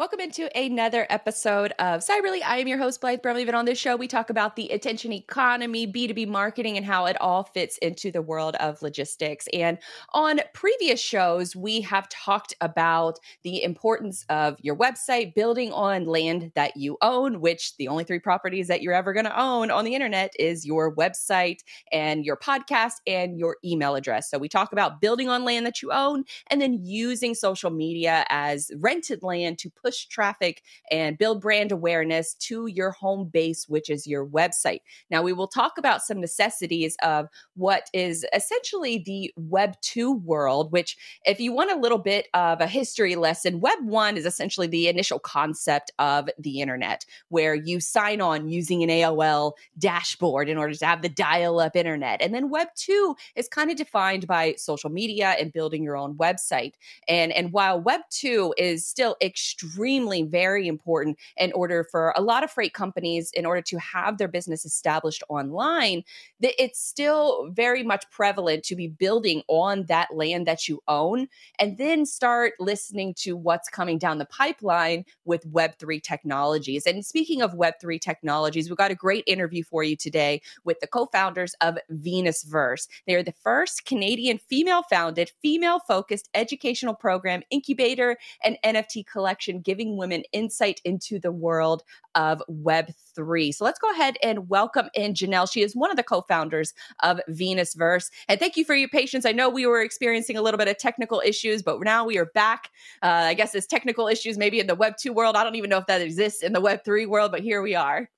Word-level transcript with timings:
Welcome 0.00 0.20
into 0.20 0.48
another 0.58 1.06
episode 1.10 1.74
of 1.78 2.00
Cyberly. 2.00 2.40
I 2.42 2.56
am 2.56 2.66
your 2.66 2.78
host, 2.78 3.02
Blythe 3.02 3.20
Brumley. 3.20 3.42
And 3.42 3.54
on 3.54 3.66
this 3.66 3.76
show, 3.76 3.96
we 3.96 4.08
talk 4.08 4.30
about 4.30 4.56
the 4.56 4.70
attention 4.70 5.12
economy, 5.12 5.86
B2B 5.86 6.26
marketing, 6.26 6.78
and 6.78 6.86
how 6.86 7.04
it 7.04 7.20
all 7.20 7.44
fits 7.44 7.76
into 7.82 8.10
the 8.10 8.22
world 8.22 8.56
of 8.60 8.80
logistics. 8.80 9.46
And 9.52 9.76
on 10.14 10.40
previous 10.54 10.98
shows, 11.02 11.54
we 11.54 11.82
have 11.82 12.08
talked 12.08 12.54
about 12.62 13.18
the 13.42 13.62
importance 13.62 14.24
of 14.30 14.56
your 14.62 14.74
website 14.74 15.34
building 15.34 15.70
on 15.70 16.06
land 16.06 16.52
that 16.54 16.78
you 16.78 16.96
own, 17.02 17.42
which 17.42 17.76
the 17.76 17.88
only 17.88 18.04
three 18.04 18.20
properties 18.20 18.68
that 18.68 18.80
you're 18.80 18.94
ever 18.94 19.12
going 19.12 19.26
to 19.26 19.38
own 19.38 19.70
on 19.70 19.84
the 19.84 19.94
internet 19.94 20.32
is 20.38 20.64
your 20.64 20.96
website 20.96 21.58
and 21.92 22.24
your 22.24 22.38
podcast 22.38 23.02
and 23.06 23.38
your 23.38 23.58
email 23.62 23.96
address. 23.96 24.30
So 24.30 24.38
we 24.38 24.48
talk 24.48 24.72
about 24.72 25.02
building 25.02 25.28
on 25.28 25.44
land 25.44 25.66
that 25.66 25.82
you 25.82 25.92
own 25.92 26.24
and 26.46 26.58
then 26.58 26.86
using 26.86 27.34
social 27.34 27.70
media 27.70 28.24
as 28.30 28.70
rented 28.78 29.22
land 29.22 29.58
to 29.58 29.68
push 29.68 29.89
push 29.90 30.06
traffic 30.06 30.62
and 30.90 31.18
build 31.18 31.40
brand 31.40 31.72
awareness 31.72 32.34
to 32.34 32.68
your 32.68 32.92
home 32.92 33.28
base, 33.28 33.68
which 33.68 33.90
is 33.90 34.06
your 34.06 34.24
website. 34.24 34.80
Now, 35.10 35.22
we 35.22 35.32
will 35.32 35.48
talk 35.48 35.78
about 35.78 36.02
some 36.02 36.20
necessities 36.20 36.96
of 37.02 37.26
what 37.56 37.90
is 37.92 38.24
essentially 38.32 39.02
the 39.04 39.32
Web 39.36 39.74
2 39.82 40.12
world, 40.12 40.70
which, 40.70 40.96
if 41.24 41.40
you 41.40 41.52
want 41.52 41.72
a 41.72 41.80
little 41.80 41.98
bit 41.98 42.28
of 42.34 42.60
a 42.60 42.68
history 42.68 43.16
lesson, 43.16 43.58
Web 43.58 43.78
1 43.82 44.16
is 44.16 44.26
essentially 44.26 44.68
the 44.68 44.86
initial 44.86 45.18
concept 45.18 45.90
of 45.98 46.28
the 46.38 46.60
internet, 46.60 47.04
where 47.28 47.54
you 47.54 47.80
sign 47.80 48.20
on 48.20 48.48
using 48.48 48.84
an 48.84 48.90
AOL 48.90 49.54
dashboard 49.76 50.48
in 50.48 50.56
order 50.56 50.74
to 50.74 50.86
have 50.86 51.02
the 51.02 51.08
dial 51.08 51.58
up 51.58 51.74
internet. 51.74 52.22
And 52.22 52.32
then 52.32 52.48
Web 52.48 52.68
2 52.76 53.16
is 53.34 53.48
kind 53.48 53.72
of 53.72 53.76
defined 53.76 54.28
by 54.28 54.54
social 54.56 54.90
media 54.90 55.34
and 55.40 55.52
building 55.52 55.82
your 55.82 55.96
own 55.96 56.16
website. 56.16 56.74
And, 57.08 57.32
and 57.32 57.52
while 57.52 57.80
Web 57.80 58.02
2 58.10 58.54
is 58.56 58.86
still 58.86 59.16
extremely 59.20 59.79
extremely 59.80 60.22
very 60.22 60.68
important 60.68 61.18
in 61.38 61.52
order 61.52 61.84
for 61.90 62.12
a 62.14 62.20
lot 62.20 62.44
of 62.44 62.50
freight 62.50 62.74
companies 62.74 63.30
in 63.32 63.46
order 63.46 63.62
to 63.62 63.78
have 63.78 64.18
their 64.18 64.28
business 64.28 64.66
established 64.66 65.22
online 65.30 66.02
that 66.40 66.52
it's 66.62 66.78
still 66.78 67.48
very 67.50 67.82
much 67.82 68.04
prevalent 68.10 68.62
to 68.62 68.76
be 68.76 68.88
building 68.88 69.42
on 69.48 69.84
that 69.86 70.08
land 70.14 70.46
that 70.46 70.68
you 70.68 70.82
own 70.86 71.26
and 71.58 71.78
then 71.78 72.04
start 72.04 72.52
listening 72.60 73.14
to 73.14 73.34
what's 73.34 73.70
coming 73.70 73.96
down 73.96 74.18
the 74.18 74.26
pipeline 74.26 75.02
with 75.24 75.50
web3 75.50 76.02
technologies. 76.02 76.84
And 76.86 77.04
speaking 77.04 77.40
of 77.40 77.52
web3 77.52 77.98
technologies 77.98 78.68
we've 78.68 78.76
got 78.76 78.90
a 78.90 78.94
great 78.94 79.24
interview 79.26 79.64
for 79.64 79.82
you 79.82 79.96
today 79.96 80.42
with 80.62 80.78
the 80.80 80.86
co-founders 80.86 81.54
of 81.62 81.78
venusverse. 81.90 82.86
They 83.06 83.14
are 83.14 83.22
the 83.22 83.32
first 83.32 83.86
canadian 83.86 84.36
female 84.36 84.82
founded 84.82 85.32
female 85.40 85.78
focused 85.78 86.28
educational 86.34 86.94
program 86.94 87.42
incubator 87.50 88.18
and 88.44 88.58
nft 88.62 89.06
collection 89.06 89.62
giving 89.70 89.96
women 89.96 90.24
insight 90.32 90.80
into 90.84 91.20
the 91.20 91.30
world 91.30 91.84
of 92.16 92.42
Web3. 92.50 93.54
So 93.54 93.64
let's 93.64 93.78
go 93.78 93.88
ahead 93.92 94.16
and 94.20 94.48
welcome 94.48 94.88
in 94.94 95.14
Janelle. 95.14 95.48
She 95.48 95.62
is 95.62 95.76
one 95.76 95.92
of 95.92 95.96
the 95.96 96.02
co 96.02 96.22
founders 96.22 96.74
of 97.04 97.20
Venusverse. 97.30 98.10
And 98.28 98.40
thank 98.40 98.56
you 98.56 98.64
for 98.64 98.74
your 98.74 98.88
patience. 98.88 99.24
I 99.24 99.30
know 99.30 99.48
we 99.48 99.66
were 99.66 99.80
experiencing 99.80 100.36
a 100.36 100.42
little 100.42 100.58
bit 100.58 100.66
of 100.66 100.76
technical 100.76 101.22
issues, 101.24 101.62
but 101.62 101.78
now 101.82 102.04
we 102.04 102.18
are 102.18 102.26
back. 102.34 102.70
Uh, 103.00 103.30
I 103.30 103.34
guess 103.34 103.54
it's 103.54 103.68
technical 103.68 104.08
issues 104.08 104.36
maybe 104.36 104.58
in 104.58 104.66
the 104.66 104.76
Web2 104.76 105.14
world. 105.14 105.36
I 105.36 105.44
don't 105.44 105.54
even 105.54 105.70
know 105.70 105.78
if 105.78 105.86
that 105.86 106.00
exists 106.00 106.42
in 106.42 106.52
the 106.52 106.60
Web3 106.60 107.06
world, 107.08 107.30
but 107.30 107.42
here 107.42 107.62
we 107.62 107.76
are. 107.76 108.10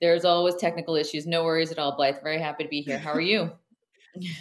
There's 0.00 0.24
always 0.24 0.56
technical 0.56 0.96
issues. 0.96 1.26
No 1.26 1.44
worries 1.44 1.70
at 1.70 1.78
all, 1.78 1.94
Blythe. 1.94 2.22
Very 2.22 2.38
happy 2.38 2.64
to 2.64 2.70
be 2.70 2.80
here. 2.80 2.98
How 2.98 3.12
are 3.12 3.20
you? 3.20 3.52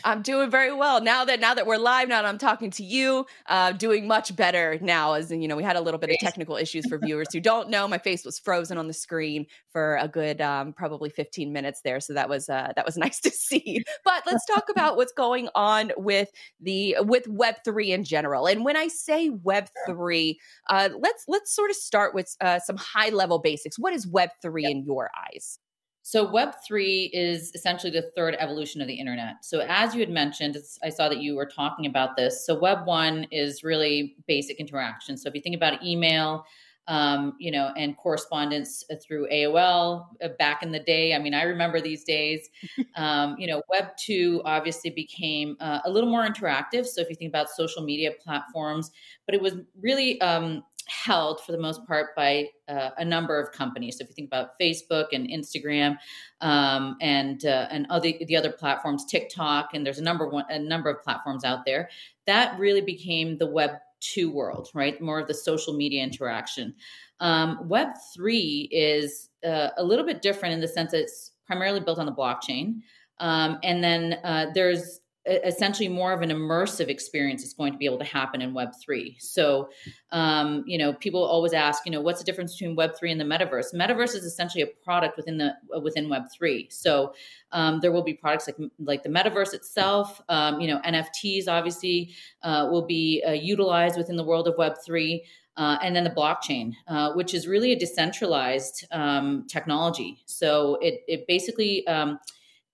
I'm 0.04 0.22
doing 0.22 0.50
very 0.50 0.74
well 0.74 1.02
now 1.02 1.26
that 1.26 1.40
now 1.40 1.54
that 1.54 1.68
we're 1.68 1.78
live 1.78 2.10
now 2.10 2.22
that 2.22 2.28
I'm 2.28 2.38
talking 2.38 2.72
to 2.72 2.84
you. 2.84 3.26
Uh, 3.46 3.72
doing 3.72 4.08
much 4.08 4.36
better 4.36 4.78
now. 4.82 5.14
As 5.14 5.32
you 5.32 5.48
know, 5.48 5.56
we 5.56 5.64
had 5.64 5.76
a 5.76 5.82
little 5.82 6.00
bit 6.00 6.10
of 6.10 6.18
technical 6.20 6.56
issues 6.56 6.86
for 6.88 6.98
viewers 6.98 7.28
who 7.32 7.40
don't 7.50 7.70
know. 7.70 7.88
My 7.88 7.98
face 7.98 8.26
was 8.26 8.40
frozen 8.40 8.78
on 8.78 8.88
the 8.88 8.94
screen 8.94 9.46
for 9.72 9.98
a 9.98 10.08
good 10.08 10.42
um, 10.42 10.74
probably 10.74 11.10
15 11.10 11.54
minutes 11.54 11.82
there, 11.84 12.00
so 12.00 12.14
that 12.14 12.30
was 12.30 12.50
uh, 12.50 12.74
that 12.76 12.86
was 12.86 12.98
nice 13.06 13.20
to 13.22 13.30
see. 13.30 13.84
But 14.04 14.24
let's 14.26 14.46
talk 14.46 14.70
about 14.70 14.98
what's 14.98 15.14
going 15.14 15.50
on 15.56 15.92
with 15.98 16.30
the 16.60 16.98
with 17.02 17.28
Web 17.28 17.56
three 17.64 17.92
in 17.92 18.04
general. 18.04 18.48
And 18.48 18.66
when 18.66 18.76
I 18.76 18.88
say 18.88 19.30
Web 19.30 19.68
three, 19.88 20.40
uh, 20.70 20.90
let's 20.98 21.26
let's 21.28 21.54
sort 21.54 21.70
of 21.70 21.76
start 21.76 22.14
with 22.14 22.36
uh, 22.42 22.60
some 22.60 22.78
high 22.78 23.10
level 23.10 23.40
basics. 23.40 23.78
What 23.78 23.94
is 23.94 24.08
Web 24.08 24.30
three 24.42 24.64
yep. 24.64 24.72
in 24.72 24.84
your 24.86 25.10
eyes? 25.32 25.60
So, 26.02 26.28
Web3 26.28 27.10
is 27.14 27.52
essentially 27.54 27.92
the 27.92 28.10
third 28.16 28.36
evolution 28.40 28.82
of 28.82 28.88
the 28.88 28.96
internet. 28.96 29.44
So, 29.44 29.60
as 29.68 29.94
you 29.94 30.00
had 30.00 30.10
mentioned, 30.10 30.58
I 30.84 30.90
saw 30.90 31.10
that 31.10 31.20
you 31.20 31.36
were 31.36 31.46
talking 31.46 31.86
about 31.86 32.16
this. 32.16 32.46
So, 32.46 32.58
Web 32.58 32.86
1 32.86 33.28
is 33.32 33.64
really 33.64 34.16
basic 34.28 34.60
interaction. 34.60 35.18
So, 35.18 35.30
if 35.30 35.36
you 35.36 35.42
think 35.42 35.56
about 35.56 35.84
email, 35.84 36.46
um, 36.88 37.36
you 37.38 37.52
know, 37.52 37.72
and 37.78 37.96
correspondence 37.98 38.84
through 39.06 39.30
AOL 39.30 40.08
uh, 40.24 40.30
back 40.40 40.64
in 40.64 40.72
the 40.72 40.80
day. 40.80 41.14
I 41.14 41.20
mean, 41.20 41.36
I 41.36 41.44
remember 41.44 41.80
these 41.80 42.04
days. 42.04 42.50
Um, 42.96 43.36
you 43.38 43.48
know, 43.48 43.62
Web 43.70 43.96
2 43.98 44.42
obviously 44.44 44.90
became 44.90 45.56
uh, 45.62 45.80
a 45.86 45.90
little 45.90 46.10
more 46.10 46.28
interactive. 46.28 46.86
So, 46.86 47.02
if 47.02 47.10
you 47.10 47.16
think 47.16 47.30
about 47.30 47.50
social 47.50 47.84
media 47.84 48.12
platforms, 48.22 48.92
but 49.26 49.36
it 49.36 49.42
was 49.42 49.54
really 49.80 50.20
um, 50.22 50.64
held 50.90 51.42
for 51.42 51.52
the 51.52 51.58
most 51.58 51.86
part 51.86 52.16
by 52.16 52.50
uh, 52.68 52.90
a 52.98 53.06
number 53.06 53.40
of 53.40 53.52
companies. 53.52 53.98
So 53.98 54.04
if 54.04 54.10
you 54.10 54.16
think 54.16 54.28
about 54.28 54.60
Facebook 54.60 55.08
and 55.14 55.30
Instagram 55.30 55.98
um, 56.42 56.98
and 57.02 57.46
uh, 57.46 57.68
and 57.70 57.86
other 57.90 58.12
the 58.26 58.36
other 58.36 58.52
platforms, 58.52 59.06
TikTok, 59.06 59.74
and 59.74 59.86
there's 59.86 60.00
a 60.00 60.04
number 60.04 60.28
one 60.28 60.46
a 60.50 60.60
number 60.60 60.90
of 60.90 61.04
platforms 61.04 61.44
out 61.44 61.66
there 61.66 61.90
that 62.26 62.58
really 62.60 62.82
became 62.82 63.38
the 63.38 63.48
Web 63.48 63.72
two 64.02 64.32
world, 64.32 64.70
right? 64.74 65.00
More 65.02 65.20
of 65.20 65.28
the 65.28 65.34
social 65.34 65.74
media 65.74 66.04
interaction. 66.04 66.74
Um, 67.20 67.68
Web 67.68 67.90
three 68.14 68.70
is 68.72 69.30
uh, 69.46 69.70
a 69.78 69.84
little 69.84 70.06
bit 70.06 70.22
different 70.22 70.54
in 70.54 70.62
the 70.62 70.68
sense 70.68 70.92
that 70.92 71.02
it's 71.02 71.32
primarily 71.46 71.80
built 71.80 72.00
on 72.00 72.06
the 72.06 72.14
blockchain. 72.14 72.82
Um, 73.20 73.60
and 73.64 73.84
then 73.84 74.20
uh, 74.24 74.48
there's 74.54 75.02
essentially 75.30 75.88
more 75.88 76.12
of 76.14 76.22
an 76.22 76.30
immersive 76.30 76.88
experience 76.88 77.44
is 77.44 77.54
going 77.54 77.72
to 77.72 77.78
be 77.78 77.86
able 77.86 77.98
to 77.98 78.06
happen 78.06 78.42
in 78.42 78.54
web3 78.54 79.22
so 79.22 79.70
um, 80.12 80.64
you 80.66 80.78
know 80.78 80.94
people 80.94 81.24
always 81.24 81.54
ask 81.54 81.86
you 81.86 81.92
know 81.92 82.02
what's 82.02 82.20
the 82.20 82.26
difference 82.26 82.58
between 82.58 82.76
web3 82.76 83.12
and 83.12 83.22
the 83.22 83.26
metaverse? 83.26 83.74
Metaverse 83.74 84.16
is 84.16 84.24
essentially 84.24 84.62
a 84.62 84.68
product 84.68 85.18
within 85.18 85.38
the 85.38 85.54
within 85.82 86.08
web3 86.08 86.72
so 86.72 87.14
um, 87.52 87.80
there 87.82 87.92
will 87.92 88.04
be 88.04 88.14
products 88.14 88.48
like 88.48 88.58
like 88.80 89.04
the 89.04 89.10
metaverse 89.10 89.54
itself. 89.54 90.22
Um, 90.30 90.60
you 90.60 90.68
know 90.68 90.80
nfts 90.82 91.48
obviously 91.48 92.14
uh, 92.44 92.68
will 92.72 92.86
be 92.86 93.24
uh, 93.28 93.32
utilized 93.32 93.98
within 93.98 94.16
the 94.16 94.24
world 94.24 94.48
of 94.48 94.56
web3 94.56 95.22
uh, 95.60 95.78
and 95.84 95.94
then 95.94 96.06
the 96.06 96.10
blockchain, 96.10 96.74
uh, 96.88 97.12
which 97.12 97.34
is 97.34 97.46
really 97.46 97.74
a 97.74 97.78
decentralized 97.78 98.88
um, 98.92 99.46
technology. 99.48 100.24
So 100.26 100.78
it, 100.82 101.04
it 101.06 101.28
basically 101.28 101.86
um, 101.86 102.18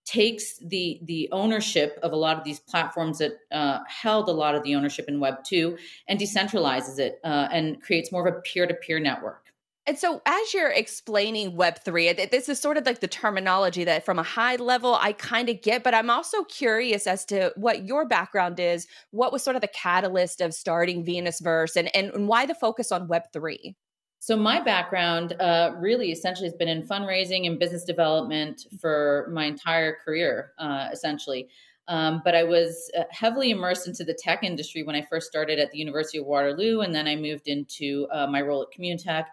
takes 0.05 0.57
the 0.59 0.99
the 1.03 1.27
ownership 1.31 1.99
of 2.03 2.11
a 2.11 2.15
lot 2.15 2.37
of 2.37 2.43
these 2.43 2.59
platforms 2.59 3.17
that 3.17 3.33
uh, 3.51 3.79
held 3.87 4.29
a 4.29 4.31
lot 4.31 4.55
of 4.55 4.63
the 4.63 4.75
ownership 4.75 5.05
in 5.07 5.19
Web 5.19 5.43
two 5.43 5.77
and 6.07 6.19
decentralizes 6.19 6.99
it 6.99 7.19
uh, 7.23 7.47
and 7.51 7.81
creates 7.81 8.11
more 8.11 8.27
of 8.27 8.33
a 8.33 8.39
peer 8.41 8.67
to 8.67 8.73
peer 8.73 8.99
network. 8.99 9.45
And 9.87 9.99
so, 9.99 10.21
as 10.25 10.53
you're 10.53 10.71
explaining 10.71 11.55
Web3, 11.55 12.31
this 12.31 12.49
is 12.49 12.59
sort 12.59 12.77
of 12.77 12.87
like 12.87 13.01
the 13.01 13.07
terminology 13.07 13.83
that 13.83 14.03
from 14.03 14.17
a 14.17 14.23
high 14.23 14.55
level 14.55 14.95
I 14.95 15.13
kind 15.13 15.47
of 15.47 15.61
get, 15.61 15.83
but 15.83 15.93
I'm 15.93 16.09
also 16.09 16.43
curious 16.45 17.05
as 17.05 17.23
to 17.25 17.53
what 17.55 17.85
your 17.85 18.07
background 18.07 18.59
is. 18.59 18.87
What 19.11 19.31
was 19.31 19.43
sort 19.43 19.55
of 19.55 19.61
the 19.61 19.67
catalyst 19.67 20.41
of 20.41 20.55
starting 20.55 21.05
Venusverse 21.05 21.75
and, 21.75 21.95
and 21.95 22.27
why 22.27 22.47
the 22.47 22.55
focus 22.55 22.91
on 22.91 23.07
Web3? 23.07 23.75
So 24.19 24.35
my 24.35 24.59
background 24.59 25.33
uh, 25.39 25.73
really 25.77 26.11
essentially 26.11 26.47
has 26.47 26.55
been 26.55 26.67
in 26.67 26.81
fundraising 26.87 27.45
and 27.45 27.59
business 27.59 27.83
development 27.83 28.65
for 28.79 29.29
my 29.31 29.45
entire 29.45 29.97
career, 30.03 30.53
uh, 30.57 30.89
essentially. 30.91 31.47
Um, 31.87 32.21
but 32.25 32.33
I 32.33 32.43
was 32.43 32.89
uh, 32.97 33.03
heavily 33.11 33.51
immersed 33.51 33.87
into 33.87 34.03
the 34.03 34.13
tech 34.13 34.43
industry 34.43 34.81
when 34.83 34.95
I 34.95 35.03
first 35.03 35.27
started 35.27 35.59
at 35.59 35.71
the 35.71 35.77
University 35.77 36.17
of 36.17 36.25
Waterloo, 36.25 36.81
and 36.81 36.95
then 36.95 37.07
I 37.07 37.15
moved 37.15 37.47
into 37.47 38.07
uh, 38.11 38.25
my 38.25 38.41
role 38.41 38.63
at 38.63 38.69
Communitech, 38.77 39.25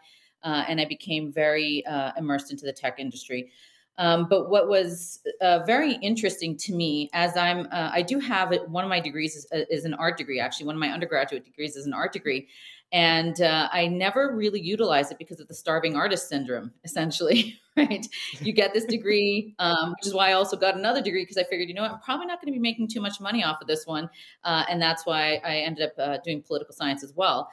uh, 0.43 0.65
and 0.69 0.81
I 0.81 0.85
became 0.85 1.33
very 1.33 1.85
uh, 1.87 2.13
immersed 2.19 2.51
into 2.51 2.67
the 2.67 2.73
tech 2.73 2.99
industry. 2.99 3.51
Um, 3.99 4.27
but 4.29 4.51
what 4.51 4.69
was 4.69 5.21
very 5.67 5.95
interesting 5.97 6.57
to 6.59 6.75
me, 6.75 7.11
as 7.13 7.37
I'm, 7.37 7.69
I 7.71 8.03
do 8.03 8.19
have 8.19 8.53
one 8.69 8.85
of 8.85 8.91
my 8.91 9.01
degrees 9.01 9.37
is, 9.37 9.47
is, 9.53 9.85
an 9.85 9.93
art 9.95 10.17
degree. 10.17 10.41
Actually, 10.41 10.67
one 10.67 10.77
of 10.77 10.81
my 10.81 10.89
undergraduate 10.89 11.45
degrees 11.45 11.77
is 11.77 11.85
an 11.87 11.93
art 11.93 12.11
degree, 12.13 12.49
and 12.93 13.41
uh, 13.41 13.69
I 13.73 13.89
never 13.89 14.37
really 14.37 14.61
utilized 14.61 15.11
it 15.11 15.19
because 15.19 15.41
of 15.41 15.49
the 15.49 15.55
starving 15.55 15.97
artist 15.97 16.29
syndrome. 16.29 16.73
Essentially, 16.85 17.59
right? 17.77 18.07
You 18.41 18.53
get 18.53 18.75
this 18.75 18.85
degree, 18.85 19.55
um, 19.59 19.95
which 19.99 20.07
is 20.07 20.15
why 20.15 20.31
I 20.31 20.33
also 20.35 20.57
got 20.57 20.77
another 20.77 21.01
degree 21.01 21.23
because 21.23 21.39
I 21.39 21.45
figured, 21.45 21.69
you 21.69 21.75
know, 21.75 21.83
what, 21.83 21.93
I'm 21.93 22.01
probably 22.01 22.27
not 22.27 22.41
going 22.41 22.53
to 22.53 22.57
be 22.57 22.61
making 22.61 22.89
too 22.89 23.01
much 23.01 23.21
money 23.21 23.43
off 23.43 23.63
of 23.63 23.67
this 23.67 23.87
one, 23.87 24.11
uh, 24.45 24.65
and 24.69 24.81
that's 24.81 25.07
why 25.07 25.41
I 25.45 25.57
ended 25.59 25.89
up 25.89 25.93
uh, 25.99 26.19
doing 26.23 26.43
political 26.43 26.75
science 26.75 27.03
as 27.03 27.15
well. 27.17 27.51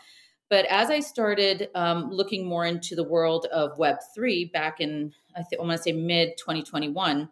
But 0.50 0.66
as 0.66 0.90
I 0.90 1.00
started 1.00 1.70
um, 1.76 2.10
looking 2.10 2.46
more 2.46 2.66
into 2.66 2.96
the 2.96 3.04
world 3.04 3.46
of 3.52 3.78
Web 3.78 3.98
three 4.14 4.46
back 4.46 4.82
in, 4.82 5.14
I, 5.36 5.44
th- 5.48 5.60
I 5.60 5.64
want 5.64 5.78
to 5.78 5.84
say 5.84 5.92
mid 5.94 6.38
2021, 6.38 7.30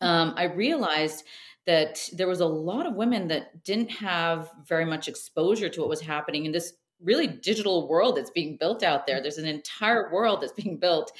um, 0.00 0.34
I 0.36 0.44
realized 0.44 1.24
that 1.66 2.08
there 2.12 2.28
was 2.28 2.40
a 2.40 2.46
lot 2.46 2.86
of 2.86 2.94
women 2.94 3.28
that 3.28 3.64
didn't 3.64 3.90
have 3.90 4.52
very 4.64 4.84
much 4.84 5.08
exposure 5.08 5.68
to 5.68 5.80
what 5.80 5.88
was 5.88 6.00
happening 6.00 6.46
in 6.46 6.52
this 6.52 6.74
really 7.02 7.26
digital 7.26 7.88
world 7.88 8.16
that's 8.16 8.30
being 8.30 8.56
built 8.56 8.82
out 8.82 9.06
there. 9.06 9.20
There's 9.20 9.38
an 9.38 9.46
entire 9.46 10.12
world 10.12 10.40
that's 10.40 10.52
being 10.52 10.78
built 10.78 11.12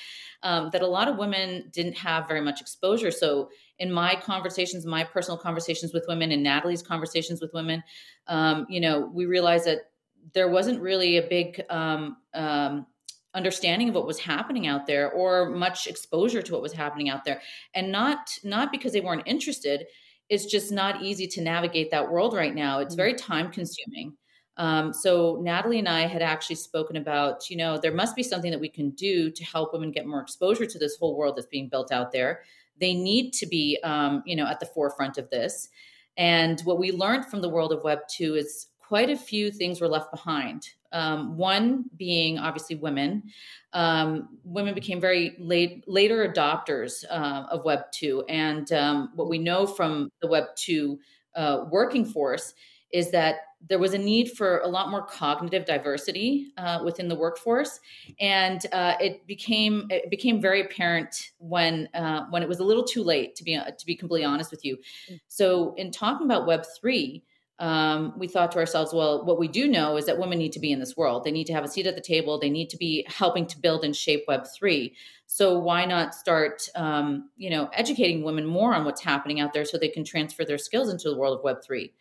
um, 0.43 0.71
that 0.73 0.83
a 0.83 0.87
lot 0.87 1.09
of 1.09 1.17
women 1.17 1.71
didn't 1.73 1.97
have 1.99 2.29
very 2.29 2.41
much 2.41 2.61
exposure. 2.61 3.11
So, 3.11 3.51
in 3.79 3.93
my 3.93 4.17
conversations, 4.17 4.87
my 4.87 5.05
personal 5.05 5.37
conversations 5.37 5.93
with 5.93 6.07
women, 6.09 6.33
and 6.33 6.43
Natalie's 6.43 6.83
conversations 6.83 7.43
with 7.43 7.53
women, 7.53 7.83
um, 8.27 8.67
you 8.71 8.81
know, 8.81 9.11
we 9.13 9.27
realized 9.27 9.67
that 9.67 9.91
there 10.33 10.49
wasn't 10.49 10.81
really 10.81 11.19
a 11.19 11.23
big 11.23 11.63
um, 11.69 12.17
um, 12.33 12.87
understanding 13.35 13.91
of 13.91 13.95
what 13.95 14.07
was 14.07 14.19
happening 14.19 14.67
out 14.67 14.87
there 14.87 15.13
or 15.13 15.51
much 15.51 15.87
exposure 15.87 16.41
to 16.41 16.53
what 16.53 16.63
was 16.63 16.73
happening 16.73 17.11
out 17.11 17.25
there 17.25 17.41
and 17.75 17.93
not 17.93 18.31
not 18.43 18.73
because 18.73 18.93
they 18.93 19.01
weren't 19.03 19.23
interested 19.27 19.85
it's 20.31 20.47
just 20.47 20.73
not 20.73 21.03
easy 21.03 21.27
to 21.27 21.43
navigate 21.43 21.91
that 21.91 22.11
world 22.11 22.33
right 22.33 22.55
now 22.55 22.79
it's 22.79 22.95
mm. 22.95 22.97
very 22.97 23.13
time 23.13 23.51
consuming 23.53 24.17
um, 24.57 24.93
so 24.93 25.39
natalie 25.43 25.79
and 25.79 25.89
i 25.89 26.07
had 26.07 26.23
actually 26.23 26.57
spoken 26.57 26.97
about 26.97 27.49
you 27.51 27.57
know 27.57 27.79
there 27.79 27.95
must 27.95 28.17
be 28.17 28.23
something 28.23 28.51
that 28.51 28.61
we 28.61 28.69
can 28.69 28.91
do 28.91 29.31
to 29.31 29.45
help 29.45 29.73
women 29.73 29.91
get 29.91 30.07
more 30.07 30.21
exposure 30.21 30.67
to 30.67 30.79
this 30.79 30.97
whole 30.97 31.17
world 31.17 31.37
that's 31.37 31.47
being 31.47 31.69
built 31.69 31.93
out 31.93 32.13
there 32.13 32.43
they 32.79 32.95
need 32.95 33.33
to 33.33 33.47
be 33.47 33.79
um, 33.85 34.23
you 34.27 34.37
know 34.37 34.47
at 34.47 34.61
the 34.61 34.67
forefront 34.67 35.19
of 35.19 35.29
this 35.31 35.69
and 36.17 36.61
what 36.63 36.79
we 36.79 36.93
learned 36.93 37.27
from 37.27 37.41
the 37.41 37.49
world 37.49 37.73
of 37.73 37.83
web 37.85 38.01
2 38.09 38.35
is 38.35 38.69
quite 38.87 39.11
a 39.11 39.17
few 39.17 39.51
things 39.51 39.81
were 39.81 39.89
left 39.89 40.11
behind. 40.13 40.71
Um, 40.93 41.37
one 41.37 41.87
being 41.97 42.39
obviously 42.39 42.77
women. 42.77 43.25
Um, 43.73 44.39
women 44.45 44.75
became 44.75 45.01
very 45.01 45.35
late, 45.39 45.85
later 45.89 46.27
adopters 46.29 47.05
uh, 47.11 47.47
of 47.51 47.65
Web 47.65 47.81
2. 47.93 48.25
And 48.29 48.73
um, 48.73 49.11
what 49.17 49.29
we 49.29 49.39
know 49.39 49.67
from 49.67 50.11
the 50.21 50.29
Web 50.29 50.45
2 50.57 50.99
uh, 51.35 51.65
working 51.71 52.05
force 52.05 52.55
is 52.93 53.11
that 53.11 53.37
there 53.69 53.79
was 53.79 53.95
a 53.95 53.99
need 53.99 54.31
for 54.31 54.59
a 54.59 54.69
lot 54.69 54.91
more 54.91 55.05
cognitive 55.05 55.65
diversity 55.65 56.53
uh, 56.57 56.81
within 56.85 57.09
the 57.09 57.15
workforce, 57.15 57.81
and 58.21 58.65
uh, 58.73 58.95
it 59.01 59.27
became 59.27 59.87
it 59.91 60.11
became 60.11 60.41
very 60.41 60.61
apparent 60.61 61.33
when 61.39 61.89
uh, 61.95 62.27
when 62.31 62.43
it 62.43 62.49
was 62.49 62.61
a 62.61 62.65
little 62.65 62.85
too 62.85 63.03
late 63.03 63.35
to 63.37 63.45
be 63.45 63.57
to 63.57 63.87
be 63.87 63.97
completely 63.97 64.25
honest 64.25 64.51
with 64.51 64.65
you. 64.65 64.77
Mm. 65.11 65.21
So, 65.29 65.75
in 65.77 65.91
talking 65.91 66.27
about 66.27 66.47
Web 66.47 66.65
three, 66.79 67.25
um, 67.59 68.13
we 68.19 68.29
thought 68.29 68.53
to 68.53 68.59
ourselves, 68.59 68.93
well, 68.93 69.25
what 69.25 69.39
we 69.39 69.49
do 69.49 69.67
know 69.67 69.97
is 69.97 70.05
that 70.07 70.19
women 70.19 70.39
need 70.39 70.53
to 70.53 70.61
be 70.61 70.73
in 70.73 70.79
this 70.79 70.97
world. 70.97 71.25
They 71.25 71.31
need 71.31 71.47
to 71.47 71.55
have 71.55 71.65
a 71.65 71.69
seat 71.69 71.87
at 71.87 71.95
the 71.95 72.03
table. 72.03 72.39
They 72.39 72.51
need 72.51 72.69
to 72.71 72.77
be 72.77 73.07
helping 73.09 73.47
to 73.47 73.59
build 73.59 73.85
and 73.85 73.97
shape 73.97 74.25
Web 74.29 74.47
three. 74.55 74.95
So 75.27 75.59
why 75.59 75.87
not 75.87 76.15
start, 76.15 76.69
um, 76.75 77.31
you 77.37 77.51
know, 77.51 77.69
educating 77.73 78.23
women 78.23 78.47
more 78.47 78.75
on 78.75 78.85
what's 78.85 79.03
happening 79.03 79.41
out 79.41 79.55
there 79.55 79.65
so 79.65 79.79
they 79.79 79.89
can 79.89 80.05
transfer 80.05 80.45
their 80.45 80.59
skills 80.59 80.91
into 80.91 81.09
the 81.09 81.17
world 81.17 81.39
of 81.39 81.45
Web 81.45 81.65
three. 81.65 81.93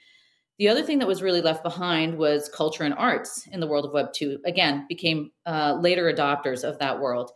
The 0.57 0.69
other 0.69 0.83
thing 0.83 0.99
that 0.99 1.07
was 1.07 1.21
really 1.21 1.41
left 1.41 1.63
behind 1.63 2.17
was 2.17 2.49
culture 2.49 2.83
and 2.83 2.93
arts 2.93 3.45
in 3.51 3.59
the 3.59 3.67
world 3.67 3.85
of 3.85 3.91
Web 3.91 4.13
two. 4.13 4.39
Again, 4.45 4.85
became 4.87 5.31
uh, 5.45 5.77
later 5.81 6.11
adopters 6.11 6.63
of 6.63 6.79
that 6.79 6.99
world, 6.99 7.31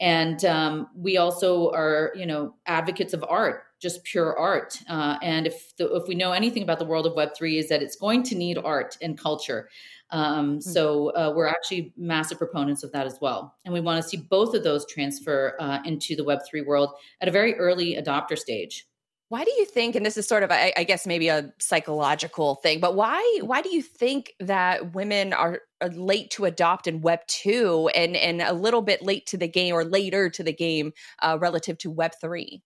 and 0.00 0.44
um, 0.44 0.88
we 0.94 1.16
also 1.16 1.70
are, 1.70 2.12
you 2.14 2.26
know, 2.26 2.54
advocates 2.66 3.14
of 3.14 3.24
art 3.28 3.62
just 3.80 4.02
pure 4.02 4.36
art. 4.36 4.76
Uh, 4.88 5.16
and 5.22 5.46
if 5.46 5.76
the, 5.76 5.94
if 5.94 6.08
we 6.08 6.14
know 6.16 6.32
anything 6.32 6.64
about 6.64 6.80
the 6.80 6.84
world 6.84 7.06
of 7.06 7.14
Web 7.14 7.30
three, 7.36 7.58
is 7.58 7.68
that 7.68 7.80
it's 7.80 7.96
going 7.96 8.22
to 8.24 8.34
need 8.34 8.58
art 8.58 8.98
and 9.00 9.16
culture. 9.16 9.68
Um, 10.10 10.58
mm-hmm. 10.58 10.60
So 10.60 11.10
uh, 11.10 11.32
we're 11.34 11.46
actually 11.46 11.92
massive 11.96 12.38
proponents 12.38 12.82
of 12.82 12.92
that 12.92 13.06
as 13.06 13.18
well, 13.20 13.54
and 13.64 13.72
we 13.72 13.80
want 13.80 14.02
to 14.02 14.08
see 14.08 14.16
both 14.16 14.54
of 14.54 14.62
those 14.62 14.84
transfer 14.86 15.56
uh, 15.60 15.78
into 15.84 16.16
the 16.16 16.24
Web 16.24 16.40
three 16.48 16.62
world 16.62 16.90
at 17.20 17.28
a 17.28 17.32
very 17.32 17.54
early 17.54 17.94
adopter 17.94 18.36
stage. 18.36 18.86
Why 19.30 19.44
do 19.44 19.50
you 19.50 19.66
think, 19.66 19.94
and 19.94 20.06
this 20.06 20.16
is 20.16 20.26
sort 20.26 20.42
of, 20.42 20.50
I, 20.50 20.72
I 20.76 20.84
guess, 20.84 21.06
maybe 21.06 21.28
a 21.28 21.52
psychological 21.58 22.54
thing, 22.56 22.80
but 22.80 22.94
why 22.94 23.40
why 23.42 23.60
do 23.60 23.68
you 23.68 23.82
think 23.82 24.32
that 24.40 24.94
women 24.94 25.32
are, 25.32 25.60
late 25.92 26.30
to 26.32 26.44
adopt 26.44 26.88
in 26.88 27.02
Web 27.02 27.20
two 27.28 27.88
and 27.94 28.16
and 28.16 28.42
a 28.42 28.52
little 28.52 28.82
bit 28.82 29.00
late 29.00 29.26
to 29.26 29.36
the 29.36 29.46
game 29.46 29.74
or 29.74 29.84
later 29.84 30.28
to 30.30 30.42
the 30.42 30.52
game 30.52 30.92
uh, 31.22 31.38
relative 31.40 31.78
to 31.78 31.90
Web 31.90 32.12
three? 32.20 32.62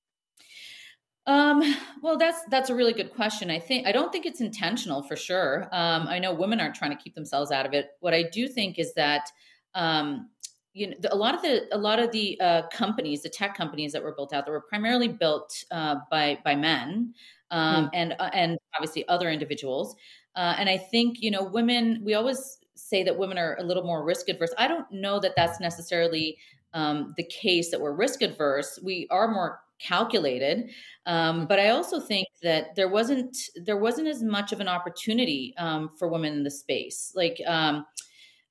Um, 1.27 1.63
well, 2.03 2.17
that's 2.17 2.39
that's 2.51 2.71
a 2.71 2.75
really 2.75 2.93
good 2.93 3.13
question. 3.13 3.51
I 3.51 3.59
think 3.59 3.87
I 3.87 3.93
don't 3.93 4.11
think 4.11 4.25
it's 4.25 4.41
intentional 4.41 5.03
for 5.03 5.17
sure. 5.17 5.69
Um, 5.73 6.07
I 6.09 6.19
know 6.19 6.33
women 6.33 6.61
aren't 6.61 6.75
trying 6.75 6.97
to 6.97 7.03
keep 7.03 7.15
themselves 7.15 7.51
out 7.51 7.67
of 7.67 7.75
it. 7.75 7.91
What 8.01 8.15
I 8.15 8.23
do 8.23 8.49
think 8.49 8.79
is 8.79 8.95
that 8.95 9.31
um, 9.75 10.31
you 10.73 10.89
know 10.89 10.97
a 11.11 11.17
lot 11.17 11.35
of 11.35 11.43
the 11.43 11.67
a 11.73 11.79
lot 11.79 11.99
of 11.99 12.11
the 12.13 12.41
uh, 12.41 12.63
companies, 12.69 13.23
the 13.23 13.29
tech 13.29 13.57
companies 13.57 13.93
that 13.93 14.03
were 14.03 14.15
built 14.15 14.33
out, 14.33 14.47
that 14.47 14.53
were 14.53 14.61
primarily 14.61 15.09
built 15.09 15.65
uh, 15.71 15.97
by 16.11 16.39
by 16.45 16.55
men 16.55 17.15
um, 17.51 17.87
mm. 17.87 17.91
and 17.95 18.15
uh, 18.19 18.31
and 18.33 18.59
obviously 18.75 19.07
other 19.09 19.31
individuals. 19.31 19.95
Uh, 20.35 20.55
and 20.59 20.69
I 20.69 20.79
think 20.79 21.21
you 21.21 21.31
know 21.31 21.45
women. 21.45 22.01
We 22.05 22.15
always 22.15 22.59
say 22.75 23.03
that 23.05 23.19
women 23.19 23.39
are 23.39 23.57
a 23.59 23.63
little 23.63 23.85
more 23.85 24.05
risk 24.05 24.29
adverse. 24.29 24.55
I 24.59 24.67
don't 24.67 24.91
know 24.91 25.21
that 25.21 25.33
that's 25.37 25.61
necessarily 25.61 26.39
um, 26.75 27.15
the 27.17 27.25
case 27.25 27.71
that 27.71 27.81
we're 27.81 27.93
risk 27.93 28.23
adverse. 28.23 28.79
We 28.83 29.07
are 29.11 29.29
more 29.29 29.61
calculated 29.79 30.71
um, 31.07 31.49
but 31.49 31.59
i 31.59 31.71
also 31.71 31.99
think 31.99 32.29
that 32.41 32.77
there 32.77 32.89
wasn't 32.89 33.37
there 33.65 33.77
wasn't 33.77 34.07
as 34.07 34.23
much 34.23 34.53
of 34.53 34.61
an 34.61 34.69
opportunity 34.69 35.53
um, 35.59 35.91
for 35.99 36.07
women 36.07 36.33
in 36.35 36.45
the 36.45 36.51
space 36.53 37.13
like 37.17 37.41
um, 37.49 37.85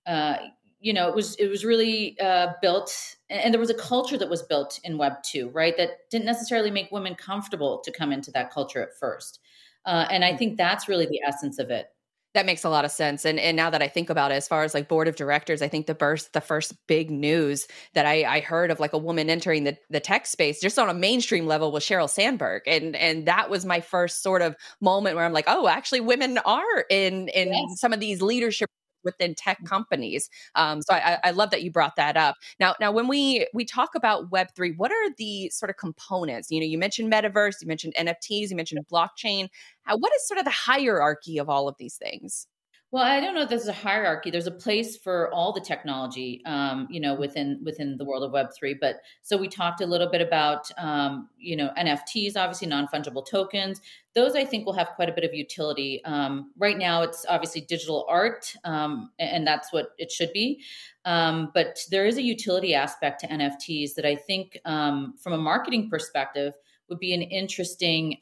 uh, 0.07 0.35
you 0.81 0.93
know 0.93 1.07
it 1.07 1.15
was 1.15 1.35
it 1.35 1.47
was 1.47 1.63
really 1.63 2.19
uh, 2.19 2.47
built 2.61 2.93
and 3.29 3.53
there 3.53 3.59
was 3.59 3.69
a 3.69 3.75
culture 3.75 4.17
that 4.17 4.29
was 4.29 4.41
built 4.41 4.79
in 4.83 4.97
web 4.97 5.13
2 5.23 5.49
right 5.49 5.77
that 5.77 6.09
didn't 6.09 6.25
necessarily 6.25 6.71
make 6.71 6.91
women 6.91 7.15
comfortable 7.15 7.81
to 7.85 7.91
come 7.91 8.11
into 8.11 8.31
that 8.31 8.51
culture 8.51 8.81
at 8.81 8.97
first 8.99 9.39
uh, 9.85 10.07
and 10.09 10.25
i 10.25 10.35
think 10.35 10.57
that's 10.57 10.89
really 10.89 11.05
the 11.05 11.21
essence 11.25 11.59
of 11.59 11.69
it 11.69 11.87
that 12.33 12.45
makes 12.45 12.63
a 12.63 12.69
lot 12.69 12.85
of 12.85 12.91
sense. 12.91 13.25
And 13.25 13.39
and 13.39 13.57
now 13.57 13.69
that 13.69 13.81
I 13.81 13.89
think 13.89 14.09
about 14.09 14.31
it, 14.31 14.35
as 14.35 14.47
far 14.47 14.63
as 14.63 14.73
like 14.73 14.87
board 14.87 15.07
of 15.09 15.15
directors, 15.15 15.61
I 15.61 15.67
think 15.67 15.85
the 15.85 15.95
first 15.95 16.31
the 16.31 16.39
first 16.39 16.73
big 16.87 17.11
news 17.11 17.67
that 17.93 18.05
I, 18.05 18.23
I 18.23 18.39
heard 18.39 18.71
of 18.71 18.79
like 18.79 18.93
a 18.93 18.97
woman 18.97 19.29
entering 19.29 19.65
the, 19.65 19.77
the 19.89 19.99
tech 19.99 20.25
space 20.25 20.61
just 20.61 20.79
on 20.79 20.89
a 20.89 20.93
mainstream 20.93 21.45
level 21.45 21.71
was 21.71 21.83
Sheryl 21.83 22.09
Sandberg. 22.09 22.61
And 22.67 22.95
and 22.95 23.27
that 23.27 23.49
was 23.49 23.65
my 23.65 23.81
first 23.81 24.23
sort 24.23 24.41
of 24.41 24.55
moment 24.79 25.17
where 25.17 25.25
I'm 25.25 25.33
like, 25.33 25.45
oh, 25.47 25.67
actually 25.67 25.99
women 25.99 26.37
are 26.45 26.85
in 26.89 27.27
in 27.29 27.49
yes. 27.49 27.79
some 27.79 27.91
of 27.91 27.99
these 27.99 28.21
leadership 28.21 28.69
within 29.03 29.35
tech 29.35 29.61
mm. 29.61 29.67
companies. 29.67 30.29
Um, 30.55 30.81
so 30.81 30.93
I, 30.93 31.17
I, 31.23 31.31
love 31.31 31.51
that 31.51 31.63
you 31.63 31.71
brought 31.71 31.95
that 31.95 32.17
up. 32.17 32.35
Now, 32.59 32.75
now 32.79 32.91
when 32.91 33.07
we 33.07 33.47
we 33.53 33.65
talk 33.65 33.95
about 33.95 34.31
Web 34.31 34.47
three, 34.55 34.73
what 34.77 34.91
are 34.91 35.09
the 35.17 35.49
sort 35.49 35.69
of 35.69 35.77
components? 35.77 36.51
You 36.51 36.59
know, 36.59 36.65
you 36.65 36.77
mentioned 36.77 37.11
metaverse, 37.11 37.61
you 37.61 37.67
mentioned 37.67 37.93
NFTs, 37.97 38.49
you 38.49 38.55
mentioned 38.55 38.85
blockchain. 38.91 39.47
How, 39.83 39.97
what 39.97 40.13
is 40.13 40.27
sort 40.27 40.37
of 40.37 40.45
the 40.45 40.51
hierarchy 40.51 41.37
of 41.37 41.49
all 41.49 41.67
of 41.67 41.75
these 41.77 41.95
things? 41.95 42.47
Well, 42.93 43.05
I 43.05 43.21
don't 43.21 43.33
know 43.33 43.43
if 43.43 43.47
there's 43.47 43.69
a 43.69 43.73
hierarchy. 43.73 44.31
There's 44.31 44.47
a 44.47 44.51
place 44.51 44.97
for 44.97 45.33
all 45.33 45.53
the 45.53 45.61
technology, 45.61 46.41
um, 46.45 46.89
you 46.91 46.99
know, 46.99 47.13
within 47.15 47.61
within 47.63 47.95
the 47.95 48.03
world 48.03 48.21
of 48.21 48.33
Web 48.33 48.47
three. 48.57 48.73
But 48.73 48.97
so 49.21 49.37
we 49.37 49.47
talked 49.47 49.79
a 49.79 49.85
little 49.85 50.09
bit 50.09 50.19
about, 50.19 50.69
um, 50.77 51.29
you 51.37 51.55
know, 51.55 51.69
NFTs, 51.77 52.35
obviously 52.35 52.67
non 52.67 52.87
fungible 52.87 53.25
tokens. 53.25 53.79
Those 54.13 54.35
I 54.35 54.43
think 54.43 54.65
will 54.65 54.73
have 54.73 54.89
quite 54.97 55.07
a 55.07 55.13
bit 55.13 55.23
of 55.23 55.33
utility. 55.33 56.03
Um, 56.03 56.51
right 56.57 56.77
now, 56.77 57.01
it's 57.01 57.25
obviously 57.29 57.61
digital 57.61 58.05
art, 58.09 58.53
um, 58.65 59.09
and 59.19 59.47
that's 59.47 59.71
what 59.71 59.91
it 59.97 60.11
should 60.11 60.33
be. 60.33 60.61
Um, 61.05 61.49
but 61.53 61.79
there 61.91 62.05
is 62.05 62.17
a 62.17 62.21
utility 62.21 62.75
aspect 62.75 63.21
to 63.21 63.27
NFTs 63.27 63.93
that 63.95 64.05
I 64.05 64.17
think, 64.17 64.59
um, 64.65 65.13
from 65.17 65.31
a 65.31 65.37
marketing 65.37 65.89
perspective, 65.89 66.55
would 66.89 66.99
be 66.99 67.13
an 67.13 67.21
interesting 67.21 68.17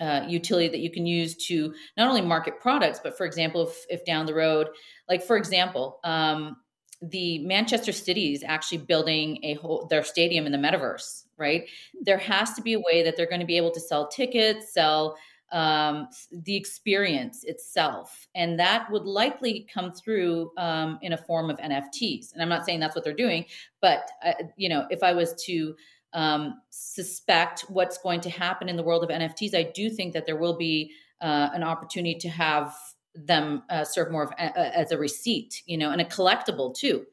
uh, 0.00 0.24
utility 0.26 0.68
that 0.68 0.80
you 0.80 0.90
can 0.90 1.06
use 1.06 1.36
to 1.36 1.74
not 1.96 2.08
only 2.08 2.22
market 2.22 2.58
products, 2.60 3.00
but 3.02 3.16
for 3.16 3.26
example, 3.26 3.68
if, 3.68 3.84
if 3.88 4.04
down 4.04 4.26
the 4.26 4.34
road, 4.34 4.68
like 5.08 5.22
for 5.22 5.36
example, 5.36 6.00
um, 6.04 6.56
the 7.02 7.38
Manchester 7.40 7.92
City 7.92 8.34
is 8.34 8.42
actually 8.44 8.78
building 8.78 9.38
a 9.42 9.54
whole 9.54 9.86
their 9.86 10.04
stadium 10.04 10.46
in 10.46 10.52
the 10.52 10.58
metaverse, 10.58 11.24
right? 11.36 11.66
There 12.02 12.18
has 12.18 12.52
to 12.54 12.62
be 12.62 12.74
a 12.74 12.80
way 12.80 13.02
that 13.02 13.16
they're 13.16 13.28
going 13.28 13.40
to 13.40 13.46
be 13.46 13.56
able 13.56 13.70
to 13.72 13.80
sell 13.80 14.08
tickets, 14.08 14.72
sell 14.72 15.16
um, 15.52 16.08
the 16.30 16.54
experience 16.54 17.44
itself, 17.44 18.28
and 18.34 18.58
that 18.60 18.90
would 18.90 19.04
likely 19.04 19.66
come 19.72 19.92
through 19.92 20.52
um, 20.58 20.98
in 21.02 21.14
a 21.14 21.18
form 21.18 21.50
of 21.50 21.56
NFTs. 21.58 22.32
And 22.32 22.42
I'm 22.42 22.48
not 22.48 22.66
saying 22.66 22.80
that's 22.80 22.94
what 22.94 23.02
they're 23.02 23.14
doing, 23.14 23.46
but 23.80 24.10
uh, 24.24 24.34
you 24.56 24.68
know, 24.68 24.86
if 24.90 25.02
I 25.02 25.12
was 25.12 25.34
to 25.46 25.74
um, 26.12 26.60
suspect 26.70 27.62
what's 27.68 27.98
going 27.98 28.20
to 28.22 28.30
happen 28.30 28.68
in 28.68 28.76
the 28.76 28.82
world 28.82 29.04
of 29.04 29.10
NFTs, 29.10 29.54
I 29.54 29.70
do 29.74 29.90
think 29.90 30.12
that 30.14 30.26
there 30.26 30.36
will 30.36 30.56
be 30.56 30.92
uh, 31.20 31.50
an 31.52 31.62
opportunity 31.62 32.18
to 32.20 32.28
have 32.28 32.74
them 33.14 33.62
uh, 33.68 33.84
serve 33.84 34.10
more 34.10 34.22
of 34.22 34.30
a, 34.32 34.78
as 34.78 34.92
a 34.92 34.98
receipt, 34.98 35.62
you 35.66 35.76
know, 35.76 35.90
and 35.90 36.00
a 36.00 36.04
collectible 36.04 36.74
too. 36.74 37.04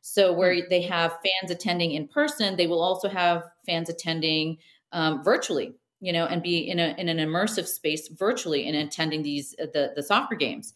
So 0.00 0.32
where 0.32 0.54
hmm. 0.54 0.60
they 0.70 0.82
have 0.82 1.12
fans 1.12 1.50
attending 1.50 1.92
in 1.92 2.08
person, 2.08 2.56
they 2.56 2.66
will 2.66 2.82
also 2.82 3.08
have 3.08 3.44
fans 3.66 3.88
attending 3.88 4.58
um, 4.92 5.22
virtually, 5.24 5.74
you 6.00 6.12
know, 6.12 6.26
and 6.26 6.42
be 6.42 6.58
in 6.58 6.78
a 6.78 6.94
in 6.98 7.08
an 7.08 7.18
immersive 7.18 7.66
space 7.66 8.08
virtually 8.08 8.66
and 8.66 8.76
attending 8.76 9.22
these 9.22 9.54
uh, 9.60 9.66
the 9.72 9.92
the 9.96 10.02
soccer 10.02 10.36
games. 10.36 10.74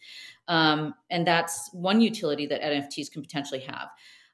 Um, 0.49 0.95
and 1.11 1.27
that's 1.27 1.71
one 1.73 2.01
utility 2.01 2.47
that 2.47 2.61
NFTs 2.61 3.13
can 3.13 3.23
potentially 3.23 3.61
have. 3.61 3.89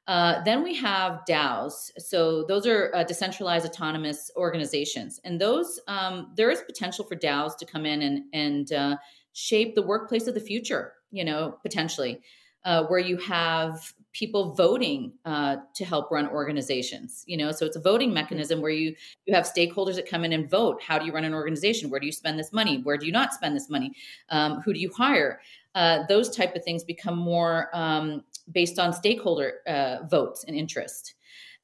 Uh, 0.07 0.41
then 0.43 0.63
we 0.63 0.73
have 0.73 1.21
DAOs. 1.29 1.91
So 1.97 2.45
those 2.47 2.65
are 2.65 2.91
uh, 2.95 3.03
decentralized 3.03 3.65
autonomous 3.65 4.31
organizations, 4.37 5.19
and 5.25 5.39
those 5.39 5.79
um, 5.87 6.31
there 6.37 6.49
is 6.49 6.61
potential 6.61 7.03
for 7.03 7.15
DAOs 7.15 7.57
to 7.57 7.65
come 7.65 7.85
in 7.85 8.01
and 8.01 8.23
and 8.33 8.71
uh, 8.71 8.97
shape 9.33 9.75
the 9.75 9.81
workplace 9.81 10.27
of 10.27 10.33
the 10.33 10.39
future. 10.39 10.93
You 11.11 11.25
know, 11.25 11.57
potentially. 11.61 12.21
Uh, 12.67 12.83
where 12.83 12.99
you 12.99 13.17
have 13.17 13.93
people 14.11 14.53
voting 14.53 15.13
uh, 15.25 15.55
to 15.73 15.85
help 15.85 16.11
run 16.11 16.27
organizations 16.27 17.23
you 17.27 17.37
know? 17.37 17.51
So 17.51 17.65
it's 17.65 17.77
a 17.77 17.79
voting 17.79 18.13
mechanism 18.13 18.61
where 18.61 18.71
you 18.71 18.95
you 19.25 19.33
have 19.33 19.45
stakeholders 19.45 19.95
that 19.95 20.07
come 20.09 20.25
in 20.25 20.33
and 20.33 20.49
vote. 20.49 20.81
How 20.81 20.99
do 20.99 21.05
you 21.05 21.13
run 21.13 21.23
an 21.23 21.33
organization? 21.33 21.89
Where 21.89 21.99
do 21.99 22.05
you 22.05 22.11
spend 22.11 22.37
this 22.37 22.51
money? 22.51 22.81
Where 22.83 22.97
do 22.97 23.05
you 23.05 23.11
not 23.11 23.33
spend 23.33 23.55
this 23.55 23.69
money? 23.69 23.93
Um, 24.29 24.61
who 24.61 24.73
do 24.73 24.79
you 24.79 24.91
hire? 24.91 25.39
Uh, 25.75 26.03
those 26.09 26.35
type 26.35 26.55
of 26.55 26.63
things 26.63 26.83
become 26.83 27.17
more 27.17 27.69
um, 27.73 28.23
based 28.51 28.79
on 28.79 28.91
stakeholder 28.91 29.61
uh, 29.67 29.97
votes 30.09 30.43
and 30.45 30.55
interest. 30.55 31.15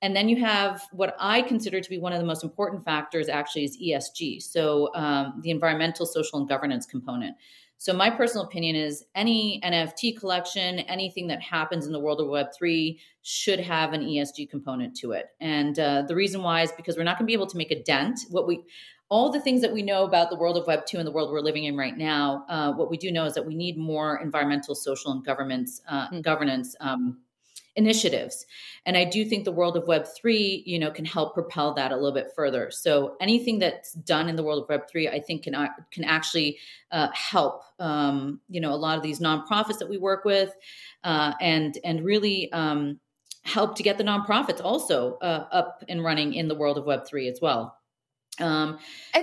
And 0.04 0.16
then 0.16 0.28
you 0.28 0.38
have 0.38 0.84
what 0.92 1.16
I 1.18 1.42
consider 1.42 1.80
to 1.80 1.90
be 1.90 1.98
one 1.98 2.12
of 2.12 2.20
the 2.20 2.26
most 2.26 2.44
important 2.44 2.84
factors 2.84 3.30
actually 3.30 3.64
is 3.64 3.78
ESG. 3.78 4.42
So 4.42 4.94
um, 4.96 5.40
the 5.42 5.50
environmental, 5.50 6.06
social, 6.06 6.40
and 6.40 6.48
governance 6.48 6.86
component. 6.86 7.38
So 7.84 7.92
my 7.92 8.10
personal 8.10 8.46
opinion 8.46 8.78
is 8.78 9.04
any 9.14 9.60
NFT 9.62 10.18
collection, 10.18 10.80
anything 10.80 11.28
that 11.28 11.42
happens 11.42 11.86
in 11.86 11.92
the 11.92 12.00
world 12.00 12.22
of 12.22 12.28
Web3 12.28 12.98
should 13.24 13.60
have 13.60 13.92
an 13.92 14.00
ESG 14.00 14.50
component 14.50 14.96
to 15.00 15.12
it. 15.12 15.26
And 15.42 15.78
uh, 15.78 16.04
the 16.04 16.16
reason 16.16 16.44
why 16.44 16.62
is 16.62 16.72
because 16.72 16.96
we're 16.96 17.04
not 17.04 17.18
going 17.18 17.26
to 17.26 17.30
be 17.30 17.34
able 17.34 17.48
to 17.48 17.58
make 17.58 17.72
a 17.72 17.84
dent. 17.84 18.22
What 18.30 18.48
we 18.48 18.64
all 19.10 19.30
the 19.34 19.42
things 19.42 19.60
that 19.60 19.74
we 19.74 19.82
know 19.82 20.06
about 20.06 20.30
the 20.30 20.38
world 20.38 20.56
of 20.56 20.66
Web 20.66 20.86
2 20.86 20.98
and 20.98 21.06
the 21.06 21.12
world 21.12 21.30
we're 21.30 21.42
living 21.42 21.66
in 21.66 21.76
right 21.76 21.98
now, 21.98 22.46
uh, 22.48 22.72
what 22.72 22.90
we 22.90 22.96
do 22.96 23.12
know 23.12 23.26
is 23.26 23.34
that 23.34 23.46
we 23.46 23.54
need 23.54 23.78
more 23.78 24.18
environmental, 24.24 24.76
social, 24.76 25.12
and 25.12 25.26
governance, 25.26 25.82
uh, 25.90 26.08
mm-hmm. 26.08 26.22
governance 26.22 26.78
um, 26.80 27.18
initiatives 27.76 28.46
and 28.86 28.96
i 28.96 29.04
do 29.04 29.26
think 29.26 29.46
the 29.46 29.52
world 29.52 29.76
of 29.76 29.88
web 29.88 30.06
3 30.16 30.64
you 30.66 30.78
know 30.78 30.92
can 30.92 31.06
help 31.06 31.34
propel 31.34 31.74
that 31.74 31.92
a 31.92 31.96
little 31.96 32.14
bit 32.14 32.30
further 32.36 32.70
so 32.70 33.16
anything 33.20 33.60
that's 33.60 33.94
done 33.94 34.30
in 34.30 34.36
the 34.36 34.44
world 34.44 34.64
of 34.64 34.70
web 34.70 34.88
3 34.90 35.10
i 35.10 35.20
think 35.20 35.44
can 35.44 35.70
can 35.92 36.04
actually 36.04 36.58
uh, 36.92 37.08
help 37.14 37.64
um, 37.80 38.40
you 38.50 38.62
know 38.62 38.72
a 38.74 38.76
lot 38.76 38.98
of 38.98 39.04
these 39.04 39.20
nonprofits 39.20 39.80
that 39.80 39.90
we 39.90 39.98
work 39.98 40.24
with 40.24 40.54
uh, 41.04 41.34
and 41.42 41.80
and 41.84 42.06
really 42.06 42.52
um, 42.52 43.00
help 43.44 43.76
to 43.76 43.84
get 43.84 43.98
the 43.98 44.04
nonprofits 44.04 44.62
also 44.64 45.18
uh, 45.22 45.48
up 45.52 45.84
and 45.90 46.04
running 46.04 46.34
in 46.34 46.48
the 46.48 46.56
world 46.56 46.78
of 46.78 46.86
web 46.86 47.08
3 47.08 47.28
as 47.28 47.40
well 47.42 47.78
um, 48.40 48.78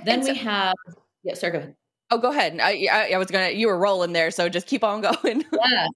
then 0.04 0.22
we 0.22 0.34
have 0.34 0.74
yeah 1.22 1.34
sorry 1.34 1.52
go 1.52 1.58
ahead 1.58 1.76
Oh, 2.12 2.18
go 2.18 2.30
ahead. 2.30 2.58
I, 2.60 2.88
I, 2.90 3.10
I, 3.14 3.18
was 3.18 3.30
gonna. 3.30 3.50
You 3.50 3.68
were 3.68 3.78
rolling 3.78 4.12
there, 4.12 4.32
so 4.32 4.48
just 4.48 4.66
keep 4.66 4.82
on 4.82 5.00
going. 5.22 5.44
yeah. 5.52 5.86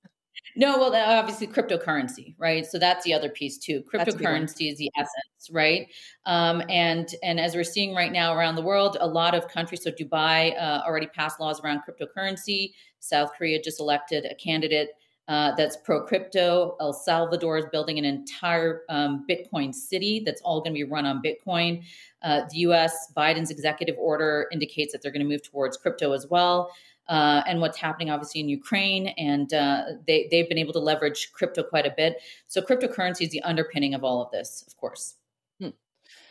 No, 0.57 0.79
well, 0.79 0.95
obviously 0.95 1.47
cryptocurrency, 1.47 2.35
right? 2.39 2.65
So 2.65 2.79
that's 2.79 3.05
the 3.05 3.13
other 3.13 3.29
piece 3.29 3.59
too. 3.59 3.83
Cryptocurrency 3.93 4.71
is 4.71 4.79
the 4.79 4.91
essence, 4.97 5.51
right? 5.51 5.89
Um, 6.27 6.63
and 6.69 7.13
and 7.23 7.41
as 7.41 7.55
we're 7.55 7.65
seeing 7.65 7.95
right 7.95 8.13
now 8.13 8.35
around 8.35 8.55
the 8.55 8.63
world, 8.63 8.97
a 9.01 9.07
lot 9.07 9.35
of 9.35 9.49
countries. 9.49 9.83
So 9.83 9.91
Dubai 9.91 10.55
uh, 10.61 10.83
already 10.87 11.07
passed 11.09 11.41
laws 11.41 11.61
around 11.61 11.81
cryptocurrency. 11.89 12.73
South 13.01 13.33
Korea 13.37 13.61
just 13.61 13.81
elected 13.81 14.27
a 14.27 14.35
candidate 14.37 14.91
uh, 15.27 15.53
that's 15.57 15.77
pro 15.79 16.05
crypto. 16.05 16.77
El 16.81 16.93
Salvador 16.93 17.59
is 17.59 17.65
building 17.73 17.99
an 17.99 18.05
entire 18.05 18.83
um, 18.89 19.27
Bitcoin 19.29 19.75
city 19.75 20.23
that's 20.25 20.41
all 20.43 20.61
going 20.61 20.73
to 20.73 20.79
be 20.79 20.85
run 20.85 21.07
on 21.07 21.23
Bitcoin. 21.23 21.83
Uh, 22.23 22.43
the 22.51 22.59
U.S. 22.59 23.13
Biden's 23.17 23.51
executive 23.51 23.97
order 23.99 24.49
indicates 24.53 24.93
that 24.93 25.03
they're 25.03 25.13
going 25.13 25.27
to 25.27 25.29
move 25.29 25.43
towards 25.43 25.77
crypto 25.77 26.13
as 26.13 26.27
well 26.29 26.71
uh, 27.09 27.43
and 27.47 27.61
what's 27.61 27.79
happening 27.79 28.11
obviously 28.11 28.41
in 28.41 28.49
Ukraine. 28.49 29.09
And 29.19 29.53
uh, 29.53 29.83
they, 30.07 30.29
they've 30.31 30.49
been 30.49 30.59
able 30.59 30.73
to 30.75 30.79
leverage 30.79 31.33
crypto 31.33 31.63
quite 31.63 31.87
a 31.87 31.95
bit. 31.97 32.17
So 32.47 32.61
cryptocurrency 32.61 33.23
is 33.23 33.31
the 33.31 33.43
underpinning 33.43 33.95
of 33.95 34.05
all 34.05 34.23
of 34.23 34.31
this, 34.31 34.65
of 34.67 34.77
course. 34.77 35.15
Hmm. 35.61 35.69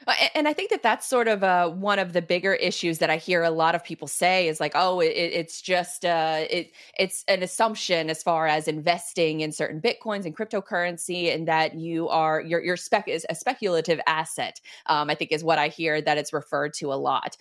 Uh, 0.06 0.14
and 0.36 0.48
I 0.48 0.54
think 0.54 0.70
that 0.72 0.84
that's 0.84 1.08
sort 1.08 1.28
of 1.28 1.44
uh, 1.44 1.70
one 1.70 2.00
of 2.00 2.14
the 2.14 2.22
bigger 2.22 2.54
issues 2.54 3.00
that 3.00 3.10
I 3.10 3.18
hear 3.18 3.44
a 3.44 3.50
lot 3.50 3.76
of 3.76 3.84
people 3.84 4.08
say 4.08 4.48
is 4.48 4.60
like, 4.60 4.74
oh, 4.76 5.00
it, 5.00 5.08
it's 5.08 5.62
just 5.62 6.04
uh, 6.04 6.46
it 6.50 6.72
it's 6.98 7.24
an 7.28 7.42
assumption 7.42 8.10
as 8.10 8.22
far 8.22 8.48
as 8.48 8.68
investing 8.68 9.42
in 9.42 9.52
certain 9.52 9.82
bitcoins 9.82 10.26
and 10.26 10.36
cryptocurrency, 10.36 11.34
and 11.34 11.48
that 11.48 11.76
you 11.76 12.10
are 12.10 12.42
your 12.42 12.62
your 12.64 12.78
spec 12.78 13.08
is 13.08 13.26
a 13.30 13.36
speculative 13.36 14.00
asset. 14.06 14.60
Um, 14.88 15.10
I 15.10 15.16
think 15.16 15.32
is 15.32 15.44
what 15.44 15.58
I 15.58 15.70
hear 15.70 16.02
that 16.02 16.18
it's 16.18 16.34
referred 16.34 16.74
to 16.76 16.92
a 16.92 16.96
lot. 16.96 17.38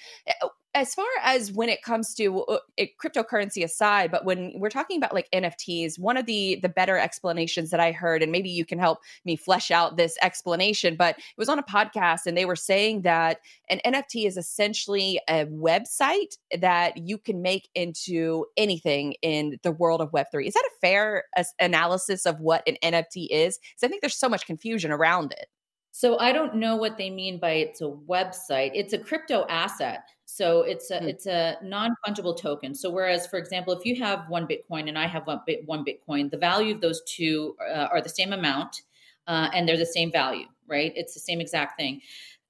Uh, 0.74 0.82
as 0.82 0.94
far 0.94 1.06
as 1.22 1.52
when 1.52 1.68
it 1.68 1.82
comes 1.82 2.14
to 2.14 2.42
uh, 2.44 2.58
it, 2.76 2.90
cryptocurrency 2.98 3.62
aside 3.62 4.10
but 4.10 4.24
when 4.24 4.52
we're 4.56 4.70
talking 4.70 4.96
about 4.96 5.14
like 5.14 5.28
nfts 5.32 5.98
one 5.98 6.16
of 6.16 6.26
the 6.26 6.58
the 6.62 6.68
better 6.68 6.98
explanations 6.98 7.70
that 7.70 7.80
i 7.80 7.92
heard 7.92 8.22
and 8.22 8.32
maybe 8.32 8.50
you 8.50 8.64
can 8.64 8.78
help 8.78 8.98
me 9.24 9.36
flesh 9.36 9.70
out 9.70 9.96
this 9.96 10.16
explanation 10.22 10.96
but 10.96 11.16
it 11.16 11.24
was 11.38 11.48
on 11.48 11.58
a 11.58 11.62
podcast 11.62 12.26
and 12.26 12.36
they 12.36 12.44
were 12.44 12.56
saying 12.56 13.02
that 13.02 13.38
an 13.70 13.80
nft 13.86 14.26
is 14.26 14.36
essentially 14.36 15.20
a 15.28 15.46
website 15.46 16.36
that 16.58 16.96
you 16.96 17.18
can 17.18 17.42
make 17.42 17.68
into 17.74 18.44
anything 18.56 19.14
in 19.22 19.58
the 19.62 19.72
world 19.72 20.00
of 20.00 20.10
web3 20.10 20.46
is 20.46 20.54
that 20.54 20.64
a 20.64 20.80
fair 20.80 21.24
analysis 21.60 22.26
of 22.26 22.40
what 22.40 22.66
an 22.66 22.76
nft 22.82 23.28
is 23.30 23.58
because 23.58 23.82
i 23.84 23.88
think 23.88 24.00
there's 24.00 24.18
so 24.18 24.28
much 24.28 24.46
confusion 24.46 24.90
around 24.90 25.32
it 25.32 25.46
so 25.94 26.18
I 26.18 26.32
don't 26.32 26.54
know 26.54 26.74
what 26.74 26.96
they 26.96 27.10
mean 27.10 27.38
by 27.38 27.50
it's 27.50 27.82
a 27.82 27.92
website. 28.08 28.70
It's 28.72 28.94
a 28.94 28.98
crypto 28.98 29.44
asset. 29.48 30.04
So 30.34 30.62
it's 30.62 30.90
a 30.90 30.98
mm. 30.98 31.08
it's 31.08 31.26
a 31.26 31.58
non 31.62 31.94
fungible 32.06 32.38
token. 32.38 32.74
So 32.74 32.90
whereas, 32.90 33.26
for 33.26 33.38
example, 33.38 33.74
if 33.74 33.84
you 33.84 34.02
have 34.02 34.28
one 34.28 34.46
Bitcoin 34.46 34.88
and 34.88 34.98
I 34.98 35.06
have 35.06 35.26
one, 35.26 35.40
bit, 35.46 35.62
one 35.66 35.84
Bitcoin, 35.84 36.30
the 36.30 36.38
value 36.38 36.74
of 36.74 36.80
those 36.80 37.02
two 37.02 37.54
uh, 37.60 37.88
are 37.92 38.00
the 38.00 38.08
same 38.08 38.32
amount, 38.32 38.82
uh, 39.26 39.50
and 39.52 39.68
they're 39.68 39.76
the 39.76 39.84
same 39.84 40.10
value, 40.10 40.46
right? 40.66 40.92
It's 40.96 41.12
the 41.12 41.20
same 41.20 41.40
exact 41.40 41.78
thing. 41.78 42.00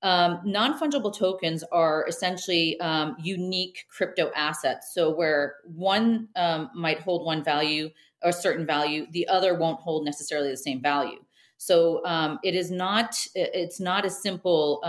Um, 0.03 0.41
non 0.45 0.79
fungible 0.79 1.13
tokens 1.13 1.65
are 1.73 2.05
essentially 2.09 2.79
um, 2.81 3.17
unique 3.21 3.85
crypto 3.89 4.31
assets. 4.37 4.95
So 4.95 5.13
where 5.13 5.57
one 5.65 6.29
um, 6.37 6.71
might 6.75 7.01
hold 7.01 7.27
one 7.27 7.43
value, 7.43 7.91
or 8.23 8.31
a 8.31 8.33
certain 8.33 8.65
value, 8.65 9.07
the 9.11 9.27
other 9.27 9.57
won't 9.57 9.81
hold 9.81 10.05
necessarily 10.05 10.51
the 10.51 10.57
same 10.57 10.81
value. 10.81 11.19
So 11.57 12.05
um, 12.05 12.39
it 12.45 12.55
is 12.55 12.71
not 12.71 13.17
it's 13.35 13.81
not 13.81 14.07
a 14.07 14.11
simple. 14.11 14.81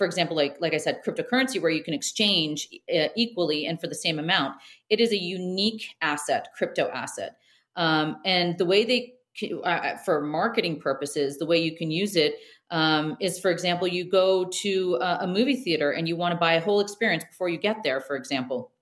For 0.00 0.06
example, 0.06 0.34
like 0.34 0.56
like 0.62 0.72
I 0.72 0.78
said, 0.78 1.02
cryptocurrency 1.04 1.60
where 1.60 1.70
you 1.70 1.84
can 1.84 1.92
exchange 1.92 2.70
uh, 2.88 3.08
equally 3.16 3.66
and 3.66 3.78
for 3.78 3.86
the 3.86 3.94
same 3.94 4.18
amount. 4.18 4.54
It 4.88 4.98
is 4.98 5.12
a 5.12 5.18
unique 5.18 5.94
asset, 6.00 6.48
crypto 6.56 6.88
asset, 6.88 7.36
um, 7.76 8.16
and 8.24 8.56
the 8.56 8.64
way 8.64 8.86
they 8.86 9.12
uh, 9.42 9.66
uh, 9.66 9.96
for 9.98 10.22
marketing 10.22 10.80
purposes, 10.80 11.36
the 11.36 11.44
way 11.44 11.58
you 11.58 11.76
can 11.76 11.90
use 11.90 12.16
it 12.16 12.36
um, 12.70 13.18
is, 13.20 13.38
for 13.38 13.50
example, 13.50 13.86
you 13.86 14.08
go 14.08 14.46
to 14.46 14.96
a, 15.02 15.18
a 15.20 15.26
movie 15.26 15.56
theater 15.56 15.90
and 15.90 16.08
you 16.08 16.16
want 16.16 16.32
to 16.32 16.38
buy 16.38 16.54
a 16.54 16.60
whole 16.62 16.80
experience 16.80 17.24
before 17.24 17.50
you 17.50 17.58
get 17.58 17.82
there. 17.82 18.00
For 18.00 18.16
example, 18.16 18.72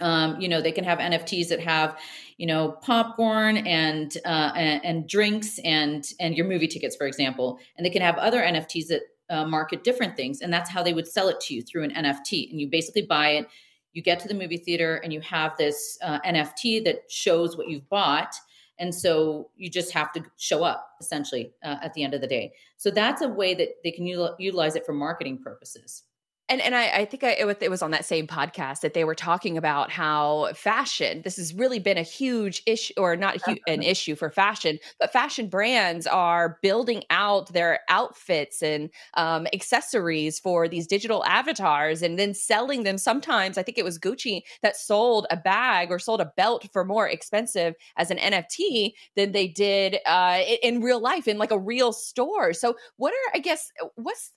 um, 0.00 0.40
you 0.40 0.48
know 0.48 0.62
they 0.62 0.72
can 0.72 0.84
have 0.84 0.98
nfts 0.98 1.48
that 1.48 1.60
have 1.60 1.98
you 2.36 2.46
know 2.46 2.72
popcorn 2.82 3.58
and, 3.58 4.16
uh, 4.24 4.50
and, 4.56 4.84
and 4.84 5.08
drinks 5.08 5.60
and 5.62 6.10
and 6.18 6.36
your 6.36 6.46
movie 6.46 6.66
tickets 6.66 6.96
for 6.96 7.06
example 7.06 7.58
and 7.76 7.86
they 7.86 7.90
can 7.90 8.02
have 8.02 8.16
other 8.16 8.40
nfts 8.42 8.88
that 8.88 9.02
uh, 9.30 9.44
market 9.44 9.84
different 9.84 10.16
things 10.16 10.40
and 10.40 10.52
that's 10.52 10.70
how 10.70 10.82
they 10.82 10.92
would 10.92 11.08
sell 11.08 11.28
it 11.28 11.40
to 11.40 11.54
you 11.54 11.62
through 11.62 11.84
an 11.84 11.90
nft 11.90 12.50
and 12.50 12.60
you 12.60 12.68
basically 12.68 13.02
buy 13.02 13.30
it 13.30 13.48
you 13.92 14.02
get 14.02 14.18
to 14.18 14.28
the 14.28 14.34
movie 14.34 14.56
theater 14.56 14.96
and 14.96 15.12
you 15.12 15.20
have 15.20 15.56
this 15.56 15.98
uh, 16.02 16.20
nft 16.20 16.84
that 16.84 17.02
shows 17.08 17.56
what 17.56 17.68
you've 17.68 17.88
bought 17.88 18.34
and 18.78 18.94
so 18.94 19.50
you 19.56 19.70
just 19.70 19.92
have 19.92 20.12
to 20.12 20.24
show 20.36 20.64
up 20.64 20.90
essentially 21.00 21.52
uh, 21.62 21.76
at 21.82 21.94
the 21.94 22.02
end 22.02 22.14
of 22.14 22.20
the 22.20 22.26
day. 22.26 22.52
So 22.76 22.90
that's 22.90 23.22
a 23.22 23.28
way 23.28 23.54
that 23.54 23.68
they 23.84 23.92
can 23.92 24.06
utilize 24.06 24.74
it 24.74 24.84
for 24.84 24.92
marketing 24.92 25.38
purposes 25.38 26.02
and 26.48 26.60
and 26.60 26.74
I, 26.74 26.90
I 26.90 27.04
think 27.06 27.24
I, 27.24 27.30
it, 27.30 27.46
was, 27.46 27.56
it 27.60 27.70
was 27.70 27.80
on 27.80 27.90
that 27.92 28.04
same 28.04 28.26
podcast 28.26 28.80
that 28.80 28.92
they 28.92 29.04
were 29.04 29.14
talking 29.14 29.56
about 29.56 29.90
how 29.90 30.52
fashion. 30.54 31.22
This 31.22 31.36
has 31.36 31.54
really 31.54 31.78
been 31.78 31.96
a 31.96 32.02
huge 32.02 32.62
issue, 32.66 32.92
or 32.98 33.16
not 33.16 33.40
hu- 33.42 33.56
an 33.66 33.82
issue 33.82 34.14
for 34.14 34.30
fashion, 34.30 34.78
but 35.00 35.12
fashion 35.12 35.48
brands 35.48 36.06
are 36.06 36.58
building 36.60 37.02
out 37.08 37.52
their 37.54 37.80
outfits 37.88 38.62
and 38.62 38.90
um, 39.14 39.46
accessories 39.54 40.38
for 40.38 40.68
these 40.68 40.86
digital 40.86 41.24
avatars, 41.24 42.02
and 42.02 42.18
then 42.18 42.34
selling 42.34 42.82
them. 42.82 42.98
Sometimes 42.98 43.56
I 43.56 43.62
think 43.62 43.78
it 43.78 43.84
was 43.84 43.98
Gucci 43.98 44.42
that 44.62 44.76
sold 44.76 45.26
a 45.30 45.38
bag 45.38 45.90
or 45.90 45.98
sold 45.98 46.20
a 46.20 46.32
belt 46.36 46.68
for 46.74 46.84
more 46.84 47.08
expensive 47.08 47.74
as 47.96 48.10
an 48.10 48.18
NFT 48.18 48.92
than 49.16 49.32
they 49.32 49.48
did 49.48 49.96
uh, 50.04 50.42
in 50.62 50.82
real 50.82 51.00
life 51.00 51.26
in 51.26 51.38
like 51.38 51.52
a 51.52 51.58
real 51.58 51.92
store. 51.92 52.52
So, 52.52 52.76
what 52.96 53.14
are 53.14 53.32
I 53.34 53.38
guess 53.38 53.70
what's 53.94 54.32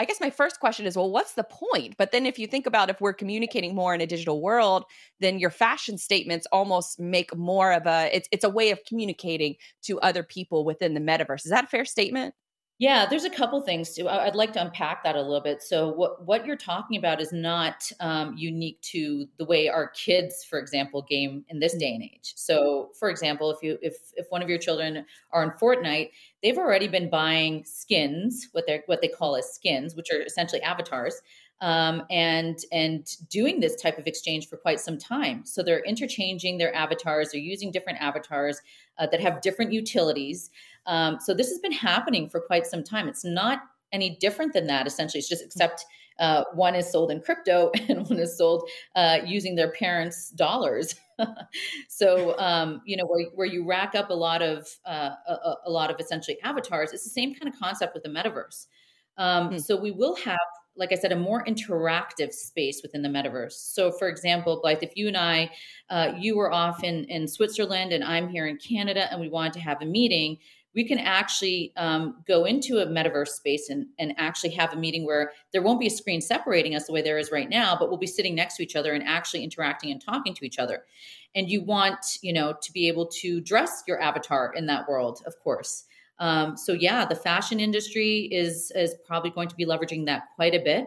I 0.00 0.04
guess 0.04 0.20
my 0.20 0.30
first 0.30 0.60
question 0.60 0.86
is, 0.86 0.96
well, 0.96 1.10
what's 1.10 1.34
the 1.34 1.44
point? 1.44 1.96
But 1.98 2.12
then 2.12 2.24
if 2.24 2.38
you 2.38 2.46
think 2.46 2.66
about 2.66 2.88
if 2.88 3.00
we're 3.00 3.12
communicating 3.12 3.74
more 3.74 3.94
in 3.94 4.00
a 4.00 4.06
digital 4.06 4.40
world, 4.40 4.84
then 5.18 5.40
your 5.40 5.50
fashion 5.50 5.98
statements 5.98 6.46
almost 6.52 7.00
make 7.00 7.36
more 7.36 7.72
of 7.72 7.86
a 7.86 8.08
it's 8.14 8.28
it's 8.30 8.44
a 8.44 8.48
way 8.50 8.70
of 8.70 8.78
communicating 8.86 9.56
to 9.82 9.98
other 10.00 10.22
people 10.22 10.64
within 10.64 10.94
the 10.94 11.00
metaverse. 11.00 11.44
Is 11.44 11.50
that 11.50 11.64
a 11.64 11.68
fair 11.68 11.84
statement? 11.84 12.34
Yeah, 12.80 13.06
there's 13.06 13.24
a 13.24 13.30
couple 13.30 13.60
things 13.60 13.92
too. 13.92 14.08
I'd 14.08 14.36
like 14.36 14.52
to 14.52 14.62
unpack 14.62 15.02
that 15.02 15.16
a 15.16 15.20
little 15.20 15.40
bit. 15.40 15.62
So, 15.64 15.88
what 15.90 16.24
what 16.24 16.46
you're 16.46 16.54
talking 16.56 16.96
about 16.96 17.20
is 17.20 17.32
not 17.32 17.90
um, 17.98 18.36
unique 18.36 18.80
to 18.92 19.26
the 19.36 19.44
way 19.44 19.68
our 19.68 19.88
kids, 19.88 20.44
for 20.44 20.60
example, 20.60 21.02
game 21.02 21.44
in 21.48 21.58
this 21.58 21.74
day 21.74 21.92
and 21.92 22.04
age. 22.04 22.34
So, 22.36 22.90
for 22.96 23.10
example, 23.10 23.50
if 23.50 23.58
you 23.64 23.78
if 23.82 23.96
if 24.14 24.26
one 24.30 24.42
of 24.42 24.48
your 24.48 24.58
children 24.58 25.04
are 25.32 25.42
in 25.42 25.50
Fortnite, 25.50 26.10
they've 26.40 26.56
already 26.56 26.86
been 26.86 27.10
buying 27.10 27.64
skins, 27.64 28.48
what 28.52 28.68
they 28.68 28.82
what 28.86 29.00
they 29.02 29.08
call 29.08 29.34
as 29.34 29.52
skins, 29.52 29.96
which 29.96 30.10
are 30.12 30.20
essentially 30.22 30.62
avatars, 30.62 31.20
um, 31.60 32.04
and 32.10 32.58
and 32.70 33.08
doing 33.28 33.58
this 33.58 33.74
type 33.74 33.98
of 33.98 34.06
exchange 34.06 34.48
for 34.48 34.56
quite 34.56 34.78
some 34.78 34.98
time. 34.98 35.44
So 35.44 35.64
they're 35.64 35.82
interchanging 35.84 36.58
their 36.58 36.72
avatars. 36.74 37.30
They're 37.32 37.40
using 37.40 37.72
different 37.72 38.00
avatars 38.00 38.60
uh, 38.98 39.08
that 39.08 39.20
have 39.20 39.40
different 39.40 39.72
utilities. 39.72 40.50
Um, 40.88 41.18
so 41.20 41.34
this 41.34 41.48
has 41.50 41.60
been 41.60 41.72
happening 41.72 42.28
for 42.28 42.40
quite 42.40 42.66
some 42.66 42.82
time. 42.82 43.08
It's 43.08 43.24
not 43.24 43.60
any 43.92 44.16
different 44.16 44.52
than 44.52 44.66
that. 44.66 44.86
Essentially, 44.86 45.20
it's 45.20 45.28
just 45.28 45.44
except 45.44 45.84
uh, 46.18 46.44
one 46.52 46.74
is 46.74 46.90
sold 46.90 47.10
in 47.10 47.20
crypto 47.20 47.70
and 47.88 48.08
one 48.08 48.18
is 48.18 48.36
sold 48.36 48.68
uh, 48.96 49.18
using 49.24 49.54
their 49.54 49.70
parents' 49.72 50.30
dollars. 50.30 50.96
so 51.88 52.36
um, 52.38 52.80
you 52.84 52.96
know 52.96 53.04
where, 53.06 53.26
where 53.34 53.46
you 53.46 53.64
rack 53.64 53.94
up 53.94 54.10
a 54.10 54.14
lot 54.14 54.42
of 54.42 54.68
uh, 54.86 55.10
a, 55.28 55.54
a, 55.66 55.70
lot 55.70 55.90
of 55.90 56.00
essentially 56.00 56.38
avatars. 56.42 56.92
It's 56.92 57.04
the 57.04 57.10
same 57.10 57.34
kind 57.34 57.52
of 57.52 57.58
concept 57.60 57.94
with 57.94 58.02
the 58.02 58.08
metaverse. 58.08 58.66
Um, 59.16 59.50
mm. 59.50 59.60
So 59.60 59.76
we 59.76 59.90
will 59.90 60.16
have 60.16 60.38
like 60.78 60.92
I 60.92 60.94
said, 60.94 61.10
a 61.10 61.16
more 61.16 61.44
interactive 61.44 62.32
space 62.32 62.82
within 62.82 63.02
the 63.02 63.08
metaverse. 63.08 63.52
So, 63.52 63.90
for 63.90 64.08
example, 64.08 64.60
Blythe, 64.62 64.82
if 64.82 64.96
you 64.96 65.08
and 65.08 65.16
I, 65.16 65.50
uh, 65.90 66.12
you 66.16 66.36
were 66.36 66.52
off 66.52 66.84
in, 66.84 67.04
in 67.06 67.26
Switzerland 67.26 67.92
and 67.92 68.04
I'm 68.04 68.28
here 68.28 68.46
in 68.46 68.56
Canada 68.58 69.10
and 69.10 69.20
we 69.20 69.28
wanted 69.28 69.54
to 69.54 69.60
have 69.60 69.82
a 69.82 69.84
meeting, 69.84 70.38
we 70.74 70.84
can 70.84 70.98
actually 70.98 71.72
um, 71.76 72.22
go 72.26 72.44
into 72.44 72.78
a 72.78 72.86
metaverse 72.86 73.28
space 73.28 73.70
and, 73.70 73.86
and 73.98 74.14
actually 74.18 74.50
have 74.50 74.72
a 74.72 74.76
meeting 74.76 75.04
where 75.04 75.32
there 75.52 75.62
won't 75.62 75.80
be 75.80 75.86
a 75.86 75.90
screen 75.90 76.20
separating 76.20 76.74
us 76.74 76.86
the 76.86 76.92
way 76.92 77.02
there 77.02 77.18
is 77.18 77.32
right 77.32 77.48
now, 77.48 77.76
but 77.78 77.88
we'll 77.88 77.98
be 77.98 78.06
sitting 78.06 78.34
next 78.34 78.56
to 78.56 78.62
each 78.62 78.76
other 78.76 78.92
and 78.92 79.02
actually 79.02 79.42
interacting 79.42 79.90
and 79.90 80.00
talking 80.00 80.34
to 80.34 80.44
each 80.44 80.58
other. 80.58 80.84
And 81.34 81.50
you 81.50 81.62
want, 81.62 82.18
you 82.22 82.32
know, 82.32 82.54
to 82.60 82.72
be 82.72 82.88
able 82.88 83.06
to 83.06 83.40
dress 83.40 83.82
your 83.86 84.00
avatar 84.00 84.52
in 84.54 84.66
that 84.66 84.88
world, 84.88 85.22
of 85.26 85.38
course. 85.40 85.84
Um, 86.18 86.56
so 86.56 86.72
yeah, 86.72 87.04
the 87.04 87.14
fashion 87.14 87.60
industry 87.60 88.28
is 88.32 88.72
is 88.74 88.94
probably 89.06 89.30
going 89.30 89.48
to 89.48 89.56
be 89.56 89.64
leveraging 89.64 90.06
that 90.06 90.24
quite 90.36 90.54
a 90.54 90.58
bit. 90.58 90.86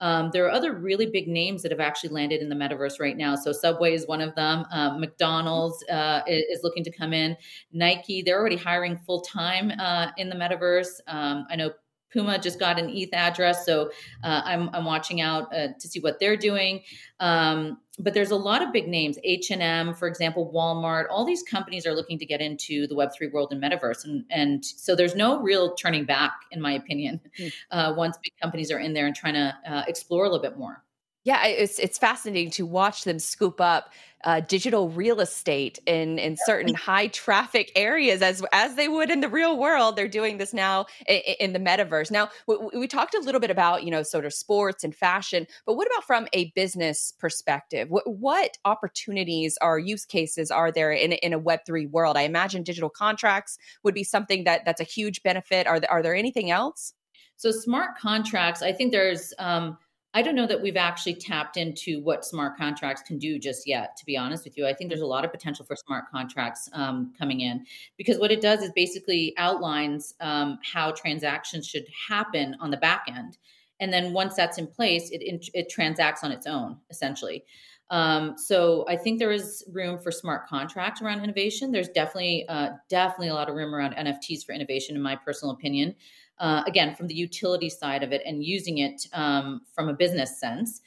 Um, 0.00 0.30
there 0.32 0.46
are 0.46 0.50
other 0.50 0.72
really 0.74 1.06
big 1.06 1.28
names 1.28 1.62
that 1.62 1.70
have 1.70 1.80
actually 1.80 2.10
landed 2.10 2.40
in 2.40 2.48
the 2.48 2.54
metaverse 2.54 3.00
right 3.00 3.16
now. 3.16 3.36
So 3.36 3.52
Subway 3.52 3.94
is 3.94 4.06
one 4.06 4.20
of 4.20 4.34
them. 4.34 4.64
Um, 4.72 5.00
McDonald's 5.00 5.84
uh, 5.90 6.22
is, 6.26 6.60
looking 6.62 6.84
to 6.84 6.90
come 6.90 7.12
in. 7.12 7.36
Nike, 7.72 8.22
they're 8.22 8.38
already 8.38 8.56
hiring 8.56 8.98
full 8.98 9.20
time 9.22 9.72
uh, 9.78 10.08
in 10.16 10.28
the 10.28 10.36
metaverse. 10.36 11.00
Um, 11.06 11.46
I 11.50 11.56
know 11.56 11.70
Puma 12.12 12.38
just 12.38 12.58
got 12.58 12.78
an 12.78 12.88
ETH 12.90 13.12
address, 13.12 13.64
so 13.64 13.90
uh, 14.24 14.42
I'm, 14.44 14.70
I'm 14.72 14.84
watching 14.84 15.20
out 15.20 15.54
uh, 15.54 15.68
to 15.78 15.88
see 15.88 16.00
what 16.00 16.18
they're 16.20 16.36
doing. 16.36 16.82
Um, 17.20 17.78
but 17.98 18.14
there's 18.14 18.30
a 18.30 18.36
lot 18.36 18.62
of 18.62 18.72
big 18.72 18.88
names, 18.88 19.18
H 19.24 19.50
and 19.50 19.62
M, 19.62 19.94
for 19.94 20.08
example, 20.08 20.50
Walmart. 20.54 21.06
All 21.10 21.24
these 21.24 21.42
companies 21.42 21.86
are 21.86 21.94
looking 21.94 22.18
to 22.18 22.26
get 22.26 22.40
into 22.40 22.86
the 22.86 22.94
Web 22.94 23.10
three 23.16 23.28
world 23.28 23.52
and 23.52 23.62
metaverse, 23.62 24.04
and 24.04 24.24
and 24.30 24.64
so 24.64 24.96
there's 24.96 25.14
no 25.14 25.40
real 25.40 25.74
turning 25.74 26.04
back, 26.04 26.32
in 26.50 26.60
my 26.60 26.72
opinion, 26.72 27.20
mm. 27.38 27.52
uh, 27.70 27.92
once 27.96 28.16
big 28.22 28.32
companies 28.40 28.70
are 28.70 28.78
in 28.78 28.94
there 28.94 29.06
and 29.06 29.14
trying 29.14 29.34
to 29.34 29.54
uh, 29.66 29.82
explore 29.86 30.24
a 30.24 30.28
little 30.30 30.42
bit 30.42 30.58
more. 30.58 30.82
Yeah, 31.22 31.46
it's 31.46 31.78
it's 31.78 31.98
fascinating 31.98 32.50
to 32.52 32.64
watch 32.64 33.04
them 33.04 33.18
scoop 33.18 33.60
up 33.60 33.92
uh, 34.24 34.40
digital 34.40 34.88
real 34.88 35.20
estate 35.20 35.78
in 35.86 36.18
in 36.18 36.36
certain 36.46 36.74
high 36.74 37.08
traffic 37.08 37.70
areas 37.76 38.22
as 38.22 38.42
as 38.52 38.74
they 38.74 38.88
would 38.88 39.10
in 39.10 39.20
the 39.20 39.28
real 39.28 39.58
world. 39.58 39.96
They're 39.96 40.08
doing 40.08 40.38
this 40.38 40.54
now 40.54 40.86
in, 41.06 41.20
in 41.38 41.52
the 41.52 41.58
metaverse. 41.58 42.10
Now 42.10 42.30
we, 42.46 42.56
we, 42.74 42.88
talked 42.88 43.14
a 43.14 43.20
little 43.20 43.40
bit 43.40 43.50
about 43.50 43.84
you 43.84 43.90
know 43.90 44.02
sort 44.02 44.24
of 44.24 44.32
sports 44.32 44.82
and 44.82 44.94
fashion, 44.94 45.46
but 45.66 45.74
what 45.74 45.86
about 45.86 46.04
from 46.04 46.26
a 46.32 46.50
business 46.52 47.12
perspective? 47.18 47.90
What, 47.90 48.06
what 48.06 48.56
opportunities 48.64 49.58
or 49.60 49.78
use 49.78 50.06
cases 50.06 50.50
are 50.50 50.72
there 50.72 50.90
in 50.90 51.12
in 51.12 51.34
a 51.34 51.38
Web 51.38 51.60
three 51.66 51.84
world? 51.84 52.16
I 52.16 52.22
imagine 52.22 52.62
digital 52.62 52.90
contracts 52.90 53.58
would 53.82 53.94
be 53.94 54.04
something 54.04 54.44
that 54.44 54.64
that's 54.64 54.80
a 54.80 54.84
huge 54.84 55.22
benefit. 55.22 55.66
Are 55.66 55.80
there, 55.80 55.90
are 55.90 56.02
there 56.02 56.14
anything 56.14 56.50
else? 56.50 56.94
So 57.36 57.50
smart 57.50 57.98
contracts, 57.98 58.62
I 58.62 58.72
think 58.72 58.92
there's. 58.92 59.34
Um, 59.38 59.76
I 60.12 60.22
don't 60.22 60.34
know 60.34 60.46
that 60.46 60.60
we've 60.60 60.76
actually 60.76 61.14
tapped 61.14 61.56
into 61.56 62.00
what 62.02 62.24
smart 62.24 62.56
contracts 62.56 63.02
can 63.02 63.18
do 63.18 63.38
just 63.38 63.66
yet, 63.66 63.96
to 63.96 64.04
be 64.04 64.16
honest 64.16 64.44
with 64.44 64.58
you. 64.58 64.66
I 64.66 64.74
think 64.74 64.90
there's 64.90 65.02
a 65.02 65.06
lot 65.06 65.24
of 65.24 65.30
potential 65.30 65.64
for 65.64 65.76
smart 65.76 66.04
contracts 66.10 66.68
um, 66.72 67.12
coming 67.16 67.40
in 67.40 67.64
because 67.96 68.18
what 68.18 68.32
it 68.32 68.40
does 68.40 68.60
is 68.62 68.72
basically 68.74 69.34
outlines 69.36 70.14
um, 70.20 70.58
how 70.64 70.90
transactions 70.90 71.66
should 71.66 71.86
happen 72.08 72.56
on 72.60 72.70
the 72.70 72.76
back 72.76 73.04
end. 73.08 73.38
And 73.78 73.92
then 73.92 74.12
once 74.12 74.34
that's 74.34 74.58
in 74.58 74.66
place, 74.66 75.10
it, 75.10 75.48
it 75.54 75.70
transacts 75.70 76.24
on 76.24 76.32
its 76.32 76.46
own, 76.46 76.76
essentially. 76.90 77.44
Um, 77.88 78.34
so 78.36 78.84
I 78.88 78.96
think 78.96 79.18
there 79.18 79.32
is 79.32 79.64
room 79.72 79.98
for 79.98 80.12
smart 80.12 80.46
contracts 80.46 81.02
around 81.02 81.22
innovation. 81.24 81.72
There's 81.72 81.88
definitely, 81.88 82.46
uh, 82.48 82.70
definitely 82.88 83.28
a 83.28 83.34
lot 83.34 83.48
of 83.48 83.54
room 83.54 83.74
around 83.74 83.94
NFTs 83.94 84.44
for 84.44 84.52
innovation, 84.52 84.96
in 84.96 85.02
my 85.02 85.16
personal 85.16 85.54
opinion 85.54 85.94
uh, 86.40 86.62
again 86.66 86.94
from 86.94 87.06
the 87.06 87.14
utility 87.14 87.70
side 87.70 88.02
of 88.02 88.12
it 88.12 88.22
and 88.26 88.44
using 88.44 88.78
it 88.78 89.06
um, 89.12 89.60
from 89.72 89.88
a 89.88 89.94
business 89.94 90.40
sense 90.40 90.80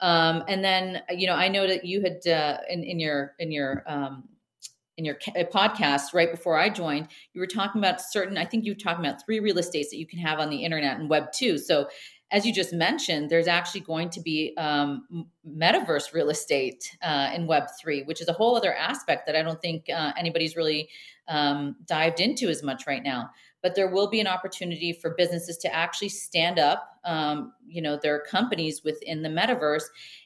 um, 0.00 0.42
and 0.48 0.64
then 0.64 1.02
you 1.10 1.26
know 1.26 1.34
i 1.34 1.48
know 1.48 1.66
that 1.66 1.84
you 1.84 2.00
had 2.00 2.26
uh, 2.26 2.58
in, 2.70 2.82
in 2.82 2.98
your 2.98 3.34
in 3.38 3.52
your 3.52 3.84
um, 3.86 4.24
in 4.96 5.04
your 5.04 5.16
podcast 5.54 6.12
right 6.12 6.30
before 6.30 6.58
I 6.58 6.68
joined, 6.68 7.08
you 7.32 7.40
were 7.40 7.46
talking 7.46 7.80
about 7.80 8.02
certain, 8.02 8.36
I 8.36 8.44
think 8.44 8.66
you 8.66 8.72
were 8.72 8.78
talking 8.78 9.02
about 9.02 9.24
three 9.24 9.40
real 9.40 9.56
estates 9.56 9.88
that 9.88 9.96
you 9.96 10.06
can 10.06 10.18
have 10.18 10.38
on 10.40 10.50
the 10.50 10.62
internet 10.62 11.00
and 11.00 11.08
web 11.08 11.32
two. 11.32 11.56
So 11.56 11.88
as 12.32 12.46
you 12.46 12.52
just 12.52 12.72
mentioned, 12.72 13.28
there's 13.28 13.48
actually 13.48 13.80
going 13.80 14.10
to 14.10 14.20
be 14.20 14.54
um, 14.56 15.26
metaverse 15.48 16.12
real 16.12 16.30
estate 16.30 16.96
uh, 17.02 17.30
in 17.34 17.46
Web 17.46 17.64
three, 17.80 18.02
which 18.04 18.20
is 18.20 18.28
a 18.28 18.32
whole 18.32 18.56
other 18.56 18.72
aspect 18.72 19.26
that 19.26 19.34
I 19.34 19.42
don't 19.42 19.60
think 19.60 19.86
uh, 19.90 20.12
anybody's 20.16 20.54
really 20.54 20.88
um, 21.26 21.76
dived 21.86 22.20
into 22.20 22.48
as 22.48 22.62
much 22.62 22.86
right 22.86 23.02
now 23.02 23.30
but 23.62 23.74
there 23.74 23.88
will 23.88 24.08
be 24.08 24.20
an 24.20 24.26
opportunity 24.26 24.92
for 24.92 25.10
businesses 25.10 25.56
to 25.58 25.74
actually 25.74 26.08
stand 26.08 26.58
up 26.58 26.98
um, 27.04 27.52
you 27.66 27.80
know 27.80 27.98
their 28.02 28.20
companies 28.20 28.82
within 28.84 29.22
the 29.22 29.28
metaverse. 29.28 29.84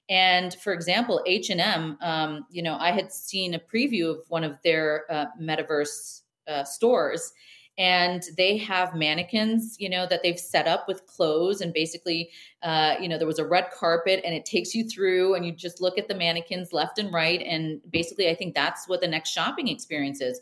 And 0.08 0.54
for 0.54 0.72
example 0.72 1.22
h&m 1.26 1.96
um, 2.00 2.46
you 2.50 2.62
know 2.62 2.76
i 2.78 2.90
had 2.90 3.12
seen 3.12 3.54
a 3.54 3.58
preview 3.58 4.10
of 4.10 4.18
one 4.28 4.44
of 4.44 4.58
their 4.62 5.04
uh, 5.10 5.26
metaverse 5.40 6.22
uh, 6.48 6.64
stores 6.64 7.32
and 7.76 8.22
they 8.36 8.56
have 8.56 8.94
mannequins 8.94 9.76
you 9.80 9.88
know 9.88 10.06
that 10.06 10.22
they've 10.22 10.38
set 10.38 10.68
up 10.68 10.86
with 10.86 11.06
clothes 11.06 11.60
and 11.60 11.72
basically 11.72 12.30
uh, 12.62 12.94
you 13.00 13.08
know 13.08 13.18
there 13.18 13.26
was 13.26 13.38
a 13.38 13.46
red 13.46 13.68
carpet 13.72 14.20
and 14.24 14.34
it 14.34 14.44
takes 14.44 14.74
you 14.74 14.88
through 14.88 15.34
and 15.34 15.44
you 15.44 15.52
just 15.52 15.80
look 15.80 15.98
at 15.98 16.06
the 16.06 16.14
mannequins 16.14 16.72
left 16.72 16.98
and 16.98 17.12
right. 17.12 17.42
And 17.42 17.80
basically 17.90 18.28
i 18.28 18.34
think 18.34 18.54
that's 18.54 18.88
what 18.88 19.00
the 19.00 19.08
next 19.08 19.30
shopping 19.30 19.68
experience 19.68 20.20
is 20.20 20.40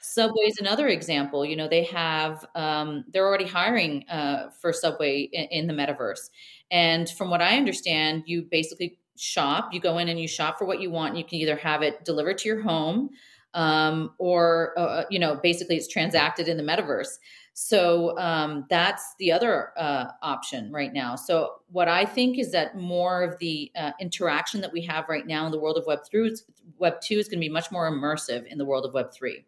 Subway 0.00 0.44
is 0.46 0.58
another 0.58 0.88
example. 0.88 1.44
You 1.44 1.56
know, 1.56 1.68
they 1.68 1.84
have 1.84 2.44
um, 2.54 3.04
they're 3.12 3.26
already 3.26 3.46
hiring 3.46 4.08
uh, 4.08 4.50
for 4.50 4.72
Subway 4.72 5.22
in, 5.32 5.44
in, 5.46 5.66
the 5.66 5.74
metaverse, 5.74 6.30
and 6.70 7.08
from 7.10 7.30
what 7.30 7.42
I 7.42 7.56
understand, 7.56 8.24
you 8.26 8.42
basically 8.42 8.98
shop. 9.16 9.70
You 9.72 9.80
go 9.80 9.98
in 9.98 10.08
and 10.08 10.20
you 10.20 10.28
shop 10.28 10.58
for 10.58 10.64
what 10.64 10.80
you 10.80 10.90
want. 10.90 11.16
You 11.16 11.24
can 11.24 11.38
either 11.38 11.56
have 11.56 11.82
it 11.82 12.04
delivered 12.04 12.38
to 12.38 12.48
your 12.48 12.62
home, 12.62 13.10
um, 13.54 14.14
or 14.18 14.72
uh, 14.78 14.82
uh 14.82 15.04
you 15.10 15.18
know, 15.18 15.40
basically 15.42 15.76
it's 15.76 15.88
transacted 15.88 16.48
in 16.48 16.56
the 16.56 16.62
metaverse. 16.62 17.18
So 17.60 18.16
um, 18.18 18.66
that's 18.70 19.16
the 19.18 19.32
other 19.32 19.72
uh, 19.76 20.12
option 20.22 20.70
right 20.70 20.92
now. 20.92 21.16
So 21.16 21.54
what 21.72 21.88
I 21.88 22.04
think 22.04 22.38
is 22.38 22.52
that 22.52 22.76
more 22.76 23.24
of 23.24 23.36
the 23.40 23.72
uh, 23.74 23.90
interaction 24.00 24.60
that 24.60 24.72
we 24.72 24.82
have 24.82 25.08
right 25.08 25.26
now 25.26 25.44
in 25.44 25.50
the 25.50 25.58
world 25.58 25.76
of 25.76 25.84
Web 25.84 26.00
three, 26.08 26.36
Web 26.78 27.00
two 27.00 27.18
is 27.18 27.26
going 27.26 27.40
to 27.40 27.44
be 27.44 27.48
much 27.48 27.72
more 27.72 27.90
immersive 27.90 28.46
in 28.46 28.58
the 28.58 28.64
world 28.64 28.86
of 28.86 28.94
Web 28.94 29.12
three. 29.12 29.44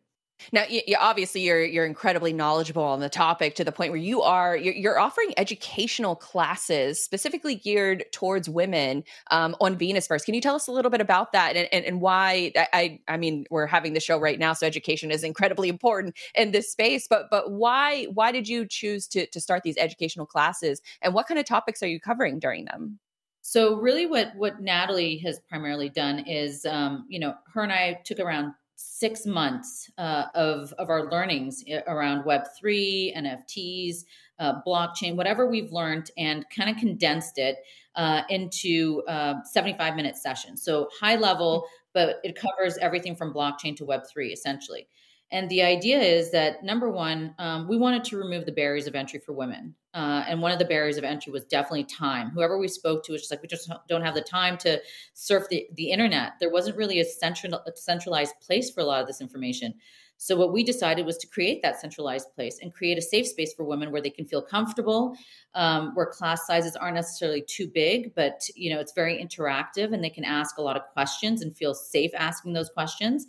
Now, 0.53 0.65
you, 0.69 0.81
you, 0.87 0.97
obviously, 0.99 1.43
you're 1.43 1.65
you're 1.65 1.87
incredibly 1.87 2.33
knowledgeable 2.33 2.83
on 2.83 3.01
the 3.01 3.09
topic 3.09 3.55
to 3.57 3.65
the 3.65 3.73
point 3.73 3.93
where 3.93 4.01
you 4.01 4.23
are 4.23 4.57
you're, 4.57 4.75
you're 4.75 4.99
offering 4.99 5.33
educational 5.37 6.17
classes 6.17 7.03
specifically 7.03 7.55
geared 7.55 8.05
towards 8.13 8.49
women 8.49 9.05
um, 9.31 9.57
on 9.61 9.79
First, 9.81 10.25
Can 10.25 10.35
you 10.35 10.41
tell 10.41 10.55
us 10.55 10.67
a 10.67 10.73
little 10.73 10.91
bit 10.91 11.01
about 11.01 11.33
that 11.33 11.57
and, 11.57 11.69
and, 11.73 11.85
and 11.85 12.01
why? 12.01 12.53
I 12.57 13.01
I 13.09 13.17
mean, 13.17 13.47
we're 13.51 13.67
having 13.67 13.93
the 13.93 14.01
show 14.01 14.19
right 14.19 14.39
now, 14.39 14.53
so 14.53 14.67
education 14.67 15.11
is 15.11 15.25
incredibly 15.25 15.69
important 15.69 16.17
in 16.35 16.51
this 16.53 16.71
space. 16.71 17.07
But 17.09 17.29
but 17.31 17.51
why 17.51 18.05
why 18.05 18.33
did 18.33 18.49
you 18.49 18.67
choose 18.67 19.07
to 19.09 19.27
to 19.27 19.41
start 19.41 19.63
these 19.63 19.77
educational 19.77 20.27
classes, 20.27 20.81
and 21.03 21.15
what 21.15 21.27
kind 21.27 21.41
of 21.41 21.47
topics 21.47 21.83
are 21.83 21.89
you 21.89 22.01
covering 22.01 22.39
during 22.39 22.67
them? 22.67 22.99
So 23.43 23.77
really, 23.77 24.07
what 24.07 24.35
what 24.37 24.61
Natalie 24.61 25.19
has 25.19 25.41
primarily 25.49 25.89
done 25.89 26.21
is, 26.21 26.67
um, 26.67 27.07
you 27.09 27.19
know, 27.19 27.35
her 27.53 27.63
and 27.63 27.73
I 27.73 28.01
took 28.05 28.21
around 28.21 28.55
six 28.83 29.27
months 29.27 29.91
uh, 29.99 30.25
of, 30.35 30.73
of 30.79 30.89
our 30.89 31.11
learnings 31.11 31.63
eh, 31.69 31.81
around 31.87 32.25
Web3, 32.25 33.15
NFTs, 33.15 34.05
uh, 34.39 34.55
blockchain, 34.67 35.17
whatever 35.17 35.47
we've 35.47 35.71
learned, 35.71 36.11
and 36.17 36.47
kind 36.49 36.71
of 36.71 36.77
condensed 36.79 37.37
it 37.37 37.57
uh, 37.97 38.23
into 38.31 39.03
uh, 39.07 39.35
75 39.45 39.97
minute 39.97 40.17
sessions. 40.17 40.63
So 40.63 40.89
high 40.99 41.17
level, 41.17 41.67
but 41.93 42.21
it 42.25 42.35
covers 42.35 42.79
everything 42.79 43.17
from 43.17 43.35
blockchain 43.35 43.77
to 43.77 43.85
Web3 43.85 44.33
essentially. 44.33 44.89
And 45.31 45.51
the 45.51 45.63
idea 45.63 45.99
is 45.99 46.31
that 46.33 46.65
number 46.65 46.89
one, 46.91 47.35
um, 47.39 47.69
we 47.69 47.77
wanted 47.77 48.05
to 48.05 48.17
remove 48.17 48.47
the 48.47 48.53
barriers 48.53 48.87
of 48.87 48.95
entry 48.95 49.21
for 49.21 49.33
women. 49.35 49.75
Uh, 49.93 50.25
and 50.29 50.41
one 50.41 50.53
of 50.53 50.59
the 50.59 50.65
barriers 50.65 50.97
of 50.97 51.05
entry 51.05 51.33
was 51.33 51.45
definitely 51.47 51.85
time. 51.85 52.31
Whoever 52.31 52.59
we 52.59 52.69
spoke 52.69 53.05
to 53.05 53.13
was 53.13 53.23
just 53.23 53.33
like, 53.33 53.43
we 53.43 53.49
just 53.49 53.71
don't 53.89 54.03
have 54.03 54.15
the 54.15 54.21
time 54.21 54.57
to 54.59 54.81
surf 55.15 55.49
the, 55.51 55.67
the 55.75 55.91
internet. 55.91 56.35
There 56.39 56.51
wasn't 56.51 56.77
really 56.77 57.01
a, 57.01 57.05
central, 57.05 57.55
a 57.55 57.77
centralized 57.77 58.35
place 58.41 58.71
for 58.71 58.81
a 58.81 58.85
lot 58.85 59.01
of 59.01 59.09
this 59.09 59.21
information. 59.21 59.75
So, 60.23 60.37
what 60.37 60.53
we 60.53 60.63
decided 60.63 61.07
was 61.07 61.17
to 61.19 61.27
create 61.27 61.63
that 61.63 61.81
centralized 61.81 62.35
place 62.35 62.59
and 62.61 62.75
create 62.75 62.99
a 62.99 63.03
safe 63.03 63.27
space 63.27 63.55
for 63.55 63.65
women 63.65 63.91
where 63.91 64.03
they 64.03 64.11
can 64.11 64.27
feel 64.27 64.43
comfortable, 64.43 65.17
um, 65.55 65.93
where 65.95 66.05
class 66.05 66.47
sizes 66.47 66.77
aren't 66.77 66.97
necessarily 66.97 67.41
too 67.41 67.67
big, 67.67 68.15
but 68.15 68.43
you 68.55 68.69
know 68.69 68.81
it's 68.81 68.93
very 68.93 69.17
interactive 69.17 69.95
and 69.95 70.05
they 70.05 70.11
can 70.11 70.25
ask 70.25 70.59
a 70.59 70.63
lot 70.63 70.77
of 70.77 70.83
questions 70.93 71.41
and 71.41 71.57
feel 71.57 71.73
safe 71.73 72.11
asking 72.15 72.53
those 72.53 72.69
questions. 72.69 73.27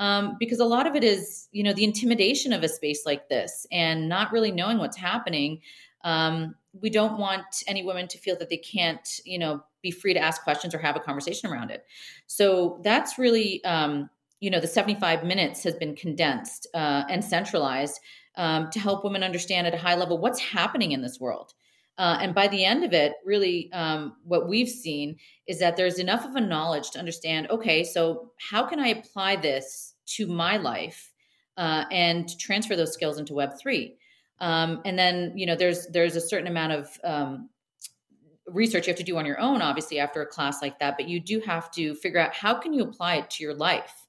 Um, 0.00 0.36
because 0.40 0.58
a 0.58 0.64
lot 0.64 0.88
of 0.88 0.96
it 0.96 1.04
is, 1.04 1.48
you 1.52 1.62
know, 1.62 1.72
the 1.72 1.84
intimidation 1.84 2.52
of 2.52 2.64
a 2.64 2.68
space 2.68 3.06
like 3.06 3.28
this 3.28 3.68
and 3.70 4.08
not 4.08 4.32
really 4.32 4.50
knowing 4.50 4.78
what's 4.78 4.96
happening. 4.96 5.60
Um, 6.04 6.54
we 6.80 6.90
don't 6.90 7.18
want 7.18 7.62
any 7.66 7.82
women 7.82 8.08
to 8.08 8.18
feel 8.18 8.36
that 8.38 8.48
they 8.48 8.56
can't, 8.56 9.06
you 9.24 9.38
know, 9.38 9.62
be 9.82 9.90
free 9.90 10.14
to 10.14 10.20
ask 10.20 10.42
questions 10.42 10.74
or 10.74 10.78
have 10.78 10.96
a 10.96 11.00
conversation 11.00 11.50
around 11.50 11.70
it. 11.70 11.84
So 12.26 12.80
that's 12.82 13.18
really 13.18 13.62
um, 13.64 14.08
you 14.42 14.50
know 14.50 14.60
the 14.60 14.66
75 14.66 15.22
minutes 15.24 15.62
has 15.62 15.76
been 15.76 15.94
condensed 15.94 16.66
uh, 16.74 17.04
and 17.08 17.24
centralized 17.24 18.00
um, 18.36 18.68
to 18.70 18.80
help 18.80 19.04
women 19.04 19.22
understand 19.22 19.66
at 19.66 19.74
a 19.74 19.78
high 19.78 19.94
level 19.94 20.18
what's 20.18 20.40
happening 20.40 20.92
in 20.92 21.00
this 21.00 21.20
world 21.20 21.54
uh, 21.96 22.18
and 22.20 22.34
by 22.34 22.48
the 22.48 22.64
end 22.64 22.82
of 22.84 22.92
it 22.92 23.12
really 23.24 23.70
um, 23.72 24.16
what 24.24 24.48
we've 24.48 24.68
seen 24.68 25.16
is 25.46 25.60
that 25.60 25.76
there's 25.76 26.00
enough 26.00 26.24
of 26.26 26.34
a 26.34 26.40
knowledge 26.40 26.90
to 26.90 26.98
understand 26.98 27.48
okay 27.50 27.84
so 27.84 28.32
how 28.50 28.66
can 28.66 28.80
i 28.80 28.88
apply 28.88 29.36
this 29.36 29.94
to 30.06 30.26
my 30.26 30.56
life 30.56 31.12
uh, 31.56 31.84
and 31.92 32.36
transfer 32.40 32.74
those 32.74 32.92
skills 32.92 33.18
into 33.18 33.34
web 33.34 33.52
3 33.60 33.96
um, 34.42 34.82
and 34.84 34.98
then 34.98 35.32
you 35.34 35.46
know 35.46 35.56
there's 35.56 35.86
there's 35.86 36.16
a 36.16 36.20
certain 36.20 36.48
amount 36.48 36.72
of 36.72 36.98
um, 37.02 37.48
research 38.46 38.86
you 38.86 38.90
have 38.90 38.98
to 38.98 39.04
do 39.04 39.16
on 39.16 39.24
your 39.24 39.40
own 39.40 39.62
obviously 39.62 39.98
after 39.98 40.20
a 40.20 40.26
class 40.26 40.60
like 40.60 40.78
that 40.78 40.98
but 40.98 41.08
you 41.08 41.18
do 41.18 41.40
have 41.40 41.70
to 41.70 41.94
figure 41.94 42.20
out 42.20 42.34
how 42.34 42.52
can 42.52 42.74
you 42.74 42.82
apply 42.82 43.14
it 43.14 43.30
to 43.30 43.42
your 43.42 43.54
life 43.54 44.06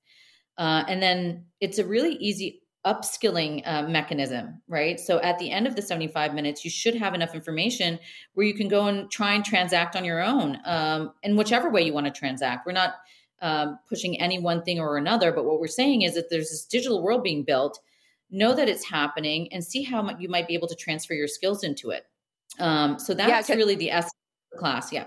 uh, 0.58 0.84
and 0.90 1.02
then 1.02 1.46
it's 1.62 1.78
a 1.78 1.86
really 1.86 2.16
easy 2.16 2.64
upskilling 2.86 3.62
uh, 3.66 3.84
mechanism, 3.84 4.62
right? 4.68 5.00
So 5.00 5.20
at 5.22 5.40
the 5.40 5.50
end 5.50 5.68
of 5.68 5.76
the 5.76 5.82
75 5.82 6.34
minutes, 6.34 6.66
you 6.66 6.72
should 6.72 6.96
have 6.96 7.14
enough 7.14 7.34
information 7.34 7.98
where 8.34 8.46
you 8.46 8.54
can 8.54 8.68
go 8.68 8.88
and 8.88 9.10
try 9.10 9.34
and 9.34 9.46
transact 9.46 9.96
on 9.96 10.04
your 10.04 10.22
own 10.22 10.58
um, 10.66 11.14
in 11.24 11.38
whichever 11.38 11.70
way 11.70 11.84
you 11.84 11.94
want 11.94 12.08
to 12.08 12.12
transact. 12.12 12.66
We're 12.66 12.74
not 12.74 12.96
um, 13.42 13.80
pushing 13.88 14.20
any 14.20 14.40
one 14.40 14.64
thing 14.64 14.80
or 14.80 14.98
another, 14.98 15.32
but 15.32 15.46
what 15.46 15.62
we're 15.62 15.68
saying 15.68 16.02
is 16.02 16.16
that 16.16 16.30
there's 16.30 16.50
this 16.50 16.66
digital 16.66 17.02
world 17.02 17.24
being 17.24 17.44
built. 17.44 17.80
Know 18.34 18.54
that 18.54 18.68
it's 18.68 18.84
happening 18.84 19.48
and 19.54 19.64
see 19.64 19.84
how 19.84 20.18
you 20.18 20.28
might 20.28 20.48
be 20.48 20.56
able 20.56 20.68
to 20.68 20.76
transfer 20.76 21.14
your 21.14 21.28
skills 21.28 21.64
into 21.64 21.92
it. 21.92 22.06
Um, 22.60 23.00
so 23.00 23.14
that's 23.14 23.48
yeah, 23.48 23.56
really 23.56 23.76
the 23.76 23.92
essence 23.92 24.12
of 24.52 24.58
the 24.58 24.60
class. 24.60 24.92
Yeah. 24.92 25.06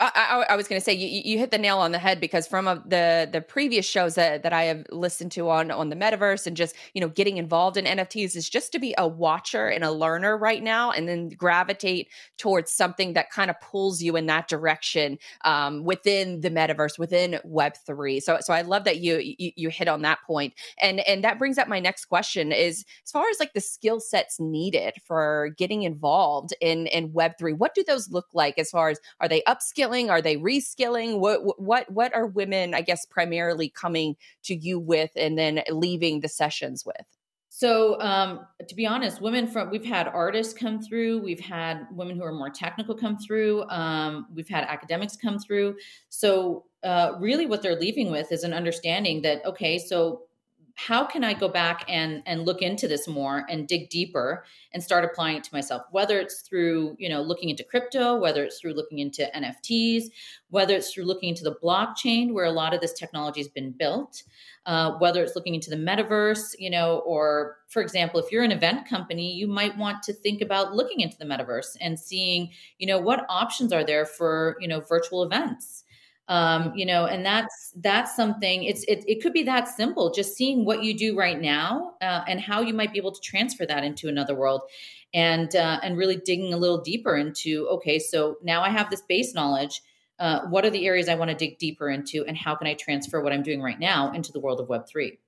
I, 0.00 0.44
I, 0.50 0.56
was 0.56 0.66
going 0.66 0.80
to 0.80 0.84
say 0.84 0.92
you, 0.92 1.22
you 1.24 1.38
hit 1.38 1.52
the 1.52 1.58
nail 1.58 1.78
on 1.78 1.92
the 1.92 2.00
head 2.00 2.20
because 2.20 2.48
from 2.48 2.66
a, 2.66 2.82
the 2.84 3.28
the 3.30 3.40
previous 3.40 3.86
shows 3.86 4.16
that, 4.16 4.42
that 4.42 4.52
I 4.52 4.64
have 4.64 4.84
listened 4.90 5.30
to 5.32 5.48
on 5.50 5.70
on 5.70 5.88
the 5.88 5.94
metaverse 5.94 6.48
and 6.48 6.56
just 6.56 6.74
you 6.94 7.00
know 7.00 7.08
getting 7.08 7.36
involved 7.36 7.76
in 7.76 7.84
NFTs 7.84 8.34
is 8.34 8.50
just 8.50 8.72
to 8.72 8.80
be 8.80 8.94
a 8.98 9.06
watcher 9.06 9.68
and 9.68 9.84
a 9.84 9.92
learner 9.92 10.36
right 10.36 10.62
now 10.62 10.90
and 10.90 11.08
then 11.08 11.28
gravitate 11.28 12.08
towards 12.38 12.72
something 12.72 13.12
that 13.12 13.30
kind 13.30 13.50
of 13.50 13.60
pulls 13.60 14.02
you 14.02 14.16
in 14.16 14.26
that 14.26 14.48
direction 14.48 15.16
um, 15.44 15.84
within 15.84 16.40
the 16.40 16.50
metaverse 16.50 16.98
within 16.98 17.38
Web 17.44 17.74
three. 17.86 18.18
So 18.18 18.38
so 18.40 18.52
I 18.52 18.62
love 18.62 18.84
that 18.84 18.98
you, 18.98 19.18
you 19.18 19.52
you 19.54 19.68
hit 19.68 19.86
on 19.86 20.02
that 20.02 20.18
point 20.26 20.54
and 20.80 21.00
and 21.06 21.22
that 21.22 21.38
brings 21.38 21.56
up 21.56 21.68
my 21.68 21.78
next 21.78 22.06
question 22.06 22.50
is 22.50 22.84
as 23.04 23.12
far 23.12 23.28
as 23.30 23.38
like 23.38 23.52
the 23.52 23.60
skill 23.60 24.00
sets 24.00 24.40
needed 24.40 24.94
for 25.06 25.54
getting 25.56 25.84
involved 25.84 26.52
in 26.60 26.88
in 26.88 27.12
Web 27.12 27.34
three, 27.38 27.52
what 27.52 27.74
do 27.74 27.84
those 27.86 28.10
look 28.10 28.26
like 28.34 28.58
as 28.58 28.70
far 28.70 28.88
as 28.88 28.98
are 29.20 29.28
they 29.28 29.42
upskilling 29.42 29.83
upskilling? 29.84 30.10
Are 30.10 30.22
they 30.22 30.36
reskilling? 30.36 31.18
What 31.18 31.60
what 31.60 31.90
what 31.90 32.14
are 32.14 32.26
women, 32.26 32.74
I 32.74 32.82
guess, 32.82 33.06
primarily 33.06 33.68
coming 33.68 34.16
to 34.44 34.54
you 34.54 34.78
with 34.78 35.10
and 35.16 35.38
then 35.38 35.62
leaving 35.70 36.20
the 36.20 36.28
sessions 36.28 36.84
with? 36.84 37.06
So, 37.50 38.00
um, 38.00 38.46
to 38.68 38.74
be 38.74 38.84
honest, 38.84 39.20
women 39.20 39.46
from 39.46 39.70
we've 39.70 39.84
had 39.84 40.08
artists 40.08 40.52
come 40.52 40.82
through, 40.82 41.20
we've 41.20 41.38
had 41.38 41.86
women 41.92 42.16
who 42.16 42.24
are 42.24 42.32
more 42.32 42.50
technical 42.50 42.96
come 42.96 43.16
through, 43.16 43.68
um, 43.70 44.26
we've 44.34 44.48
had 44.48 44.64
academics 44.64 45.16
come 45.16 45.38
through. 45.38 45.76
So, 46.08 46.64
uh, 46.82 47.12
really, 47.20 47.46
what 47.46 47.62
they're 47.62 47.78
leaving 47.78 48.10
with 48.10 48.32
is 48.32 48.42
an 48.42 48.52
understanding 48.52 49.22
that 49.22 49.44
okay, 49.46 49.78
so 49.78 50.22
how 50.76 51.04
can 51.04 51.22
I 51.22 51.34
go 51.34 51.48
back 51.48 51.84
and 51.88 52.22
and 52.26 52.44
look 52.44 52.60
into 52.60 52.88
this 52.88 53.06
more 53.06 53.46
and 53.48 53.68
dig 53.68 53.90
deeper 53.90 54.44
and 54.72 54.82
start 54.82 55.04
applying 55.04 55.36
it 55.36 55.44
to 55.44 55.54
myself? 55.54 55.82
Whether 55.92 56.18
it's 56.18 56.40
through 56.40 56.96
you 56.98 57.08
know 57.08 57.22
looking 57.22 57.48
into 57.48 57.62
crypto, 57.62 58.16
whether 58.16 58.44
it's 58.44 58.60
through 58.60 58.74
looking 58.74 58.98
into 58.98 59.30
NFTs, 59.34 60.06
whether 60.50 60.74
it's 60.74 60.92
through 60.92 61.04
looking 61.04 61.28
into 61.28 61.44
the 61.44 61.56
blockchain 61.62 62.32
where 62.32 62.44
a 62.44 62.50
lot 62.50 62.74
of 62.74 62.80
this 62.80 62.92
technology 62.92 63.40
has 63.40 63.48
been 63.48 63.70
built, 63.70 64.24
uh, 64.66 64.92
whether 64.98 65.22
it's 65.22 65.36
looking 65.36 65.54
into 65.54 65.70
the 65.70 65.76
metaverse, 65.76 66.56
you 66.58 66.70
know, 66.70 66.98
or 67.06 67.58
for 67.68 67.80
example, 67.80 68.18
if 68.18 68.32
you're 68.32 68.42
an 68.42 68.52
event 68.52 68.88
company, 68.88 69.32
you 69.32 69.46
might 69.46 69.76
want 69.78 70.02
to 70.04 70.12
think 70.12 70.40
about 70.40 70.74
looking 70.74 71.00
into 71.00 71.16
the 71.18 71.24
metaverse 71.24 71.76
and 71.80 71.98
seeing 71.98 72.50
you 72.78 72.86
know 72.88 72.98
what 72.98 73.24
options 73.28 73.72
are 73.72 73.84
there 73.84 74.04
for 74.04 74.56
you 74.58 74.66
know 74.66 74.80
virtual 74.80 75.22
events 75.22 75.83
um, 76.28 76.72
you 76.74 76.86
know 76.86 77.06
and 77.06 77.24
that's 77.24 77.72
that's 77.76 78.16
something 78.16 78.64
it's 78.64 78.82
it, 78.84 79.04
it 79.06 79.22
could 79.22 79.32
be 79.32 79.42
that 79.42 79.68
simple 79.68 80.10
just 80.10 80.34
seeing 80.34 80.64
what 80.64 80.82
you 80.82 80.96
do 80.96 81.16
right 81.16 81.40
now 81.40 81.94
uh, 82.00 82.22
and 82.26 82.40
how 82.40 82.60
you 82.60 82.72
might 82.72 82.92
be 82.92 82.98
able 82.98 83.12
to 83.12 83.20
transfer 83.20 83.66
that 83.66 83.84
into 83.84 84.08
another 84.08 84.34
world 84.34 84.62
and 85.12 85.54
uh, 85.54 85.78
and 85.82 85.96
really 85.98 86.16
digging 86.16 86.54
a 86.54 86.56
little 86.56 86.80
deeper 86.80 87.16
into 87.16 87.68
okay 87.68 87.98
so 87.98 88.36
now 88.42 88.62
i 88.62 88.70
have 88.70 88.88
this 88.90 89.02
base 89.02 89.34
knowledge 89.34 89.82
uh, 90.18 90.46
what 90.46 90.64
are 90.64 90.70
the 90.70 90.86
areas 90.86 91.08
i 91.08 91.14
want 91.14 91.30
to 91.30 91.36
dig 91.36 91.58
deeper 91.58 91.90
into 91.90 92.24
and 92.26 92.36
how 92.38 92.54
can 92.54 92.66
i 92.66 92.74
transfer 92.74 93.20
what 93.20 93.32
i'm 93.32 93.42
doing 93.42 93.60
right 93.60 93.80
now 93.80 94.10
into 94.12 94.32
the 94.32 94.40
world 94.40 94.60
of 94.60 94.68
web 94.68 94.86
3 94.88 95.18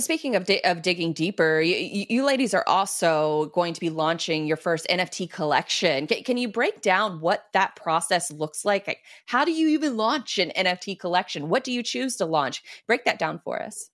speaking 0.00 0.36
of, 0.36 0.44
di- 0.44 0.62
of 0.64 0.82
digging 0.82 1.12
deeper, 1.12 1.60
you, 1.60 2.06
you, 2.08 2.24
ladies 2.24 2.54
are 2.54 2.64
also 2.66 3.46
going 3.54 3.74
to 3.74 3.80
be 3.80 3.90
launching 3.90 4.46
your 4.46 4.56
first 4.56 4.86
NFT 4.88 5.30
collection. 5.30 6.06
Can, 6.06 6.22
can, 6.22 6.36
you 6.36 6.48
break 6.48 6.82
down 6.82 7.20
what 7.20 7.46
that 7.52 7.76
process 7.76 8.30
looks 8.30 8.64
like? 8.64 8.86
like? 8.86 9.00
How 9.26 9.44
do 9.44 9.52
you 9.52 9.68
even 9.68 9.96
launch 9.96 10.38
an 10.38 10.52
NFT 10.56 10.98
collection? 10.98 11.48
What 11.48 11.64
do 11.64 11.72
you 11.72 11.82
choose 11.82 12.16
to 12.16 12.26
launch? 12.26 12.62
Break 12.86 13.04
that 13.04 13.18
down 13.18 13.40
for 13.44 13.62
us. 13.62 13.90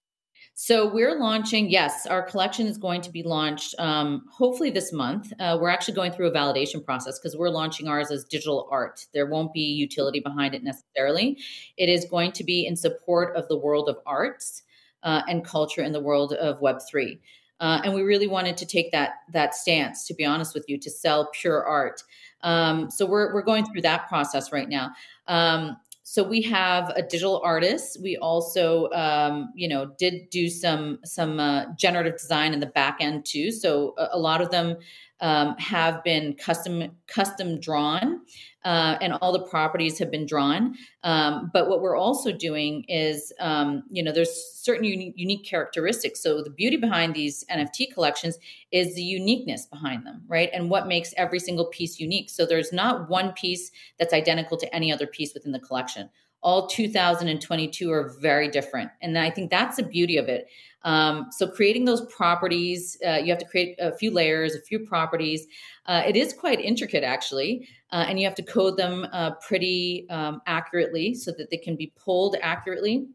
So 0.54 0.92
we're 0.92 1.18
launching. 1.18 1.70
Yes, 1.70 2.06
our 2.06 2.22
collection 2.22 2.66
is 2.66 2.76
going 2.76 3.00
to 3.02 3.10
be 3.10 3.22
launched 3.22 3.74
um, 3.78 4.24
hopefully 4.30 4.70
this 4.70 4.92
month. 4.92 5.32
Uh, 5.40 5.56
we're 5.60 5.70
actually 5.70 5.94
going 5.94 6.12
through 6.12 6.28
a 6.28 6.32
validation 6.32 6.84
process 6.84 7.18
because 7.18 7.36
we're 7.36 7.48
launching 7.48 7.88
ours 7.88 8.10
as 8.10 8.24
digital 8.24 8.68
art. 8.70 9.06
There 9.14 9.26
won't 9.26 9.52
be 9.54 9.60
utility 9.60 10.20
behind 10.20 10.54
it 10.54 10.62
necessarily. 10.62 11.38
It 11.78 11.88
is 11.88 12.04
going 12.04 12.32
to 12.32 12.44
be 12.44 12.66
in 12.66 12.76
support 12.76 13.34
of 13.34 13.48
the 13.48 13.56
world 13.56 13.88
of 13.88 13.96
arts 14.04 14.62
uh, 15.02 15.22
and 15.28 15.44
culture 15.44 15.82
in 15.82 15.92
the 15.92 16.00
world 16.00 16.32
of 16.34 16.60
Web3. 16.60 17.18
Uh, 17.60 17.80
and 17.84 17.94
we 17.94 18.02
really 18.02 18.26
wanted 18.26 18.56
to 18.56 18.66
take 18.66 18.90
that 18.90 19.20
that 19.32 19.54
stance, 19.54 20.06
to 20.08 20.14
be 20.14 20.24
honest 20.24 20.52
with 20.52 20.64
you, 20.66 20.76
to 20.78 20.90
sell 20.90 21.30
pure 21.32 21.64
art. 21.64 22.02
Um, 22.42 22.90
so 22.90 23.06
we're 23.06 23.32
we're 23.32 23.42
going 23.42 23.64
through 23.64 23.82
that 23.82 24.08
process 24.08 24.50
right 24.50 24.68
now. 24.68 24.90
Um, 25.28 25.76
so 26.02 26.24
we 26.24 26.42
have 26.42 26.90
a 26.90 27.02
digital 27.02 27.40
artist. 27.44 27.98
We 28.02 28.16
also, 28.16 28.90
um, 28.90 29.52
you 29.54 29.68
know, 29.68 29.92
did 29.98 30.28
do 30.30 30.48
some 30.48 30.98
some 31.04 31.38
uh, 31.38 31.66
generative 31.76 32.18
design 32.18 32.52
in 32.52 32.60
the 32.60 32.66
back 32.66 32.98
end 33.00 33.24
too. 33.24 33.52
So 33.52 33.94
a, 33.96 34.08
a 34.12 34.18
lot 34.18 34.40
of 34.40 34.50
them 34.50 34.76
um, 35.22 35.56
have 35.56 36.04
been 36.04 36.34
custom 36.34 36.90
custom 37.06 37.58
drawn 37.60 38.20
uh, 38.64 38.96
and 39.00 39.12
all 39.14 39.32
the 39.32 39.46
properties 39.48 39.98
have 39.98 40.10
been 40.10 40.26
drawn. 40.26 40.74
Um, 41.02 41.50
but 41.52 41.68
what 41.68 41.80
we're 41.80 41.96
also 41.96 42.32
doing 42.32 42.84
is, 42.88 43.32
um, 43.40 43.84
you 43.90 44.02
know, 44.02 44.12
there's 44.12 44.32
certain 44.54 44.84
uni- 44.84 45.14
unique 45.16 45.44
characteristics. 45.44 46.22
So 46.22 46.42
the 46.42 46.50
beauty 46.50 46.76
behind 46.76 47.14
these 47.14 47.44
NFT 47.50 47.92
collections 47.92 48.38
is 48.70 48.94
the 48.94 49.02
uniqueness 49.02 49.66
behind 49.66 50.06
them, 50.06 50.22
right? 50.26 50.50
And 50.52 50.70
what 50.70 50.86
makes 50.86 51.14
every 51.16 51.38
single 51.38 51.66
piece 51.66 51.98
unique. 51.98 52.30
So 52.30 52.44
there's 52.44 52.72
not 52.72 53.08
one 53.08 53.32
piece 53.32 53.70
that's 53.98 54.12
identical 54.12 54.56
to 54.58 54.74
any 54.74 54.92
other 54.92 55.06
piece 55.06 55.34
within 55.34 55.52
the 55.52 55.60
collection. 55.60 56.10
All 56.42 56.66
2022 56.66 57.92
are 57.92 58.16
very 58.20 58.48
different. 58.48 58.90
And 59.00 59.16
I 59.16 59.30
think 59.30 59.50
that's 59.50 59.76
the 59.76 59.84
beauty 59.84 60.16
of 60.16 60.28
it. 60.28 60.48
Um, 60.84 61.26
so 61.30 61.46
creating 61.46 61.84
those 61.84 62.04
properties, 62.06 62.96
uh, 63.06 63.12
you 63.12 63.30
have 63.30 63.38
to 63.38 63.46
create 63.46 63.76
a 63.78 63.96
few 63.96 64.10
layers, 64.10 64.54
a 64.54 64.60
few 64.60 64.80
properties. 64.80 65.46
Uh, 65.86 66.02
it 66.06 66.16
is 66.16 66.32
quite 66.32 66.60
intricate, 66.60 67.04
actually, 67.04 67.68
uh, 67.90 68.04
and 68.08 68.18
you 68.18 68.26
have 68.26 68.34
to 68.36 68.42
code 68.42 68.76
them 68.76 69.06
uh, 69.12 69.32
pretty 69.46 70.06
um, 70.10 70.42
accurately 70.46 71.14
so 71.14 71.32
that 71.38 71.50
they 71.50 71.56
can 71.56 71.76
be 71.76 71.92
pulled 71.96 72.36
accurately. 72.40 73.06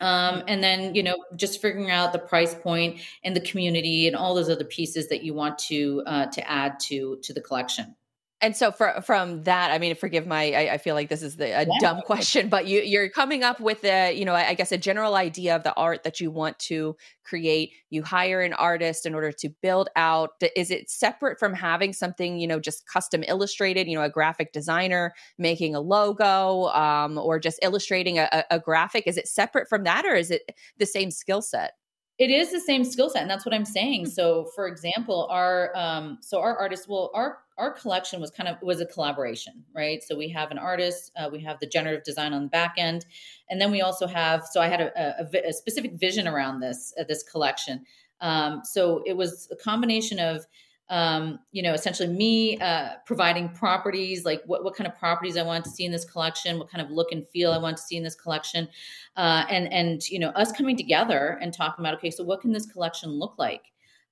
Um, 0.00 0.42
and 0.46 0.62
then 0.62 0.94
you 0.94 1.02
know 1.02 1.16
just 1.36 1.62
figuring 1.62 1.90
out 1.90 2.12
the 2.12 2.18
price 2.18 2.54
point 2.54 3.00
and 3.24 3.34
the 3.34 3.40
community 3.40 4.06
and 4.06 4.14
all 4.14 4.34
those 4.34 4.50
other 4.50 4.64
pieces 4.64 5.08
that 5.08 5.22
you 5.22 5.32
want 5.32 5.58
to 5.60 6.02
uh, 6.06 6.26
to 6.26 6.50
add 6.50 6.78
to 6.80 7.18
to 7.22 7.32
the 7.32 7.40
collection. 7.40 7.96
And 8.42 8.54
so 8.54 8.70
for, 8.70 9.00
from 9.00 9.44
that, 9.44 9.70
I 9.70 9.78
mean, 9.78 9.94
forgive 9.94 10.26
my, 10.26 10.52
I, 10.52 10.74
I 10.74 10.78
feel 10.78 10.94
like 10.94 11.08
this 11.08 11.22
is 11.22 11.36
the, 11.36 11.46
a 11.46 11.60
yeah. 11.60 11.78
dumb 11.80 12.00
question, 12.04 12.50
but 12.50 12.66
you, 12.66 12.82
you're 12.82 13.08
coming 13.08 13.42
up 13.42 13.60
with 13.60 13.82
a, 13.82 14.12
you 14.12 14.26
know, 14.26 14.34
I, 14.34 14.48
I 14.48 14.54
guess 14.54 14.72
a 14.72 14.78
general 14.78 15.14
idea 15.14 15.56
of 15.56 15.62
the 15.62 15.74
art 15.74 16.02
that 16.04 16.20
you 16.20 16.30
want 16.30 16.58
to 16.60 16.96
create. 17.24 17.72
You 17.88 18.02
hire 18.02 18.42
an 18.42 18.52
artist 18.52 19.06
in 19.06 19.14
order 19.14 19.32
to 19.32 19.48
build 19.62 19.88
out. 19.96 20.30
Is 20.54 20.70
it 20.70 20.90
separate 20.90 21.38
from 21.38 21.54
having 21.54 21.94
something, 21.94 22.38
you 22.38 22.46
know, 22.46 22.60
just 22.60 22.86
custom 22.86 23.24
illustrated, 23.26 23.88
you 23.88 23.94
know, 23.94 24.04
a 24.04 24.10
graphic 24.10 24.52
designer 24.52 25.14
making 25.38 25.74
a 25.74 25.80
logo 25.80 26.66
um, 26.66 27.16
or 27.16 27.38
just 27.38 27.58
illustrating 27.62 28.18
a, 28.18 28.44
a 28.50 28.60
graphic? 28.60 29.04
Is 29.06 29.16
it 29.16 29.28
separate 29.28 29.66
from 29.66 29.84
that 29.84 30.04
or 30.04 30.14
is 30.14 30.30
it 30.30 30.42
the 30.78 30.86
same 30.86 31.10
skill 31.10 31.40
set? 31.40 31.72
It 32.18 32.30
is 32.30 32.50
the 32.50 32.60
same 32.60 32.82
skill 32.84 33.10
set, 33.10 33.22
and 33.22 33.30
that's 33.30 33.44
what 33.44 33.54
I'm 33.54 33.66
saying. 33.66 34.04
Hmm. 34.04 34.10
So, 34.10 34.50
for 34.54 34.66
example, 34.66 35.28
our 35.30 35.72
um, 35.74 36.18
so 36.20 36.40
our 36.40 36.56
artists, 36.56 36.88
well, 36.88 37.10
our 37.14 37.38
our 37.58 37.70
collection 37.72 38.20
was 38.20 38.30
kind 38.30 38.48
of 38.48 38.56
was 38.62 38.80
a 38.80 38.86
collaboration, 38.86 39.64
right? 39.74 40.02
So 40.02 40.16
we 40.16 40.28
have 40.30 40.50
an 40.50 40.58
artist, 40.58 41.12
uh, 41.16 41.28
we 41.30 41.40
have 41.40 41.58
the 41.60 41.66
generative 41.66 42.04
design 42.04 42.32
on 42.32 42.42
the 42.44 42.48
back 42.48 42.74
end, 42.78 43.06
and 43.50 43.60
then 43.60 43.70
we 43.70 43.82
also 43.82 44.06
have. 44.06 44.44
So 44.50 44.60
I 44.60 44.68
had 44.68 44.80
a, 44.80 45.26
a, 45.34 45.48
a 45.48 45.52
specific 45.52 45.98
vision 45.98 46.26
around 46.26 46.60
this 46.60 46.94
uh, 46.98 47.04
this 47.04 47.22
collection. 47.22 47.84
Um, 48.20 48.62
so 48.64 49.02
it 49.04 49.16
was 49.16 49.48
a 49.50 49.56
combination 49.56 50.18
of 50.18 50.46
um, 50.88 51.40
you 51.50 51.62
know, 51.62 51.72
essentially 51.72 52.08
me 52.08 52.58
uh, 52.58 52.90
providing 53.06 53.48
properties, 53.48 54.24
like 54.24 54.42
what, 54.46 54.62
what 54.62 54.76
kind 54.76 54.86
of 54.86 54.96
properties 54.96 55.36
I 55.36 55.42
want 55.42 55.64
to 55.64 55.70
see 55.70 55.84
in 55.84 55.90
this 55.90 56.04
collection, 56.04 56.58
what 56.58 56.70
kind 56.70 56.84
of 56.84 56.92
look 56.92 57.10
and 57.10 57.26
feel 57.28 57.52
I 57.52 57.58
want 57.58 57.76
to 57.76 57.82
see 57.82 57.96
in 57.96 58.04
this 58.04 58.14
collection, 58.14 58.68
uh, 59.16 59.44
and 59.50 59.72
and 59.72 60.08
you 60.08 60.18
know, 60.18 60.28
us 60.30 60.52
coming 60.52 60.76
together 60.76 61.38
and 61.42 61.52
talking 61.52 61.84
about 61.84 61.94
okay, 61.94 62.10
so 62.10 62.22
what 62.22 62.40
can 62.40 62.52
this 62.52 62.66
collection 62.66 63.10
look 63.10 63.34
like? 63.38 63.62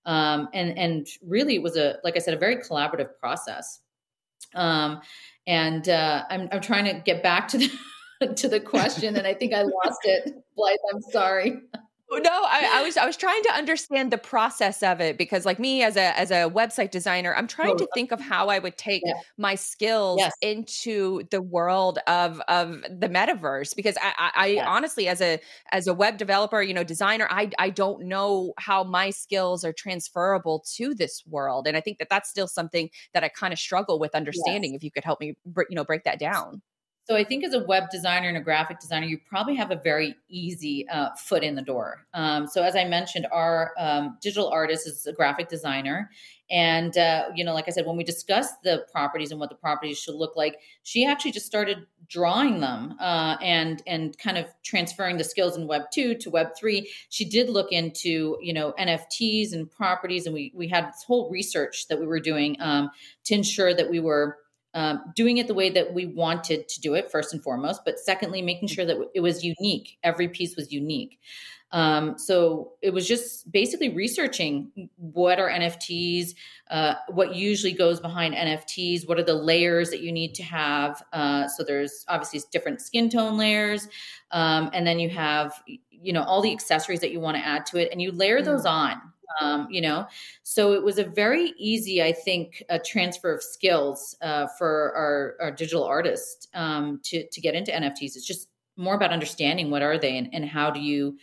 Um, 0.05 0.49
and 0.53 0.77
and 0.77 1.07
really, 1.23 1.55
it 1.55 1.63
was 1.63 1.77
a 1.77 1.99
like 2.03 2.17
I 2.17 2.19
said, 2.19 2.35
a 2.35 2.39
very 2.39 2.57
collaborative 2.57 3.17
process. 3.21 3.81
Um, 4.55 5.01
and 5.47 5.89
uh, 5.89 6.25
I'm 6.29 6.49
I'm 6.51 6.61
trying 6.61 6.87
to 6.87 7.01
get 7.01 7.23
back 7.23 7.47
to 7.49 7.59
the 7.59 7.71
to 8.37 8.49
the 8.49 8.59
question, 8.59 9.17
and 9.17 9.27
I 9.27 9.35
think 9.35 9.55
I 9.55 9.63
lost 9.63 10.01
it. 10.05 10.33
Blythe, 10.57 10.77
I'm 10.93 11.03
sorry. 11.03 11.61
No, 12.23 12.31
I, 12.31 12.81
I, 12.81 12.83
was 12.83 12.97
I 12.97 13.07
was 13.07 13.17
trying 13.17 13.43
to 13.45 13.53
understand 13.53 14.13
the 14.13 14.19
process 14.19 14.83
of 14.83 15.01
it 15.01 15.19
because, 15.19 15.45
like 15.45 15.59
me 15.59 15.83
as 15.83 15.97
a 15.97 16.19
as 16.19 16.31
a 16.31 16.51
website 16.51 16.91
designer, 16.91 17.35
I'm 17.35 17.45
oh, 17.45 17.49
trying 17.49 17.77
to 17.79 17.89
think 17.95 18.13
of 18.13 18.21
how 18.21 18.49
I 18.49 18.59
would 18.59 18.77
take 18.77 19.03
yeah. 19.05 19.15
my 19.39 19.55
skills 19.55 20.19
yes. 20.19 20.33
into 20.41 21.23
the 21.31 21.43
world 21.43 21.99
of 22.07 22.41
of 22.49 22.83
the 22.83 23.09
metaverse. 23.09 23.75
Because 23.75 23.97
I, 24.03 24.13
I, 24.19 24.31
I 24.35 24.47
yes. 24.47 24.67
honestly, 24.69 25.09
as 25.09 25.21
a 25.21 25.41
as 25.73 25.87
a 25.87 25.95
web 25.95 26.17
developer, 26.17 26.63
you 26.63 26.75
know, 26.75 26.85
designer, 26.85 27.27
I 27.31 27.51
I 27.59 27.71
don't 27.71 28.07
know 28.07 28.53
how 28.59 28.85
my 28.85 29.11
skills 29.11 29.65
are 29.65 29.73
transferable 29.73 30.65
to 30.77 30.95
this 30.95 31.23
world, 31.27 31.67
and 31.67 31.77
I 31.77 31.81
think 31.81 31.99
that 31.99 32.09
that's 32.09 32.29
still 32.29 32.49
something 32.49 32.91
that 33.13 33.25
I 33.25 33.29
kind 33.29 33.53
of 33.53 33.59
struggle 33.59 33.99
with 33.99 34.15
understanding. 34.15 34.73
Yes. 34.73 34.79
If 34.79 34.85
you 34.85 34.91
could 34.91 35.05
help 35.05 35.21
me, 35.21 35.37
you 35.47 35.77
know, 35.77 35.85
break 35.85 36.05
that 36.05 36.19
down. 36.19 36.63
So 37.07 37.15
I 37.15 37.23
think 37.23 37.45
as 37.45 37.53
a 37.53 37.63
web 37.65 37.91
designer 37.91 38.29
and 38.29 38.37
a 38.39 38.41
graphic 38.41 38.81
designer, 38.81 39.07
you 39.07 39.19
probably 39.29 39.55
have 39.57 39.71
a 39.71 39.77
very 39.77 40.17
easy 40.31 40.89
uh, 40.89 41.11
foot 41.17 41.43
in 41.43 41.55
the 41.55 41.63
door. 41.63 42.07
Um, 42.15 42.47
so 42.47 42.63
as 42.63 42.75
I 42.75 42.85
mentioned, 42.85 43.27
our 43.31 43.73
um, 43.79 44.17
digital 44.23 44.49
artist 44.49 44.87
is 44.87 45.07
a 45.07 45.13
graphic 45.13 45.49
designer, 45.49 46.11
and 46.51 46.97
uh, 46.97 47.29
you 47.35 47.45
know, 47.45 47.53
like 47.53 47.69
I 47.69 47.73
said, 47.73 47.85
when 47.85 47.99
we 47.99 48.05
discussed 48.05 48.63
the 48.63 48.87
properties 48.91 49.31
and 49.31 49.39
what 49.39 49.51
the 49.51 49.57
properties 49.57 49.99
should 49.99 50.15
look 50.15 50.35
like, 50.35 50.57
she 50.83 51.05
actually 51.05 51.33
just 51.33 51.47
started 51.47 51.87
drawing 52.09 52.61
them 52.61 52.97
uh, 53.01 53.37
and 53.43 53.83
and 53.87 54.17
kind 54.19 54.39
of 54.39 54.47
transferring 54.63 55.19
the 55.19 55.25
skills 55.25 55.59
in 55.59 55.67
Web 55.67 55.83
two 55.93 56.15
to 56.17 56.31
Web 56.31 56.49
three. 56.59 56.91
She 57.11 57.27
did 57.27 57.51
look 57.51 57.71
into 57.71 58.39
you 58.41 58.55
know 58.55 58.73
NFTs 58.79 59.53
and 59.53 59.71
properties, 59.71 60.25
and 60.25 60.35
we 60.35 60.53
we 60.55 60.69
had 60.69 60.89
this 60.89 61.05
whole 61.07 61.31
research 61.31 61.89
that 61.89 62.01
we 62.01 62.07
were 62.07 62.21
doing 62.21 62.57
um, 62.61 62.91
to 63.25 63.35
ensure 63.35 63.75
that 63.75 63.91
we 63.91 64.01
were 64.01 64.39
um, 64.75 65.01
doing 65.15 65.39
it 65.39 65.47
the 65.47 65.55
way 65.55 65.71
that 65.71 65.95
we 65.95 66.07
wanted 66.07 66.69
to 66.69 66.81
do 66.81 66.95
it 66.95 67.11
first 67.11 67.33
and 67.33 67.43
foremost 67.43 67.83
but 67.85 67.99
secondly 67.99 68.43
making 68.43 68.69
sure 68.69 68.85
that 68.85 68.97
it 69.15 69.21
was 69.21 69.45
unique. 69.45 69.99
Every 70.03 70.29
piece 70.29 70.57
was 70.57 70.73
unique. 70.73 71.19
Um, 71.73 72.19
so 72.19 72.75
it 72.83 72.91
was 72.91 73.09
just 73.09 73.51
basically 73.51 73.89
researching 73.89 74.89
what 74.97 75.41
are 75.41 75.51
nfts 75.51 76.35
uh, 76.71 76.95
what 77.09 77.35
usually 77.35 77.73
goes 77.73 77.99
behind 77.99 78.35
nfts 78.35 79.09
what 79.09 79.19
are 79.19 79.25
the 79.25 79.35
layers 79.35 79.91
that 79.91 80.01
you 80.01 80.13
need 80.13 80.37
to 80.37 80.45
have 80.45 81.03
uh, 81.13 81.49
so 81.49 81.65
there's 81.65 82.05
obviously 82.07 82.41
different 82.53 82.81
skin 82.81 83.11
tone 83.11 83.37
layers 83.37 83.89
um, 84.31 84.71
and 84.73 84.87
then 84.87 85.01
you 85.01 85.09
have 85.09 85.61
you 85.91 86.13
know 86.13 86.23
all 86.23 86.41
the 86.41 86.53
accessories 86.53 87.01
that 87.01 87.11
you 87.11 87.19
want 87.19 87.37
to 87.37 87.45
add 87.45 87.67
to 87.67 87.79
it 87.79 87.89
and 87.91 88.01
you 88.01 88.13
layer 88.13 88.41
mm. 88.41 88.45
those 88.45 88.65
on 88.65 89.01
um, 89.41 89.67
you 89.71 89.81
know? 89.81 90.07
So 90.43 90.73
it 90.73 90.83
was 90.83 90.99
a 90.99 91.05
very 91.05 91.53
easy 91.59 92.03
i 92.03 92.13
think 92.13 92.63
a 92.69 92.79
transfer 92.79 93.33
of 93.33 93.43
skills 93.43 94.17
uh, 94.23 94.47
for 94.59 94.95
our, 94.95 95.37
our 95.41 95.51
digital 95.51 95.85
artists 95.85 96.49
um, 96.55 97.01
to, 97.05 97.27
to 97.29 97.41
get 97.41 97.55
into 97.55 97.73
nfts 97.73 98.17
it's 98.17 98.27
just 98.27 98.49
more 98.77 98.95
about 98.95 99.13
understanding 99.13 99.71
what 99.71 99.83
are 99.83 99.99
they 99.99 100.19
and, 100.19 100.29
and 100.33 100.45
how 100.45 100.71
do 100.71 100.81
you 100.81 101.17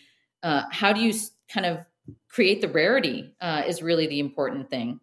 uh, 0.43 0.63
how 0.71 0.91
do 0.93 1.01
you 1.01 1.13
kind 1.49 1.65
of 1.65 1.85
create 2.29 2.61
the 2.61 2.67
rarity 2.67 3.33
uh, 3.41 3.63
is 3.67 3.81
really 3.81 4.07
the 4.07 4.19
important 4.19 4.69
thing 4.69 4.99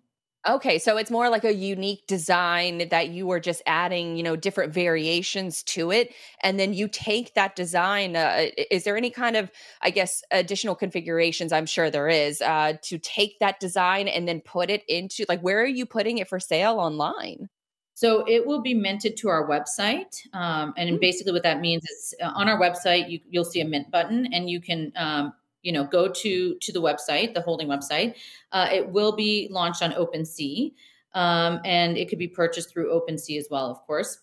Okay, 0.46 0.78
so 0.78 0.96
it's 0.96 1.10
more 1.10 1.28
like 1.28 1.42
a 1.42 1.52
unique 1.52 2.06
design 2.06 2.88
that 2.90 3.08
you 3.08 3.30
are 3.32 3.40
just 3.40 3.60
adding, 3.66 4.16
you 4.16 4.22
know, 4.22 4.36
different 4.36 4.72
variations 4.72 5.64
to 5.64 5.90
it, 5.90 6.14
and 6.42 6.60
then 6.60 6.72
you 6.72 6.86
take 6.86 7.34
that 7.34 7.56
design. 7.56 8.14
Uh, 8.14 8.46
is 8.70 8.84
there 8.84 8.96
any 8.96 9.10
kind 9.10 9.36
of, 9.36 9.50
I 9.82 9.90
guess, 9.90 10.22
additional 10.30 10.76
configurations? 10.76 11.52
I'm 11.52 11.66
sure 11.66 11.90
there 11.90 12.08
is 12.08 12.40
uh, 12.40 12.74
to 12.82 12.98
take 12.98 13.40
that 13.40 13.58
design 13.58 14.06
and 14.06 14.28
then 14.28 14.40
put 14.40 14.70
it 14.70 14.84
into 14.88 15.24
like 15.28 15.40
where 15.40 15.60
are 15.60 15.66
you 15.66 15.84
putting 15.84 16.18
it 16.18 16.28
for 16.28 16.38
sale 16.38 16.78
online? 16.78 17.48
So 17.94 18.24
it 18.28 18.46
will 18.46 18.62
be 18.62 18.74
minted 18.74 19.16
to 19.18 19.28
our 19.28 19.48
website, 19.48 20.24
um, 20.32 20.72
and 20.76 20.88
mm-hmm. 20.88 20.98
basically 21.00 21.32
what 21.32 21.42
that 21.42 21.60
means 21.60 21.82
is 21.82 22.14
uh, 22.22 22.30
on 22.32 22.48
our 22.48 22.60
website 22.60 23.10
you, 23.10 23.18
will 23.32 23.44
see 23.44 23.60
a 23.60 23.64
mint 23.64 23.90
button, 23.90 24.32
and 24.32 24.48
you 24.48 24.60
can 24.60 24.92
um, 24.94 25.32
you 25.62 25.72
know 25.72 25.84
go 25.84 26.08
to 26.08 26.56
to 26.60 26.72
the 26.72 26.80
website 26.80 27.34
the 27.34 27.40
holding 27.40 27.68
website 27.68 28.14
uh, 28.52 28.68
it 28.72 28.88
will 28.88 29.12
be 29.12 29.48
launched 29.50 29.82
on 29.82 29.92
OpenSea, 29.92 30.72
um, 31.14 31.60
and 31.64 31.96
it 31.96 32.08
could 32.08 32.18
be 32.18 32.28
purchased 32.28 32.72
through 32.72 32.92
OpenSea 32.92 33.38
as 33.38 33.48
well, 33.50 33.70
of 33.70 33.78
course. 33.86 34.18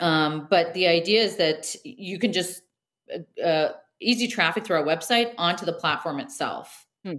Um, 0.00 0.48
but 0.50 0.74
the 0.74 0.86
idea 0.86 1.22
is 1.22 1.36
that 1.36 1.74
you 1.84 2.18
can 2.18 2.32
just 2.32 2.62
uh, 3.12 3.40
uh, 3.40 3.72
easy 4.00 4.26
traffic 4.26 4.64
through 4.64 4.76
our 4.76 4.84
website 4.84 5.34
onto 5.38 5.64
the 5.64 5.72
platform 5.72 6.18
itself. 6.18 6.86
Hmm. 7.04 7.14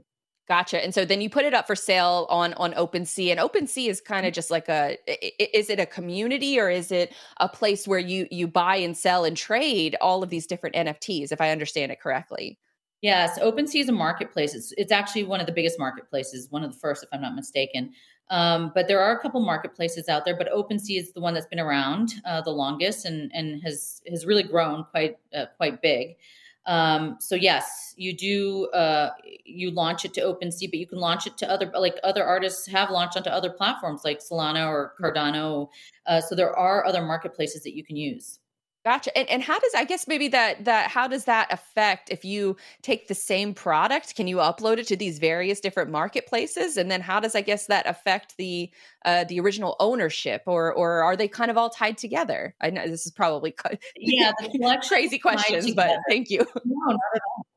Gotcha. 0.47 0.83
And 0.83 0.93
so 0.93 1.05
then 1.05 1.21
you 1.21 1.29
put 1.29 1.45
it 1.45 1.53
up 1.53 1.67
for 1.67 1.75
sale 1.75 2.27
on 2.29 2.53
on 2.55 2.73
OpenSea, 2.73 3.31
and 3.31 3.39
OpenSea 3.39 3.89
is 3.89 4.01
kind 4.01 4.25
of 4.25 4.33
just 4.33 4.51
like 4.51 4.67
a 4.67 4.97
is 5.39 5.69
it 5.69 5.79
a 5.79 5.85
community 5.85 6.59
or 6.59 6.69
is 6.69 6.91
it 6.91 7.13
a 7.39 7.47
place 7.47 7.87
where 7.87 7.99
you 7.99 8.27
you 8.29 8.47
buy 8.47 8.75
and 8.75 8.97
sell 8.97 9.23
and 9.23 9.37
trade 9.37 9.95
all 10.01 10.21
of 10.21 10.29
these 10.29 10.45
different 10.45 10.75
NFTs? 10.75 11.31
If 11.31 11.39
I 11.39 11.51
understand 11.51 11.93
it 11.93 12.01
correctly. 12.01 12.59
Yes, 13.05 13.37
OpenSea 13.37 13.81
is 13.81 13.89
a 13.89 13.91
marketplace. 13.91 14.55
It's, 14.55 14.73
it's 14.79 14.91
actually 14.91 15.25
one 15.25 15.39
of 15.39 15.45
the 15.45 15.51
biggest 15.51 15.77
marketplaces, 15.77 16.49
one 16.49 16.63
of 16.63 16.73
the 16.73 16.79
first, 16.79 17.03
if 17.03 17.09
I'm 17.13 17.21
not 17.21 17.35
mistaken. 17.35 17.93
Um, 18.31 18.71
but 18.73 18.87
there 18.87 18.99
are 18.99 19.15
a 19.15 19.21
couple 19.21 19.41
marketplaces 19.41 20.09
out 20.09 20.25
there, 20.25 20.35
but 20.35 20.51
OpenSea 20.51 20.97
is 20.97 21.13
the 21.13 21.21
one 21.21 21.35
that's 21.35 21.45
been 21.45 21.59
around 21.59 22.15
uh, 22.25 22.41
the 22.41 22.49
longest 22.49 23.05
and 23.05 23.31
and 23.35 23.61
has 23.61 24.01
has 24.09 24.25
really 24.25 24.41
grown 24.41 24.85
quite 24.85 25.17
uh, 25.37 25.45
quite 25.55 25.83
big. 25.83 26.15
Um, 26.65 27.17
so 27.19 27.35
yes, 27.35 27.93
you 27.95 28.17
do 28.17 28.65
uh, 28.73 29.11
you 29.45 29.69
launch 29.69 30.03
it 30.03 30.15
to 30.15 30.21
OpenSea, 30.21 30.71
but 30.71 30.79
you 30.79 30.87
can 30.87 30.97
launch 30.97 31.27
it 31.27 31.37
to 31.37 31.47
other 31.47 31.71
like 31.77 31.99
other 32.03 32.23
artists 32.23 32.65
have 32.65 32.89
launched 32.89 33.17
onto 33.17 33.29
other 33.29 33.51
platforms 33.51 34.01
like 34.03 34.19
Solana 34.19 34.67
or 34.67 34.95
Cardano. 34.99 35.69
Uh, 36.07 36.21
so 36.21 36.33
there 36.33 36.57
are 36.57 36.83
other 36.87 37.03
marketplaces 37.03 37.61
that 37.61 37.75
you 37.75 37.83
can 37.83 37.97
use. 37.97 38.39
Gotcha. 38.85 39.17
And, 39.17 39.27
and 39.31 39.41
how 39.41 39.57
does 39.57 39.73
I 39.75 39.83
guess 39.83 40.07
maybe 40.07 40.27
that 40.27 40.65
that 40.65 40.91
how 40.91 41.07
does 41.07 41.25
that 41.25 41.51
affect 41.51 42.11
if 42.11 42.23
you 42.23 42.55
take 42.83 43.07
the 43.07 43.15
same 43.15 43.55
product? 43.55 44.15
Can 44.15 44.27
you 44.27 44.37
upload 44.37 44.77
it 44.77 44.85
to 44.89 44.95
these 44.95 45.17
various 45.17 45.59
different 45.59 45.89
marketplaces? 45.89 46.77
And 46.77 46.91
then 46.91 47.01
how 47.01 47.19
does 47.19 47.33
I 47.33 47.41
guess 47.41 47.65
that 47.65 47.87
affect 47.87 48.37
the 48.37 48.69
uh, 49.03 49.23
the 49.23 49.39
original 49.39 49.75
ownership, 49.79 50.43
or 50.45 50.71
or 50.71 51.01
are 51.01 51.15
they 51.15 51.27
kind 51.27 51.49
of 51.49 51.57
all 51.57 51.71
tied 51.71 51.97
together? 51.97 52.53
I 52.61 52.69
know 52.69 52.87
this 52.87 53.07
is 53.07 53.11
probably 53.11 53.55
yeah, 53.97 54.33
crazy 54.87 55.17
questions, 55.17 55.73
but 55.73 55.97
thank 56.07 56.29
you. 56.29 56.45
No, 56.63 56.97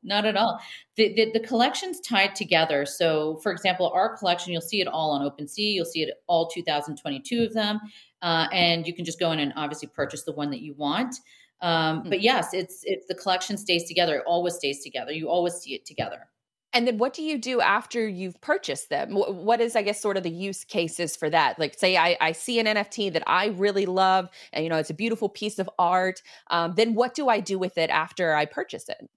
not 0.03 0.25
at 0.25 0.35
all. 0.35 0.35
Not 0.35 0.35
at 0.35 0.37
all. 0.37 0.59
The, 0.95 1.13
the, 1.13 1.39
the 1.39 1.47
collection's 1.47 1.99
tied 1.99 2.35
together. 2.35 2.85
So, 2.85 3.37
for 3.37 3.51
example, 3.51 3.91
our 3.93 4.17
collection, 4.17 4.51
you'll 4.51 4.61
see 4.61 4.81
it 4.81 4.87
all 4.87 5.11
on 5.11 5.21
OpenSea. 5.21 5.73
You'll 5.73 5.85
see 5.85 6.03
it 6.03 6.13
all 6.27 6.47
2022 6.47 7.43
of 7.43 7.53
them. 7.53 7.79
Uh, 8.21 8.47
and 8.51 8.85
you 8.85 8.93
can 8.93 9.05
just 9.05 9.19
go 9.19 9.31
in 9.31 9.39
and 9.39 9.53
obviously 9.55 9.87
purchase 9.87 10.23
the 10.23 10.33
one 10.33 10.49
that 10.51 10.61
you 10.61 10.73
want. 10.73 11.15
Um, 11.61 11.99
mm-hmm. 11.99 12.09
But 12.09 12.21
yes, 12.21 12.53
it's 12.53 12.81
it's 12.83 13.05
the 13.07 13.15
collection 13.15 13.57
stays 13.57 13.85
together. 13.85 14.17
It 14.17 14.23
always 14.25 14.55
stays 14.55 14.83
together. 14.83 15.11
You 15.11 15.29
always 15.29 15.55
see 15.55 15.73
it 15.73 15.85
together. 15.85 16.27
And 16.71 16.85
then 16.85 16.99
what 16.99 17.13
do 17.13 17.23
you 17.23 17.39
do 17.39 17.61
after 17.61 18.07
you've 18.07 18.39
purchased 18.41 18.89
them? 18.89 19.13
What 19.13 19.59
is, 19.59 19.75
I 19.75 19.81
guess, 19.81 19.99
sort 19.99 20.17
of 20.17 20.23
the 20.23 20.29
use 20.29 20.63
cases 20.63 21.15
for 21.15 21.27
that? 21.29 21.57
Like, 21.57 21.73
say 21.79 21.97
I, 21.97 22.15
I 22.21 22.31
see 22.33 22.59
an 22.59 22.67
NFT 22.67 23.11
that 23.13 23.23
I 23.25 23.47
really 23.47 23.87
love, 23.87 24.29
and 24.53 24.63
you 24.63 24.69
know 24.69 24.77
it's 24.77 24.91
a 24.91 24.95
beautiful 24.95 25.29
piece 25.29 25.57
of 25.57 25.69
art. 25.79 26.21
Um, 26.51 26.73
then 26.75 26.93
what 26.93 27.15
do 27.15 27.27
I 27.27 27.39
do 27.39 27.57
with 27.57 27.77
it 27.77 27.89
after 27.89 28.35
I 28.35 28.45
purchase 28.45 28.87
it? 28.87 29.09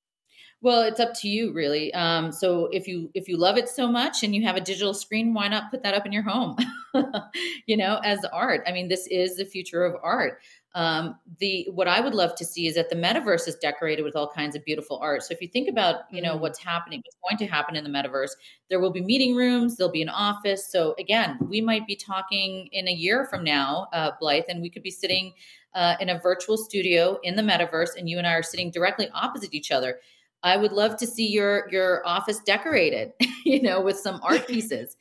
Well, 0.62 0.82
it's 0.82 1.00
up 1.00 1.12
to 1.14 1.28
you, 1.28 1.52
really. 1.52 1.92
Um, 1.92 2.30
so 2.30 2.66
if 2.66 2.86
you 2.86 3.10
if 3.14 3.26
you 3.26 3.36
love 3.36 3.58
it 3.58 3.68
so 3.68 3.88
much 3.88 4.22
and 4.22 4.32
you 4.32 4.44
have 4.44 4.54
a 4.54 4.60
digital 4.60 4.94
screen, 4.94 5.34
why 5.34 5.48
not 5.48 5.72
put 5.72 5.82
that 5.82 5.92
up 5.92 6.06
in 6.06 6.12
your 6.12 6.22
home? 6.22 6.56
you 7.66 7.76
know, 7.76 8.00
as 8.04 8.24
art. 8.32 8.62
I 8.64 8.70
mean, 8.70 8.86
this 8.86 9.08
is 9.08 9.36
the 9.36 9.44
future 9.44 9.84
of 9.84 9.96
art. 10.04 10.38
Um, 10.76 11.16
the 11.40 11.68
what 11.72 11.88
I 11.88 12.00
would 12.00 12.14
love 12.14 12.36
to 12.36 12.44
see 12.44 12.68
is 12.68 12.76
that 12.76 12.90
the 12.90 12.96
metaverse 12.96 13.48
is 13.48 13.56
decorated 13.56 14.04
with 14.04 14.14
all 14.14 14.28
kinds 14.28 14.54
of 14.54 14.64
beautiful 14.64 14.98
art. 15.02 15.24
So 15.24 15.34
if 15.34 15.42
you 15.42 15.48
think 15.48 15.68
about, 15.68 16.02
you 16.12 16.22
know, 16.22 16.36
mm. 16.36 16.40
what's 16.40 16.60
happening, 16.60 17.02
what's 17.04 17.18
going 17.28 17.38
to 17.38 17.52
happen 17.52 17.74
in 17.74 17.82
the 17.82 17.90
metaverse, 17.90 18.30
there 18.70 18.78
will 18.78 18.92
be 18.92 19.02
meeting 19.02 19.34
rooms, 19.34 19.76
there'll 19.76 19.92
be 19.92 20.00
an 20.00 20.08
office. 20.08 20.68
So 20.68 20.94
again, 20.96 21.38
we 21.40 21.60
might 21.60 21.88
be 21.88 21.96
talking 21.96 22.68
in 22.70 22.86
a 22.86 22.92
year 22.92 23.26
from 23.26 23.42
now, 23.42 23.88
uh, 23.92 24.12
Blythe, 24.20 24.44
and 24.48 24.62
we 24.62 24.70
could 24.70 24.84
be 24.84 24.92
sitting 24.92 25.32
uh, 25.74 25.96
in 26.00 26.08
a 26.08 26.20
virtual 26.20 26.56
studio 26.56 27.18
in 27.24 27.34
the 27.34 27.42
metaverse, 27.42 27.96
and 27.98 28.08
you 28.08 28.18
and 28.18 28.28
I 28.28 28.34
are 28.34 28.42
sitting 28.44 28.70
directly 28.70 29.10
opposite 29.12 29.52
each 29.52 29.72
other 29.72 29.98
I 30.42 30.56
would 30.56 30.72
love 30.72 30.96
to 30.98 31.06
see 31.06 31.28
your 31.28 31.68
your 31.70 32.06
office 32.06 32.40
decorated, 32.40 33.12
you 33.44 33.62
know, 33.62 33.80
with 33.80 33.98
some 33.98 34.20
art 34.22 34.46
pieces, 34.48 34.96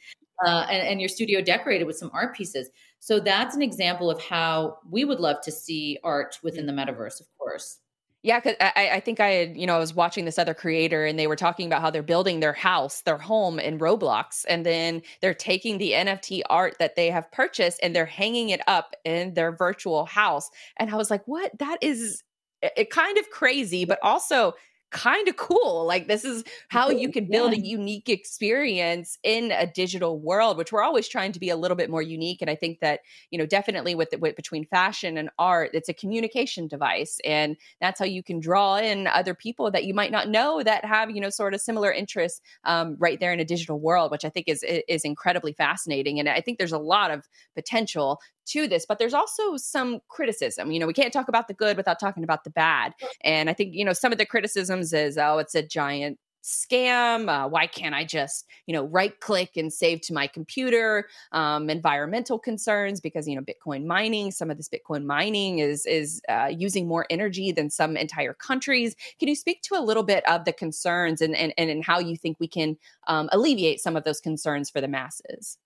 uh, 0.45 0.65
and, 0.69 0.87
and 0.87 1.01
your 1.01 1.09
studio 1.09 1.41
decorated 1.41 1.85
with 1.85 1.97
some 1.97 2.11
art 2.13 2.35
pieces. 2.35 2.69
So 2.99 3.19
that's 3.19 3.55
an 3.55 3.61
example 3.61 4.11
of 4.11 4.21
how 4.21 4.77
we 4.89 5.05
would 5.05 5.19
love 5.19 5.41
to 5.43 5.51
see 5.51 5.97
art 6.03 6.37
within 6.43 6.67
the 6.67 6.73
metaverse, 6.73 7.19
of 7.19 7.27
course. 7.37 7.79
Yeah, 8.23 8.39
because 8.39 8.55
I, 8.61 8.91
I 8.93 8.99
think 8.99 9.19
I 9.19 9.29
had, 9.29 9.57
you 9.57 9.65
know, 9.65 9.75
I 9.75 9.79
was 9.79 9.95
watching 9.95 10.25
this 10.25 10.37
other 10.37 10.53
creator 10.53 11.05
and 11.05 11.17
they 11.17 11.25
were 11.25 11.35
talking 11.35 11.65
about 11.65 11.81
how 11.81 11.89
they're 11.89 12.03
building 12.03 12.39
their 12.39 12.53
house, 12.53 13.01
their 13.01 13.17
home 13.17 13.59
in 13.59 13.79
Roblox. 13.79 14.45
And 14.47 14.63
then 14.63 15.01
they're 15.21 15.33
taking 15.33 15.79
the 15.79 15.93
NFT 15.93 16.43
art 16.47 16.75
that 16.77 16.95
they 16.95 17.09
have 17.09 17.31
purchased 17.31 17.79
and 17.81 17.95
they're 17.95 18.05
hanging 18.05 18.49
it 18.49 18.61
up 18.67 18.95
in 19.05 19.33
their 19.33 19.51
virtual 19.51 20.05
house. 20.05 20.51
And 20.77 20.91
I 20.91 20.97
was 20.97 21.09
like, 21.09 21.27
what? 21.27 21.57
That 21.57 21.79
is 21.81 22.23
it 22.61 22.91
kind 22.91 23.17
of 23.17 23.27
crazy, 23.31 23.85
but 23.85 23.97
also 24.03 24.53
kind 24.91 25.27
of 25.27 25.37
cool. 25.37 25.85
Like 25.85 26.07
this 26.07 26.23
is 26.23 26.43
how 26.69 26.89
you 26.89 27.11
can 27.11 27.25
build 27.25 27.53
yeah. 27.53 27.59
a 27.59 27.61
unique 27.61 28.09
experience 28.09 29.17
in 29.23 29.51
a 29.51 29.65
digital 29.65 30.19
world, 30.19 30.57
which 30.57 30.71
we're 30.71 30.83
always 30.83 31.07
trying 31.07 31.31
to 31.31 31.39
be 31.39 31.49
a 31.49 31.55
little 31.55 31.77
bit 31.77 31.89
more 31.89 32.01
unique. 32.01 32.41
And 32.41 32.49
I 32.49 32.55
think 32.55 32.79
that 32.81 32.99
you 33.31 33.39
know 33.39 33.45
definitely 33.45 33.95
with, 33.95 34.11
the, 34.11 34.17
with 34.17 34.35
between 34.35 34.65
fashion 34.65 35.17
and 35.17 35.29
art, 35.39 35.71
it's 35.73 35.89
a 35.89 35.93
communication 35.93 36.67
device, 36.67 37.19
and 37.25 37.57
that's 37.79 37.99
how 37.99 38.05
you 38.05 38.21
can 38.21 38.39
draw 38.39 38.77
in 38.77 39.07
other 39.07 39.33
people 39.33 39.71
that 39.71 39.85
you 39.85 39.93
might 39.93 40.11
not 40.11 40.29
know 40.29 40.61
that 40.63 40.85
have 40.85 41.09
you 41.09 41.21
know 41.21 41.29
sort 41.29 41.53
of 41.53 41.61
similar 41.61 41.91
interests 41.91 42.41
um, 42.65 42.95
right 42.99 43.19
there 43.19 43.33
in 43.33 43.39
a 43.39 43.45
digital 43.45 43.79
world, 43.79 44.11
which 44.11 44.25
I 44.25 44.29
think 44.29 44.47
is 44.47 44.63
is 44.63 45.03
incredibly 45.03 45.53
fascinating. 45.53 46.19
And 46.19 46.27
I 46.29 46.41
think 46.41 46.57
there's 46.57 46.71
a 46.71 46.77
lot 46.77 47.11
of 47.11 47.27
potential 47.55 48.19
to 48.51 48.67
this, 48.67 48.85
but 48.85 48.99
there's 48.99 49.13
also 49.13 49.57
some 49.57 49.99
criticism. 50.07 50.71
You 50.71 50.79
know, 50.79 50.87
we 50.87 50.93
can't 50.93 51.13
talk 51.13 51.27
about 51.27 51.47
the 51.47 51.53
good 51.53 51.77
without 51.77 51.99
talking 51.99 52.23
about 52.23 52.43
the 52.43 52.49
bad. 52.49 52.93
And 53.21 53.49
I 53.49 53.53
think, 53.53 53.73
you 53.73 53.85
know, 53.85 53.93
some 53.93 54.11
of 54.11 54.17
the 54.17 54.25
criticisms 54.25 54.93
is, 54.93 55.17
oh, 55.17 55.37
it's 55.37 55.55
a 55.55 55.63
giant 55.63 56.19
scam 56.43 57.29
uh, 57.29 57.47
why 57.47 57.67
can't 57.67 57.93
i 57.93 58.03
just 58.03 58.47
you 58.65 58.73
know 58.73 58.85
right 58.85 59.19
click 59.19 59.51
and 59.57 59.71
save 59.71 60.01
to 60.01 60.13
my 60.13 60.25
computer 60.25 61.07
um, 61.33 61.69
environmental 61.69 62.39
concerns 62.39 62.99
because 62.99 63.27
you 63.27 63.35
know 63.35 63.43
bitcoin 63.43 63.85
mining 63.85 64.31
some 64.31 64.49
of 64.49 64.57
this 64.57 64.67
bitcoin 64.67 65.05
mining 65.05 65.59
is 65.59 65.85
is 65.85 66.19
uh, 66.29 66.49
using 66.51 66.87
more 66.87 67.05
energy 67.11 67.51
than 67.51 67.69
some 67.69 67.95
entire 67.95 68.33
countries 68.33 68.95
can 69.19 69.27
you 69.27 69.35
speak 69.35 69.61
to 69.61 69.75
a 69.75 69.81
little 69.81 70.03
bit 70.03 70.27
of 70.27 70.45
the 70.45 70.53
concerns 70.53 71.21
and 71.21 71.35
and, 71.35 71.53
and 71.57 71.85
how 71.85 71.99
you 71.99 72.17
think 72.17 72.37
we 72.39 72.47
can 72.47 72.75
um, 73.07 73.29
alleviate 73.31 73.79
some 73.79 73.95
of 73.95 74.03
those 74.03 74.19
concerns 74.19 74.67
for 74.67 74.81
the 74.81 74.87
masses 74.87 75.59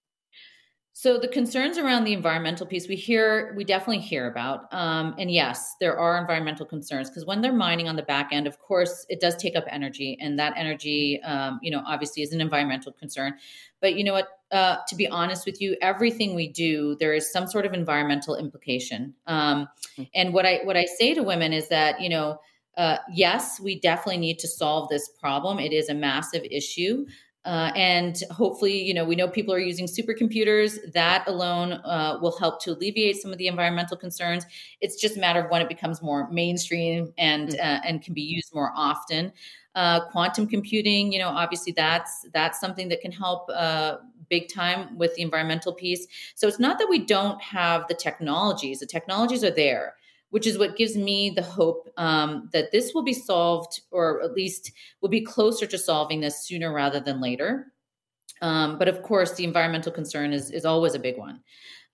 so 0.98 1.18
the 1.18 1.28
concerns 1.28 1.78
around 1.78 2.06
the 2.06 2.14
environmental 2.14 2.66
piece, 2.66 2.88
we 2.88 2.96
hear, 2.96 3.54
we 3.58 3.66
definitely 3.66 4.00
hear 4.00 4.28
about, 4.28 4.74
um, 4.74 5.14
and 5.20 5.30
yes, 5.30 5.76
there 5.82 6.00
are 6.00 6.18
environmental 6.18 6.66
concerns 6.66 7.10
because 7.10 7.26
when 7.26 7.42
they're 7.42 7.52
mining 7.52 7.90
on 7.90 7.98
the 7.98 8.02
back 8.02 8.30
end, 8.32 8.48
of 8.48 8.60
course, 8.60 9.06
it 9.10 9.20
does 9.20 9.36
take 9.36 9.58
up 9.58 9.66
energy, 9.70 10.18
and 10.22 10.40
that 10.40 10.54
energy, 10.56 11.22
um, 11.24 11.60
you 11.62 11.70
know, 11.70 11.84
obviously 11.86 12.24
is 12.24 12.32
an 12.32 12.40
environmental 12.40 12.94
concern. 12.94 13.34
But 13.82 13.96
you 13.96 14.06
know 14.06 14.14
what? 14.14 14.30
Uh, 14.50 14.78
to 14.88 14.96
be 14.96 15.06
honest 15.06 15.46
with 15.46 15.60
you, 15.60 15.76
everything 15.82 16.34
we 16.34 16.48
do, 16.48 16.96
there 16.98 17.14
is 17.14 17.30
some 17.30 17.46
sort 17.46 17.66
of 17.66 17.74
environmental 17.74 18.38
implication. 18.38 19.16
Um, 19.28 19.68
hmm. 19.98 20.04
and 20.14 20.34
what 20.34 20.46
I 20.46 20.62
what 20.64 20.78
I 20.78 20.86
say 20.86 21.14
to 21.14 21.24
women 21.24 21.52
is 21.52 21.68
that 21.68 22.00
you 22.00 22.08
know. 22.08 22.40
Uh, 22.78 22.98
yes, 23.10 23.58
we 23.58 23.80
definitely 23.80 24.18
need 24.18 24.38
to 24.38 24.50
solve 24.50 24.90
this 24.90 25.08
problem. 25.08 25.60
It 25.60 25.72
is 25.72 25.88
a 25.88 25.94
massive 25.94 26.44
issue. 26.52 27.06
Uh, 27.46 27.72
and 27.76 28.24
hopefully, 28.32 28.82
you 28.82 28.94
know, 28.94 29.06
we 29.06 29.16
know 29.16 29.28
people 29.28 29.54
are 29.54 29.60
using 29.60 29.86
supercomputers. 29.86 30.78
That 30.94 31.28
alone 31.28 31.74
uh, 31.74 32.18
will 32.20 32.36
help 32.38 32.62
to 32.64 32.72
alleviate 32.72 33.18
some 33.18 33.32
of 33.32 33.38
the 33.38 33.48
environmental 33.48 33.96
concerns. 33.96 34.46
It's 34.82 35.00
just 35.00 35.16
a 35.16 35.20
matter 35.20 35.42
of 35.42 35.52
when 35.52 35.62
it 35.62 35.70
becomes 35.70 36.02
more 36.02 36.30
mainstream 36.32 37.14
and 37.20 37.50
mm-hmm. 37.50 37.60
uh, 37.60 37.80
and 37.86 38.02
can 38.02 38.16
be 38.16 38.24
used 38.24 38.54
more 38.54 38.72
often. 38.76 39.32
Uh, 39.76 40.10
quantum 40.10 40.48
computing, 40.48 41.12
you 41.12 41.20
know, 41.20 41.30
obviously 41.30 41.72
that's 41.74 42.26
that's 42.34 42.60
something 42.60 42.88
that 42.90 43.02
can 43.02 43.12
help 43.12 43.48
uh, 43.54 43.98
big 44.30 44.52
time 44.52 44.98
with 44.98 45.14
the 45.16 45.22
environmental 45.22 45.74
piece. 45.74 46.08
So 46.34 46.48
it's 46.48 46.60
not 46.60 46.80
that 46.80 46.88
we 46.90 47.00
don't 47.00 47.40
have 47.42 47.88
the 47.88 47.94
technologies; 47.94 48.80
the 48.80 48.88
technologies 48.88 49.44
are 49.44 49.52
there 49.52 49.96
which 50.36 50.46
is 50.46 50.58
what 50.58 50.76
gives 50.76 50.98
me 50.98 51.30
the 51.30 51.42
hope 51.42 51.90
um, 51.96 52.50
that 52.52 52.70
this 52.74 52.94
will 52.94 53.04
be 53.04 53.14
solved, 53.14 53.80
or 53.90 54.22
at 54.22 54.34
least 54.34 54.74
will 55.00 55.08
be 55.08 55.22
closer 55.22 55.66
to 55.66 55.78
solving 55.78 56.20
this 56.20 56.46
sooner 56.46 56.74
rather 56.74 57.00
than 57.00 57.22
later. 57.22 57.72
Um, 58.42 58.78
but 58.78 58.90
of 58.90 59.02
course, 59.02 59.36
the 59.36 59.46
environmental 59.46 59.94
concern 59.94 60.34
is 60.34 60.52
is 60.52 60.66
always 60.66 60.94
a 60.94 61.00
big 61.00 61.18
one. 61.18 61.40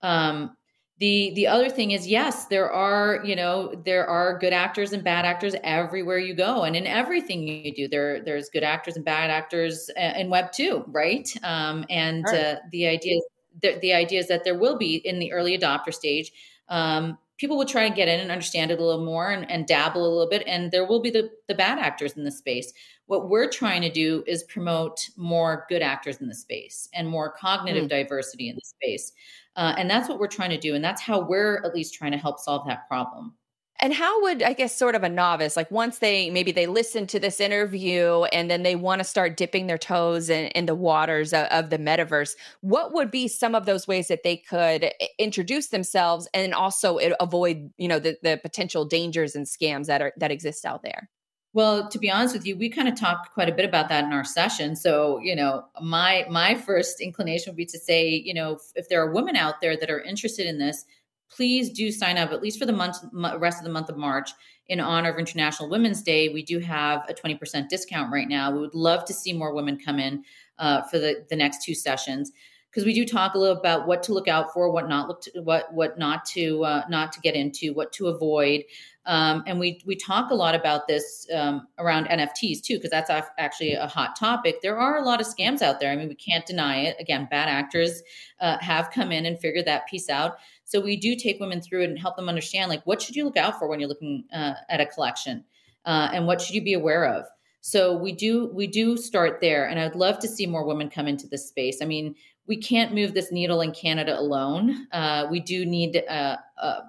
Um, 0.02 0.56
the 0.98 1.30
the 1.36 1.46
other 1.46 1.70
thing 1.70 1.92
is, 1.92 2.08
yes, 2.08 2.46
there 2.46 2.68
are 2.68 3.20
you 3.24 3.36
know 3.36 3.80
there 3.84 4.08
are 4.08 4.40
good 4.40 4.52
actors 4.52 4.92
and 4.92 5.04
bad 5.04 5.24
actors 5.24 5.54
everywhere 5.62 6.18
you 6.18 6.34
go, 6.34 6.64
and 6.64 6.74
in 6.74 6.84
everything 6.84 7.46
you 7.46 7.72
do, 7.72 7.86
there 7.86 8.24
there's 8.24 8.50
good 8.50 8.64
actors 8.64 8.96
and 8.96 9.04
bad 9.04 9.30
actors 9.30 9.88
uh, 9.96 10.14
in 10.16 10.28
Web 10.30 10.50
two, 10.50 10.82
right? 10.88 11.32
Um, 11.44 11.86
and 11.88 12.24
right. 12.24 12.44
Uh, 12.44 12.56
the 12.72 12.88
idea 12.88 13.18
is 13.18 13.24
the, 13.60 13.78
the 13.80 13.92
idea 13.92 14.18
is 14.18 14.26
that 14.26 14.42
there 14.42 14.58
will 14.58 14.76
be 14.76 14.96
in 14.96 15.20
the 15.20 15.32
early 15.32 15.56
adopter 15.56 15.94
stage 15.94 16.32
um, 16.68 17.18
people 17.38 17.56
will 17.56 17.66
try 17.66 17.84
and 17.84 17.94
get 17.94 18.08
in 18.08 18.20
and 18.20 18.30
understand 18.30 18.70
it 18.70 18.78
a 18.78 18.84
little 18.84 19.04
more 19.04 19.30
and, 19.30 19.50
and, 19.50 19.66
dabble 19.66 20.06
a 20.06 20.08
little 20.08 20.28
bit 20.28 20.44
and 20.46 20.70
there 20.70 20.86
will 20.86 21.00
be 21.00 21.10
the, 21.10 21.30
the 21.48 21.54
bad 21.54 21.78
actors 21.78 22.12
in 22.12 22.24
the 22.24 22.30
space. 22.30 22.72
What 23.06 23.28
we're 23.28 23.48
trying 23.48 23.82
to 23.82 23.90
do 23.90 24.22
is 24.26 24.44
promote 24.44 25.08
more 25.16 25.66
good 25.68 25.82
actors 25.82 26.18
in 26.18 26.28
the 26.28 26.34
space 26.34 26.88
and 26.94 27.08
more 27.08 27.32
cognitive 27.32 27.86
mm. 27.86 27.88
diversity 27.88 28.48
in 28.48 28.54
the 28.54 28.62
space. 28.64 29.12
Uh, 29.56 29.74
and 29.76 29.90
that's 29.90 30.08
what 30.08 30.18
we're 30.18 30.28
trying 30.28 30.50
to 30.50 30.58
do 30.58 30.74
and 30.74 30.84
that's 30.84 31.02
how 31.02 31.20
we're 31.20 31.62
at 31.64 31.74
least 31.74 31.94
trying 31.94 32.12
to 32.12 32.18
help 32.18 32.38
solve 32.38 32.66
that 32.66 32.86
problem 32.88 33.34
and 33.82 33.92
how 33.92 34.22
would 34.22 34.42
I 34.42 34.52
guess 34.52 34.74
sort 34.74 34.94
of 34.94 35.02
a 35.02 35.08
novice 35.08 35.56
like 35.56 35.70
once 35.70 35.98
they 35.98 36.30
maybe 36.30 36.52
they 36.52 36.66
listen 36.66 37.06
to 37.08 37.18
this 37.18 37.40
interview 37.40 38.22
and 38.32 38.50
then 38.50 38.62
they 38.62 38.76
want 38.76 39.00
to 39.00 39.04
start 39.04 39.36
dipping 39.36 39.66
their 39.66 39.76
toes 39.76 40.30
in, 40.30 40.46
in 40.46 40.66
the 40.66 40.74
waters 40.74 41.32
of, 41.32 41.46
of, 41.46 41.70
the 41.70 41.78
metaverse, 41.78 42.34
what 42.60 42.94
would 42.94 43.10
be 43.10 43.26
some 43.26 43.54
of 43.54 43.66
those 43.66 43.88
ways 43.88 44.08
that 44.08 44.22
they 44.22 44.36
could 44.36 44.84
eh, 44.84 45.06
introduce 45.18 45.66
themselves 45.68 46.28
and 46.32 46.54
also 46.54 46.98
avoid 47.20 47.70
you 47.76 47.88
know 47.88 47.98
the, 47.98 48.16
the 48.22 48.38
potential 48.42 48.84
dangers 48.84 49.34
and 49.34 49.46
scams 49.46 49.86
that 49.86 50.00
are 50.00 50.12
that 50.16 50.30
exist 50.30 50.64
out 50.64 50.82
there? 50.82 51.10
Well, 51.54 51.90
to 51.90 51.98
be 51.98 52.10
honest 52.10 52.34
with 52.34 52.46
you, 52.46 52.56
we 52.56 52.70
kind 52.70 52.88
of 52.88 52.98
talked 52.98 53.34
quite 53.34 53.50
a 53.50 53.54
bit 53.54 53.66
about 53.66 53.90
that 53.90 54.04
in 54.04 54.12
our 54.12 54.24
session. 54.24 54.74
So, 54.74 55.18
you 55.22 55.36
know, 55.36 55.64
my 55.82 56.24
my 56.30 56.54
first 56.54 57.00
inclination 57.00 57.50
would 57.50 57.58
be 57.58 57.66
to 57.66 57.78
say, 57.78 58.08
you 58.08 58.32
know, 58.32 58.58
if 58.74 58.88
there 58.88 59.02
are 59.02 59.12
women 59.12 59.36
out 59.36 59.60
there 59.60 59.76
that 59.76 59.90
are 59.90 60.00
interested 60.00 60.46
in 60.46 60.58
this, 60.58 60.86
please 61.34 61.70
do 61.70 61.90
sign 61.90 62.18
up 62.18 62.32
at 62.32 62.42
least 62.42 62.58
for 62.58 62.66
the 62.66 62.72
month 62.72 62.96
rest 63.38 63.58
of 63.58 63.64
the 63.64 63.70
month 63.70 63.88
of 63.88 63.96
March 63.96 64.30
in 64.68 64.80
honor 64.80 65.10
of 65.10 65.18
International 65.18 65.68
Women's 65.68 66.02
Day. 66.02 66.28
We 66.28 66.42
do 66.42 66.58
have 66.60 67.04
a 67.08 67.14
20% 67.14 67.68
discount 67.68 68.12
right 68.12 68.28
now. 68.28 68.50
We 68.52 68.60
would 68.60 68.74
love 68.74 69.04
to 69.06 69.12
see 69.12 69.32
more 69.32 69.54
women 69.54 69.78
come 69.78 69.98
in 69.98 70.24
uh, 70.58 70.82
for 70.82 70.98
the, 70.98 71.26
the 71.28 71.36
next 71.36 71.64
two 71.64 71.74
sessions 71.74 72.32
because 72.70 72.86
we 72.86 72.94
do 72.94 73.04
talk 73.04 73.34
a 73.34 73.38
little 73.38 73.58
about 73.58 73.86
what 73.86 74.02
to 74.04 74.14
look 74.14 74.28
out 74.28 74.52
for, 74.54 74.70
what 74.70 74.88
not 74.88 75.06
look 75.06 75.20
to, 75.22 75.40
what 75.42 75.72
what 75.74 75.98
not 75.98 76.24
to 76.24 76.64
uh, 76.64 76.82
not 76.88 77.12
to 77.12 77.20
get 77.20 77.34
into, 77.34 77.74
what 77.74 77.92
to 77.92 78.06
avoid, 78.06 78.64
um, 79.04 79.42
and 79.46 79.58
we 79.58 79.80
we 79.84 79.96
talk 79.96 80.30
a 80.30 80.34
lot 80.34 80.54
about 80.54 80.86
this 80.86 81.26
um, 81.34 81.66
around 81.78 82.06
NFTs 82.06 82.62
too, 82.62 82.76
because 82.76 82.90
that's 82.90 83.10
actually 83.38 83.74
a 83.74 83.86
hot 83.86 84.16
topic. 84.16 84.62
There 84.62 84.78
are 84.78 84.98
a 84.98 85.04
lot 85.04 85.20
of 85.20 85.26
scams 85.26 85.60
out 85.60 85.80
there. 85.80 85.92
I 85.92 85.96
mean, 85.96 86.08
we 86.08 86.14
can't 86.14 86.46
deny 86.46 86.82
it. 86.82 86.96
Again, 86.98 87.28
bad 87.30 87.48
actors 87.48 88.02
uh, 88.40 88.58
have 88.60 88.90
come 88.90 89.12
in 89.12 89.26
and 89.26 89.38
figured 89.38 89.66
that 89.66 89.86
piece 89.88 90.08
out. 90.08 90.36
So 90.72 90.80
we 90.80 90.96
do 90.96 91.14
take 91.14 91.38
women 91.38 91.60
through 91.60 91.82
it 91.82 91.90
and 91.90 91.98
help 91.98 92.16
them 92.16 92.30
understand 92.30 92.70
like 92.70 92.82
what 92.86 93.02
should 93.02 93.14
you 93.14 93.26
look 93.26 93.36
out 93.36 93.58
for 93.58 93.68
when 93.68 93.78
you're 93.78 93.90
looking 93.90 94.24
uh, 94.32 94.54
at 94.70 94.80
a 94.80 94.86
collection, 94.86 95.44
uh, 95.84 96.08
and 96.14 96.26
what 96.26 96.40
should 96.40 96.54
you 96.54 96.62
be 96.62 96.72
aware 96.72 97.04
of. 97.04 97.26
So 97.60 97.94
we 97.94 98.12
do 98.12 98.50
we 98.54 98.66
do 98.66 98.96
start 98.96 99.42
there, 99.42 99.68
and 99.68 99.78
I'd 99.78 99.94
love 99.94 100.18
to 100.20 100.28
see 100.28 100.46
more 100.46 100.64
women 100.64 100.88
come 100.88 101.06
into 101.06 101.26
this 101.28 101.46
space. 101.46 101.82
I 101.82 101.84
mean, 101.84 102.14
we 102.46 102.56
can't 102.56 102.94
move 102.94 103.12
this 103.12 103.30
needle 103.30 103.60
in 103.60 103.72
Canada 103.72 104.18
alone. 104.18 104.86
Uh, 104.92 105.26
we 105.30 105.40
do 105.40 105.66
need 105.66 106.02
uh, 106.08 106.38
uh, 106.56 106.80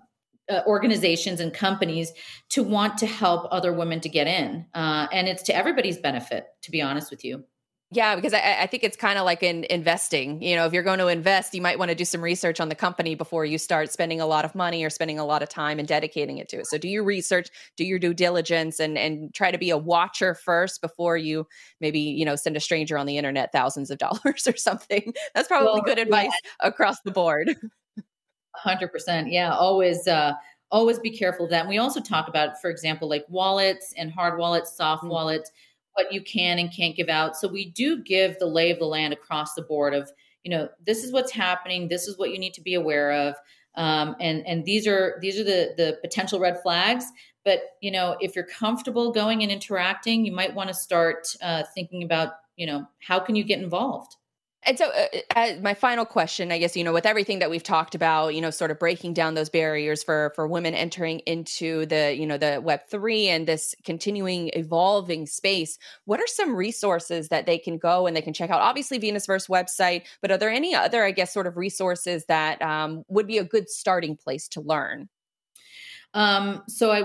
uh, 0.50 0.62
organizations 0.66 1.42
and 1.42 1.54
companies 1.54 2.14
to 2.52 2.64
want 2.64 2.98
to 3.00 3.06
help 3.06 3.50
other 3.52 3.74
women 3.74 4.00
to 4.00 4.08
get 4.08 4.28
in, 4.28 4.66
uh, 4.76 5.08
and 5.12 5.28
it's 5.28 5.44
to 5.44 5.54
everybody's 5.54 5.98
benefit. 5.98 6.48
To 6.62 6.72
be 6.72 6.82
honest 6.82 7.12
with 7.12 7.26
you. 7.26 7.44
Yeah, 7.94 8.16
because 8.16 8.34
I, 8.34 8.62
I 8.62 8.68
think 8.68 8.84
it's 8.84 8.98
kind 8.98 9.20
of 9.20 9.26
like 9.26 9.44
in 9.44 9.66
investing. 9.66 10.42
You 10.42 10.56
know, 10.56 10.66
if 10.66 10.74
you're 10.74 10.84
going 10.84 10.98
to 10.98 11.10
invest, 11.10 11.54
you 11.54 11.62
might 11.62 11.78
want 11.78 11.90
to 11.90 11.96
do 11.96 12.06
some 12.06 12.22
research 12.22 12.60
on 12.60 12.70
the 12.70 12.76
company 12.76 13.14
before 13.14 13.46
you 13.46 13.60
start 13.60 13.92
spending 13.92 14.20
a 14.20 14.26
lot 14.26 14.46
of 14.46 14.56
money 14.56 14.84
or 14.84 14.90
spending 14.90 15.20
a 15.20 15.26
lot 15.26 15.44
of 15.44 15.50
time 15.50 15.78
and 15.78 15.88
dedicating 15.88 16.40
it 16.40 16.50
to 16.50 16.58
it. 16.58 16.66
So 16.68 16.80
do 16.80 16.88
your 16.88 17.04
research, 17.04 17.50
do 17.78 17.86
your 17.86 18.00
due 18.00 18.16
diligence, 18.16 18.80
and 18.80 18.98
and 18.98 19.32
try 19.36 19.52
to 19.52 19.60
be 19.60 19.70
a 19.70 19.78
watcher 19.78 20.34
first 20.34 20.82
before 20.82 21.18
you 21.18 21.46
maybe 21.82 22.00
you 22.00 22.26
know 22.26 22.36
send 22.36 22.58
a 22.58 22.60
stranger 22.60 22.98
on 22.98 23.06
the 23.06 23.18
internet 23.18 23.52
thousands 23.52 23.92
of 23.92 23.98
dollars 24.00 24.48
or 24.48 24.58
something. 24.58 25.14
That's 25.36 25.48
probably 25.48 25.74
well, 25.74 25.84
good 25.84 26.00
advice 26.00 26.32
yeah. 26.44 26.68
across 26.68 27.00
the 27.02 27.12
board. 27.12 27.56
Hundred 28.56 28.92
percent, 28.92 29.32
yeah. 29.32 29.54
Always. 29.54 30.08
uh 30.08 30.34
always 30.72 30.98
be 30.98 31.16
careful 31.16 31.46
of 31.46 31.52
that. 31.52 31.60
And 31.60 31.70
we 31.70 31.78
also 31.78 32.02
talk 32.02 32.28
about, 32.28 32.60
for 32.60 32.72
example, 32.72 33.08
like 33.08 33.24
wallets 33.30 33.94
and 33.96 34.12
hard 34.12 34.40
wallets, 34.40 34.76
soft 34.76 35.04
mm-hmm. 35.04 35.12
wallets 35.12 35.52
what 35.94 36.12
you 36.12 36.22
can 36.22 36.60
and 36.60 36.74
can't 36.76 36.96
give 36.96 37.10
out. 37.10 37.36
So 37.36 37.48
we 37.48 37.70
do 37.70 38.02
give 38.02 38.40
the 38.40 38.46
lay 38.46 38.72
of 38.72 38.80
the 38.80 38.86
land 38.86 39.14
across 39.14 39.54
the 39.54 39.62
board 39.62 39.94
of, 39.94 40.12
you 40.44 40.52
know, 40.52 40.70
this 40.86 41.04
is 41.04 41.12
what's 41.12 41.32
happening. 41.32 41.88
This 41.88 42.08
is 42.08 42.18
what 42.18 42.32
you 42.32 42.40
need 42.40 42.54
to 42.56 42.62
be 42.62 42.74
aware 42.74 43.12
of. 43.12 43.36
Um, 43.76 44.16
and 44.20 44.46
and 44.46 44.66
these 44.66 44.88
are 44.88 45.18
these 45.22 45.40
are 45.40 45.44
the 45.44 45.74
the 45.78 45.98
potential 46.02 46.40
red 46.40 46.62
flags. 46.62 47.06
But 47.44 47.62
you 47.82 47.92
know, 47.92 48.16
if 48.20 48.36
you're 48.36 48.46
comfortable 48.46 49.12
going 49.12 49.42
and 49.42 49.52
interacting, 49.52 50.26
you 50.26 50.32
might 50.32 50.54
want 50.54 50.70
to 50.70 50.74
start 50.74 51.28
uh, 51.42 51.64
thinking 51.74 52.04
about 52.04 52.34
you 52.56 52.68
know 52.68 52.88
how 53.00 53.20
can 53.20 53.36
you 53.36 53.44
get 53.44 53.60
involved. 53.60 54.16
And 54.66 54.78
so, 54.78 54.90
uh, 54.90 55.08
uh, 55.36 55.54
my 55.62 55.74
final 55.74 56.06
question, 56.06 56.52
I 56.52 56.58
guess, 56.58 56.76
you 56.76 56.84
know, 56.84 56.94
with 56.94 57.06
everything 57.06 57.40
that 57.40 57.50
we've 57.50 57.64
talked 57.64 57.96
about, 57.96 58.36
you 58.36 58.42
know, 58.42 58.50
sort 58.50 58.72
of 58.72 58.80
breaking 58.80 59.14
down 59.14 59.34
those 59.34 59.50
barriers 59.50 60.04
for 60.04 60.32
for 60.36 60.48
women 60.48 60.74
entering 60.74 61.20
into 61.20 61.86
the, 61.86 62.16
you 62.16 62.26
know, 62.26 62.38
the 62.38 62.62
Web 62.64 62.82
three 62.90 63.28
and 63.28 63.48
this 63.48 63.76
continuing 63.84 64.50
evolving 64.54 65.26
space, 65.26 65.78
what 66.06 66.20
are 66.20 66.28
some 66.28 66.56
resources 66.56 67.30
that 67.30 67.46
they 67.46 67.58
can 67.58 67.78
go 67.78 68.08
and 68.08 68.16
they 68.16 68.22
can 68.22 68.34
check 68.34 68.50
out? 68.50 68.62
Obviously, 68.62 69.00
Venusverse 69.00 69.50
website, 69.50 70.04
but 70.22 70.32
are 70.32 70.38
there 70.38 70.50
any 70.50 70.74
other, 70.74 71.04
I 71.04 71.12
guess, 71.12 71.34
sort 71.34 71.48
of 71.48 71.58
resources 71.58 72.26
that 72.26 72.62
um, 72.62 73.04
would 73.08 73.28
be 73.28 73.38
a 73.38 73.44
good 73.44 73.70
starting 73.70 74.16
place 74.16 74.48
to 74.50 74.62
learn? 74.62 75.10
Um, 76.14 76.64
so 76.68 76.92
I 76.92 77.04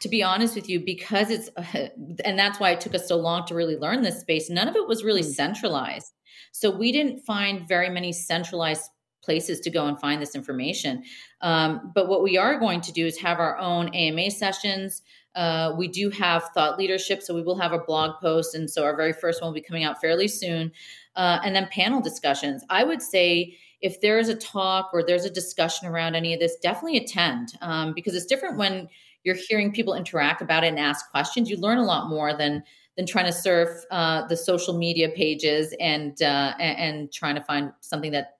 to 0.00 0.08
be 0.08 0.22
honest 0.22 0.54
with 0.54 0.68
you, 0.68 0.80
because 0.80 1.30
it's, 1.30 1.48
and 2.24 2.38
that's 2.38 2.60
why 2.60 2.70
it 2.70 2.80
took 2.80 2.94
us 2.94 3.08
so 3.08 3.16
long 3.16 3.46
to 3.46 3.54
really 3.54 3.76
learn 3.76 4.02
this 4.02 4.20
space, 4.20 4.50
none 4.50 4.68
of 4.68 4.76
it 4.76 4.86
was 4.86 5.04
really 5.04 5.22
mm. 5.22 5.32
centralized. 5.32 6.12
So 6.52 6.70
we 6.70 6.92
didn't 6.92 7.20
find 7.20 7.66
very 7.66 7.88
many 7.88 8.12
centralized 8.12 8.90
places 9.22 9.60
to 9.60 9.70
go 9.70 9.86
and 9.86 9.98
find 10.00 10.20
this 10.20 10.34
information. 10.34 11.02
Um, 11.40 11.92
but 11.94 12.08
what 12.08 12.22
we 12.22 12.36
are 12.36 12.58
going 12.58 12.80
to 12.82 12.92
do 12.92 13.06
is 13.06 13.18
have 13.18 13.38
our 13.38 13.56
own 13.58 13.88
AMA 13.94 14.30
sessions. 14.30 15.02
Uh, 15.34 15.72
we 15.76 15.88
do 15.88 16.10
have 16.10 16.44
thought 16.54 16.78
leadership, 16.78 17.22
so 17.22 17.34
we 17.34 17.42
will 17.42 17.58
have 17.58 17.72
a 17.72 17.78
blog 17.78 18.20
post. 18.20 18.54
And 18.54 18.68
so 18.68 18.84
our 18.84 18.96
very 18.96 19.12
first 19.12 19.40
one 19.40 19.48
will 19.48 19.54
be 19.54 19.62
coming 19.62 19.84
out 19.84 20.00
fairly 20.00 20.28
soon. 20.28 20.72
Uh, 21.16 21.38
and 21.44 21.54
then 21.54 21.68
panel 21.70 22.00
discussions. 22.00 22.64
I 22.68 22.84
would 22.84 23.00
say, 23.00 23.56
if 23.80 24.00
there's 24.00 24.28
a 24.28 24.36
talk 24.36 24.90
or 24.92 25.02
there's 25.02 25.24
a 25.24 25.30
discussion 25.30 25.88
around 25.88 26.14
any 26.14 26.32
of 26.32 26.40
this, 26.40 26.56
definitely 26.62 26.98
attend 26.98 27.54
um, 27.60 27.92
because 27.94 28.14
it's 28.14 28.26
different 28.26 28.56
when 28.56 28.88
you're 29.24 29.34
hearing 29.34 29.72
people 29.72 29.94
interact 29.94 30.40
about 30.40 30.64
it 30.64 30.68
and 30.68 30.78
ask 30.78 31.10
questions. 31.10 31.50
You 31.50 31.56
learn 31.56 31.78
a 31.78 31.84
lot 31.84 32.08
more 32.08 32.36
than 32.36 32.62
than 32.96 33.06
trying 33.06 33.26
to 33.26 33.32
surf 33.32 33.84
uh, 33.90 34.26
the 34.26 34.36
social 34.36 34.76
media 34.76 35.08
pages 35.08 35.74
and, 35.80 36.20
uh, 36.22 36.54
and, 36.58 37.10
trying 37.12 37.34
to 37.34 37.42
find 37.42 37.72
something 37.80 38.12
that 38.12 38.36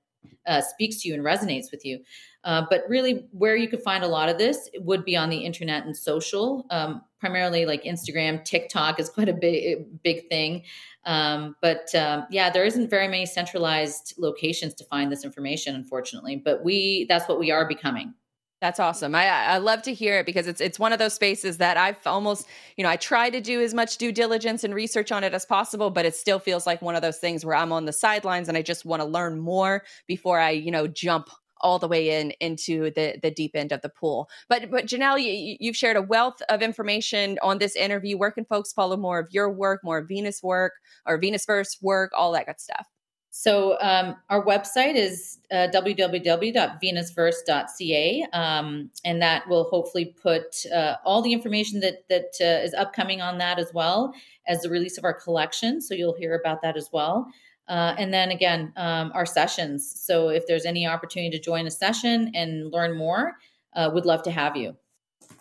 uh, 0.46 0.60
speaks 0.60 1.00
to 1.02 1.08
you 1.08 1.14
and 1.14 1.24
resonates 1.24 1.70
with 1.70 1.84
you. 1.84 2.00
Uh, 2.44 2.64
but 2.68 2.82
really, 2.88 3.26
where 3.30 3.54
you 3.54 3.68
could 3.68 3.82
find 3.82 4.02
a 4.02 4.08
lot 4.08 4.28
of 4.28 4.36
this 4.36 4.68
would 4.78 5.04
be 5.04 5.16
on 5.16 5.30
the 5.30 5.38
internet 5.38 5.84
and 5.84 5.96
social, 5.96 6.66
um, 6.70 7.00
primarily 7.20 7.64
like 7.66 7.84
Instagram, 7.84 8.44
TikTok 8.44 8.98
is 8.98 9.08
quite 9.16 9.28
a 9.28 9.32
big 9.32 10.02
big 10.02 10.28
thing. 10.28 10.64
Um, 11.04 11.56
but 11.62 11.94
um, 11.94 12.26
yeah, 12.30 12.50
there 12.50 12.64
isn't 12.64 12.90
very 12.90 13.06
many 13.06 13.26
centralized 13.26 14.14
locations 14.18 14.74
to 14.74 14.84
find 14.84 15.10
this 15.10 15.24
information, 15.24 15.76
unfortunately. 15.76 16.36
But 16.36 16.64
we 16.64 17.06
that's 17.08 17.28
what 17.28 17.38
we 17.38 17.52
are 17.52 17.66
becoming. 17.66 18.14
That's 18.62 18.80
awesome. 18.80 19.14
I 19.16 19.26
I 19.28 19.58
love 19.58 19.82
to 19.82 19.94
hear 19.94 20.18
it 20.20 20.26
because 20.26 20.46
it's 20.46 20.60
it's 20.60 20.78
one 20.78 20.92
of 20.92 21.00
those 21.00 21.14
spaces 21.14 21.58
that 21.58 21.76
I've 21.76 21.98
almost, 22.06 22.46
you 22.76 22.84
know, 22.84 22.90
I 22.90 22.96
try 22.96 23.28
to 23.28 23.40
do 23.40 23.60
as 23.60 23.74
much 23.74 23.98
due 23.98 24.12
diligence 24.12 24.64
and 24.64 24.74
research 24.74 25.12
on 25.12 25.24
it 25.24 25.34
as 25.34 25.44
possible, 25.44 25.90
but 25.90 26.06
it 26.06 26.16
still 26.16 26.40
feels 26.40 26.66
like 26.66 26.80
one 26.82 26.94
of 26.96 27.02
those 27.02 27.18
things 27.18 27.44
where 27.44 27.56
I'm 27.56 27.72
on 27.72 27.86
the 27.86 27.92
sidelines 27.92 28.48
and 28.48 28.58
I 28.58 28.62
just 28.62 28.86
want 28.86 29.02
to 29.02 29.06
learn 29.08 29.40
more 29.40 29.84
before 30.08 30.40
I, 30.40 30.50
you 30.52 30.72
know, 30.72 30.88
jump 30.88 31.28
all 31.62 31.80
the 31.80 31.88
way 31.88 32.20
in 32.20 32.32
into 32.40 32.92
the 32.92 33.18
the 33.22 33.32
deep 33.32 33.52
end 33.56 33.72
of 33.72 33.82
the 33.82 33.90
pool. 33.90 34.30
But 34.48 34.70
but 34.70 34.86
Janelle, 34.86 35.22
you, 35.22 35.56
you've 35.60 35.76
shared 35.76 35.96
a 35.96 36.02
wealth 36.02 36.42
of 36.48 36.62
information 36.62 37.40
on 37.42 37.58
this 37.58 37.76
interview. 37.76 38.18
Where 38.18 38.32
can 38.32 38.46
folks 38.46 38.72
follow 38.72 38.96
more 38.96 39.20
of 39.20 39.28
your 39.32 39.50
work, 39.52 39.82
more 39.84 40.02
Venus 40.02 40.42
work, 40.42 40.74
or 41.06 41.18
Venus 41.18 41.46
Venusverse 41.46 41.82
work, 41.82 42.12
all 42.16 42.32
that 42.32 42.46
good 42.46 42.60
stuff? 42.60 42.86
So 43.34 43.78
um, 43.80 44.16
our 44.28 44.44
website 44.44 44.94
is 44.94 45.38
uh, 45.50 45.68
www.venusverse.ca, 45.72 48.26
um, 48.34 48.90
and 49.06 49.22
that 49.22 49.48
will 49.48 49.64
hopefully 49.64 50.14
put 50.22 50.66
uh, 50.66 50.96
all 51.02 51.22
the 51.22 51.32
information 51.32 51.80
that 51.80 52.06
that 52.10 52.34
uh, 52.42 52.62
is 52.62 52.74
upcoming 52.74 53.22
on 53.22 53.38
that 53.38 53.58
as 53.58 53.72
well 53.72 54.12
as 54.46 54.60
the 54.60 54.68
release 54.68 54.98
of 54.98 55.04
our 55.04 55.14
collection. 55.14 55.80
So 55.80 55.94
you'll 55.94 56.14
hear 56.14 56.34
about 56.34 56.60
that 56.60 56.76
as 56.76 56.90
well. 56.92 57.26
Uh, 57.68 57.94
and 57.96 58.12
then 58.12 58.32
again, 58.32 58.70
um, 58.76 59.10
our 59.14 59.24
sessions. 59.24 59.90
So 60.04 60.28
if 60.28 60.46
there's 60.46 60.66
any 60.66 60.86
opportunity 60.86 61.34
to 61.34 61.42
join 61.42 61.66
a 61.66 61.70
session 61.70 62.32
and 62.34 62.70
learn 62.70 62.98
more, 62.98 63.38
uh, 63.74 63.88
would 63.94 64.04
love 64.04 64.22
to 64.24 64.30
have 64.30 64.58
you. 64.58 64.76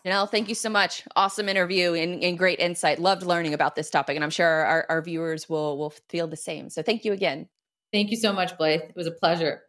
Janelle, 0.06 0.32
thank 0.32 0.48
you 0.48 0.56
so 0.56 0.70
much. 0.70 1.04
Awesome 1.18 1.50
interview 1.50 1.94
and, 1.94 2.24
and, 2.24 2.38
great 2.38 2.62
insight. 2.62 3.00
Loved 3.00 3.24
learning 3.24 3.54
about 3.54 3.76
this 3.76 3.89
topic, 3.89 4.16
and 4.16 4.24
I'm 4.24 4.30
sure 4.30 4.48
our, 4.48 4.86
our 4.88 5.02
viewers 5.02 5.50
will 5.50 5.78
will 5.78 5.94
feel 6.08 6.28
the 6.28 6.38
same. 6.38 6.70
So 6.70 6.82
thank 6.82 7.04
you 7.04 7.12
again. 7.12 7.50
Thank 7.94 8.12
you 8.12 8.18
so 8.18 8.34
much, 8.34 8.58
Blythe. 8.58 8.82
It 8.82 8.96
was 8.96 9.08
a 9.08 9.12
pleasure. 9.12 9.62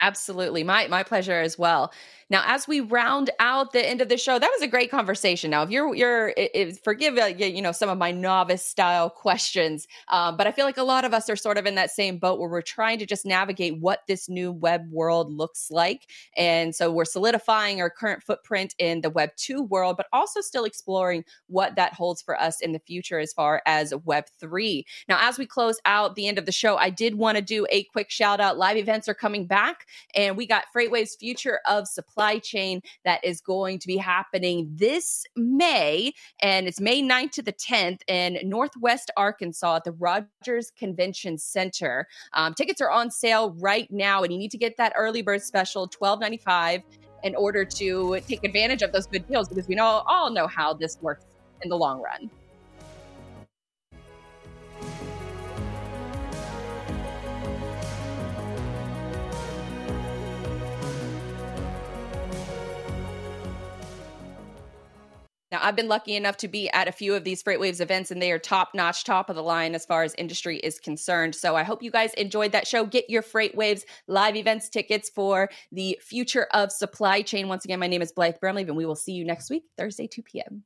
Absolutely. 0.00 0.62
My 0.62 0.86
my 0.88 1.02
pleasure 1.02 1.40
as 1.40 1.58
well. 1.58 1.92
Now, 2.28 2.42
as 2.44 2.66
we 2.66 2.80
round 2.80 3.30
out 3.38 3.72
the 3.72 3.86
end 3.88 4.00
of 4.00 4.08
the 4.08 4.16
show, 4.16 4.36
that 4.38 4.50
was 4.52 4.60
a 4.60 4.66
great 4.66 4.90
conversation. 4.90 5.50
Now, 5.50 5.62
if 5.62 5.70
you're 5.70 5.94
you're 5.94 6.34
forgive 6.84 7.16
uh, 7.16 7.26
you 7.26 7.62
know 7.62 7.72
some 7.72 7.88
of 7.88 7.96
my 7.96 8.10
novice 8.10 8.64
style 8.64 9.08
questions, 9.08 9.86
um, 10.08 10.36
but 10.36 10.46
I 10.46 10.52
feel 10.52 10.66
like 10.66 10.76
a 10.76 10.82
lot 10.82 11.04
of 11.06 11.14
us 11.14 11.30
are 11.30 11.36
sort 11.36 11.56
of 11.56 11.64
in 11.66 11.76
that 11.76 11.90
same 11.90 12.18
boat 12.18 12.38
where 12.38 12.48
we're 12.48 12.60
trying 12.62 12.98
to 12.98 13.06
just 13.06 13.24
navigate 13.24 13.78
what 13.80 14.00
this 14.06 14.28
new 14.28 14.52
web 14.52 14.82
world 14.90 15.32
looks 15.32 15.70
like, 15.70 16.08
and 16.36 16.74
so 16.74 16.92
we're 16.92 17.04
solidifying 17.06 17.80
our 17.80 17.88
current 17.88 18.22
footprint 18.22 18.74
in 18.78 19.00
the 19.00 19.10
Web 19.10 19.30
two 19.36 19.62
world, 19.62 19.96
but 19.96 20.06
also 20.12 20.40
still 20.42 20.64
exploring 20.64 21.24
what 21.46 21.74
that 21.76 21.94
holds 21.94 22.20
for 22.20 22.38
us 22.38 22.60
in 22.60 22.72
the 22.72 22.80
future 22.80 23.18
as 23.18 23.32
far 23.32 23.62
as 23.66 23.94
Web 24.04 24.24
three. 24.38 24.84
Now, 25.08 25.18
as 25.26 25.38
we 25.38 25.46
close 25.46 25.78
out 25.86 26.16
the 26.16 26.26
end 26.28 26.38
of 26.38 26.44
the 26.44 26.52
show, 26.52 26.76
I 26.76 26.90
did 26.90 27.14
want 27.14 27.36
to 27.36 27.42
do 27.42 27.66
a 27.70 27.84
quick 27.84 28.10
shout 28.10 28.40
out. 28.40 28.58
Live 28.58 28.76
events 28.76 29.08
are 29.08 29.14
coming 29.14 29.46
back, 29.46 29.85
and 30.14 30.36
we 30.36 30.46
got 30.46 30.64
FreightWaves 30.74 31.18
Future 31.18 31.60
of 31.66 31.88
Supply 31.88 32.38
chain 32.38 32.80
that 33.04 33.24
is 33.24 33.40
going 33.40 33.78
to 33.80 33.86
be 33.86 33.96
happening 33.96 34.70
this 34.74 35.24
May, 35.36 36.12
and 36.40 36.66
it's 36.66 36.80
May 36.80 37.02
9th 37.02 37.32
to 37.32 37.42
the 37.42 37.52
10th 37.52 38.00
in 38.08 38.38
Northwest 38.44 39.10
Arkansas 39.16 39.76
at 39.76 39.84
the 39.84 39.92
Rogers 39.92 40.72
Convention 40.78 41.38
Center. 41.38 42.06
Um, 42.32 42.54
tickets 42.54 42.80
are 42.80 42.90
on 42.90 43.10
sale 43.10 43.54
right 43.58 43.90
now, 43.90 44.22
and 44.22 44.32
you 44.32 44.38
need 44.38 44.50
to 44.52 44.58
get 44.58 44.76
that 44.76 44.92
early 44.96 45.22
bird 45.22 45.42
special, 45.42 45.88
$12.95 45.88 46.82
in 47.22 47.34
order 47.34 47.64
to 47.64 48.20
take 48.28 48.44
advantage 48.44 48.82
of 48.82 48.92
those 48.92 49.06
good 49.06 49.26
deals 49.26 49.48
because 49.48 49.66
we 49.66 49.74
know 49.74 50.02
all 50.06 50.30
know 50.30 50.46
how 50.46 50.72
this 50.72 50.98
works 51.00 51.24
in 51.62 51.68
the 51.68 51.76
long 51.76 52.00
run. 52.00 52.30
Now, 65.52 65.60
I've 65.62 65.76
been 65.76 65.88
lucky 65.88 66.16
enough 66.16 66.36
to 66.38 66.48
be 66.48 66.68
at 66.70 66.88
a 66.88 66.92
few 66.92 67.14
of 67.14 67.22
these 67.22 67.42
FreightWaves 67.42 67.80
events, 67.80 68.10
and 68.10 68.20
they 68.20 68.32
are 68.32 68.38
top 68.38 68.70
notch, 68.74 69.04
top 69.04 69.30
of 69.30 69.36
the 69.36 69.42
line 69.42 69.76
as 69.76 69.86
far 69.86 70.02
as 70.02 70.14
industry 70.18 70.58
is 70.58 70.80
concerned. 70.80 71.36
So 71.36 71.54
I 71.54 71.62
hope 71.62 71.84
you 71.84 71.90
guys 71.90 72.12
enjoyed 72.14 72.50
that 72.52 72.66
show. 72.66 72.84
Get 72.84 73.08
your 73.08 73.22
FreightWaves 73.22 73.84
live 74.08 74.34
events 74.34 74.68
tickets 74.68 75.08
for 75.08 75.48
the 75.70 75.98
future 76.02 76.48
of 76.52 76.72
supply 76.72 77.22
chain. 77.22 77.46
Once 77.46 77.64
again, 77.64 77.78
my 77.78 77.86
name 77.86 78.02
is 78.02 78.12
Blythe 78.12 78.36
Brumleve, 78.42 78.68
and 78.68 78.76
we 78.76 78.86
will 78.86 78.96
see 78.96 79.12
you 79.12 79.24
next 79.24 79.48
week, 79.48 79.64
Thursday, 79.76 80.08
2 80.08 80.22
p.m. 80.22 80.64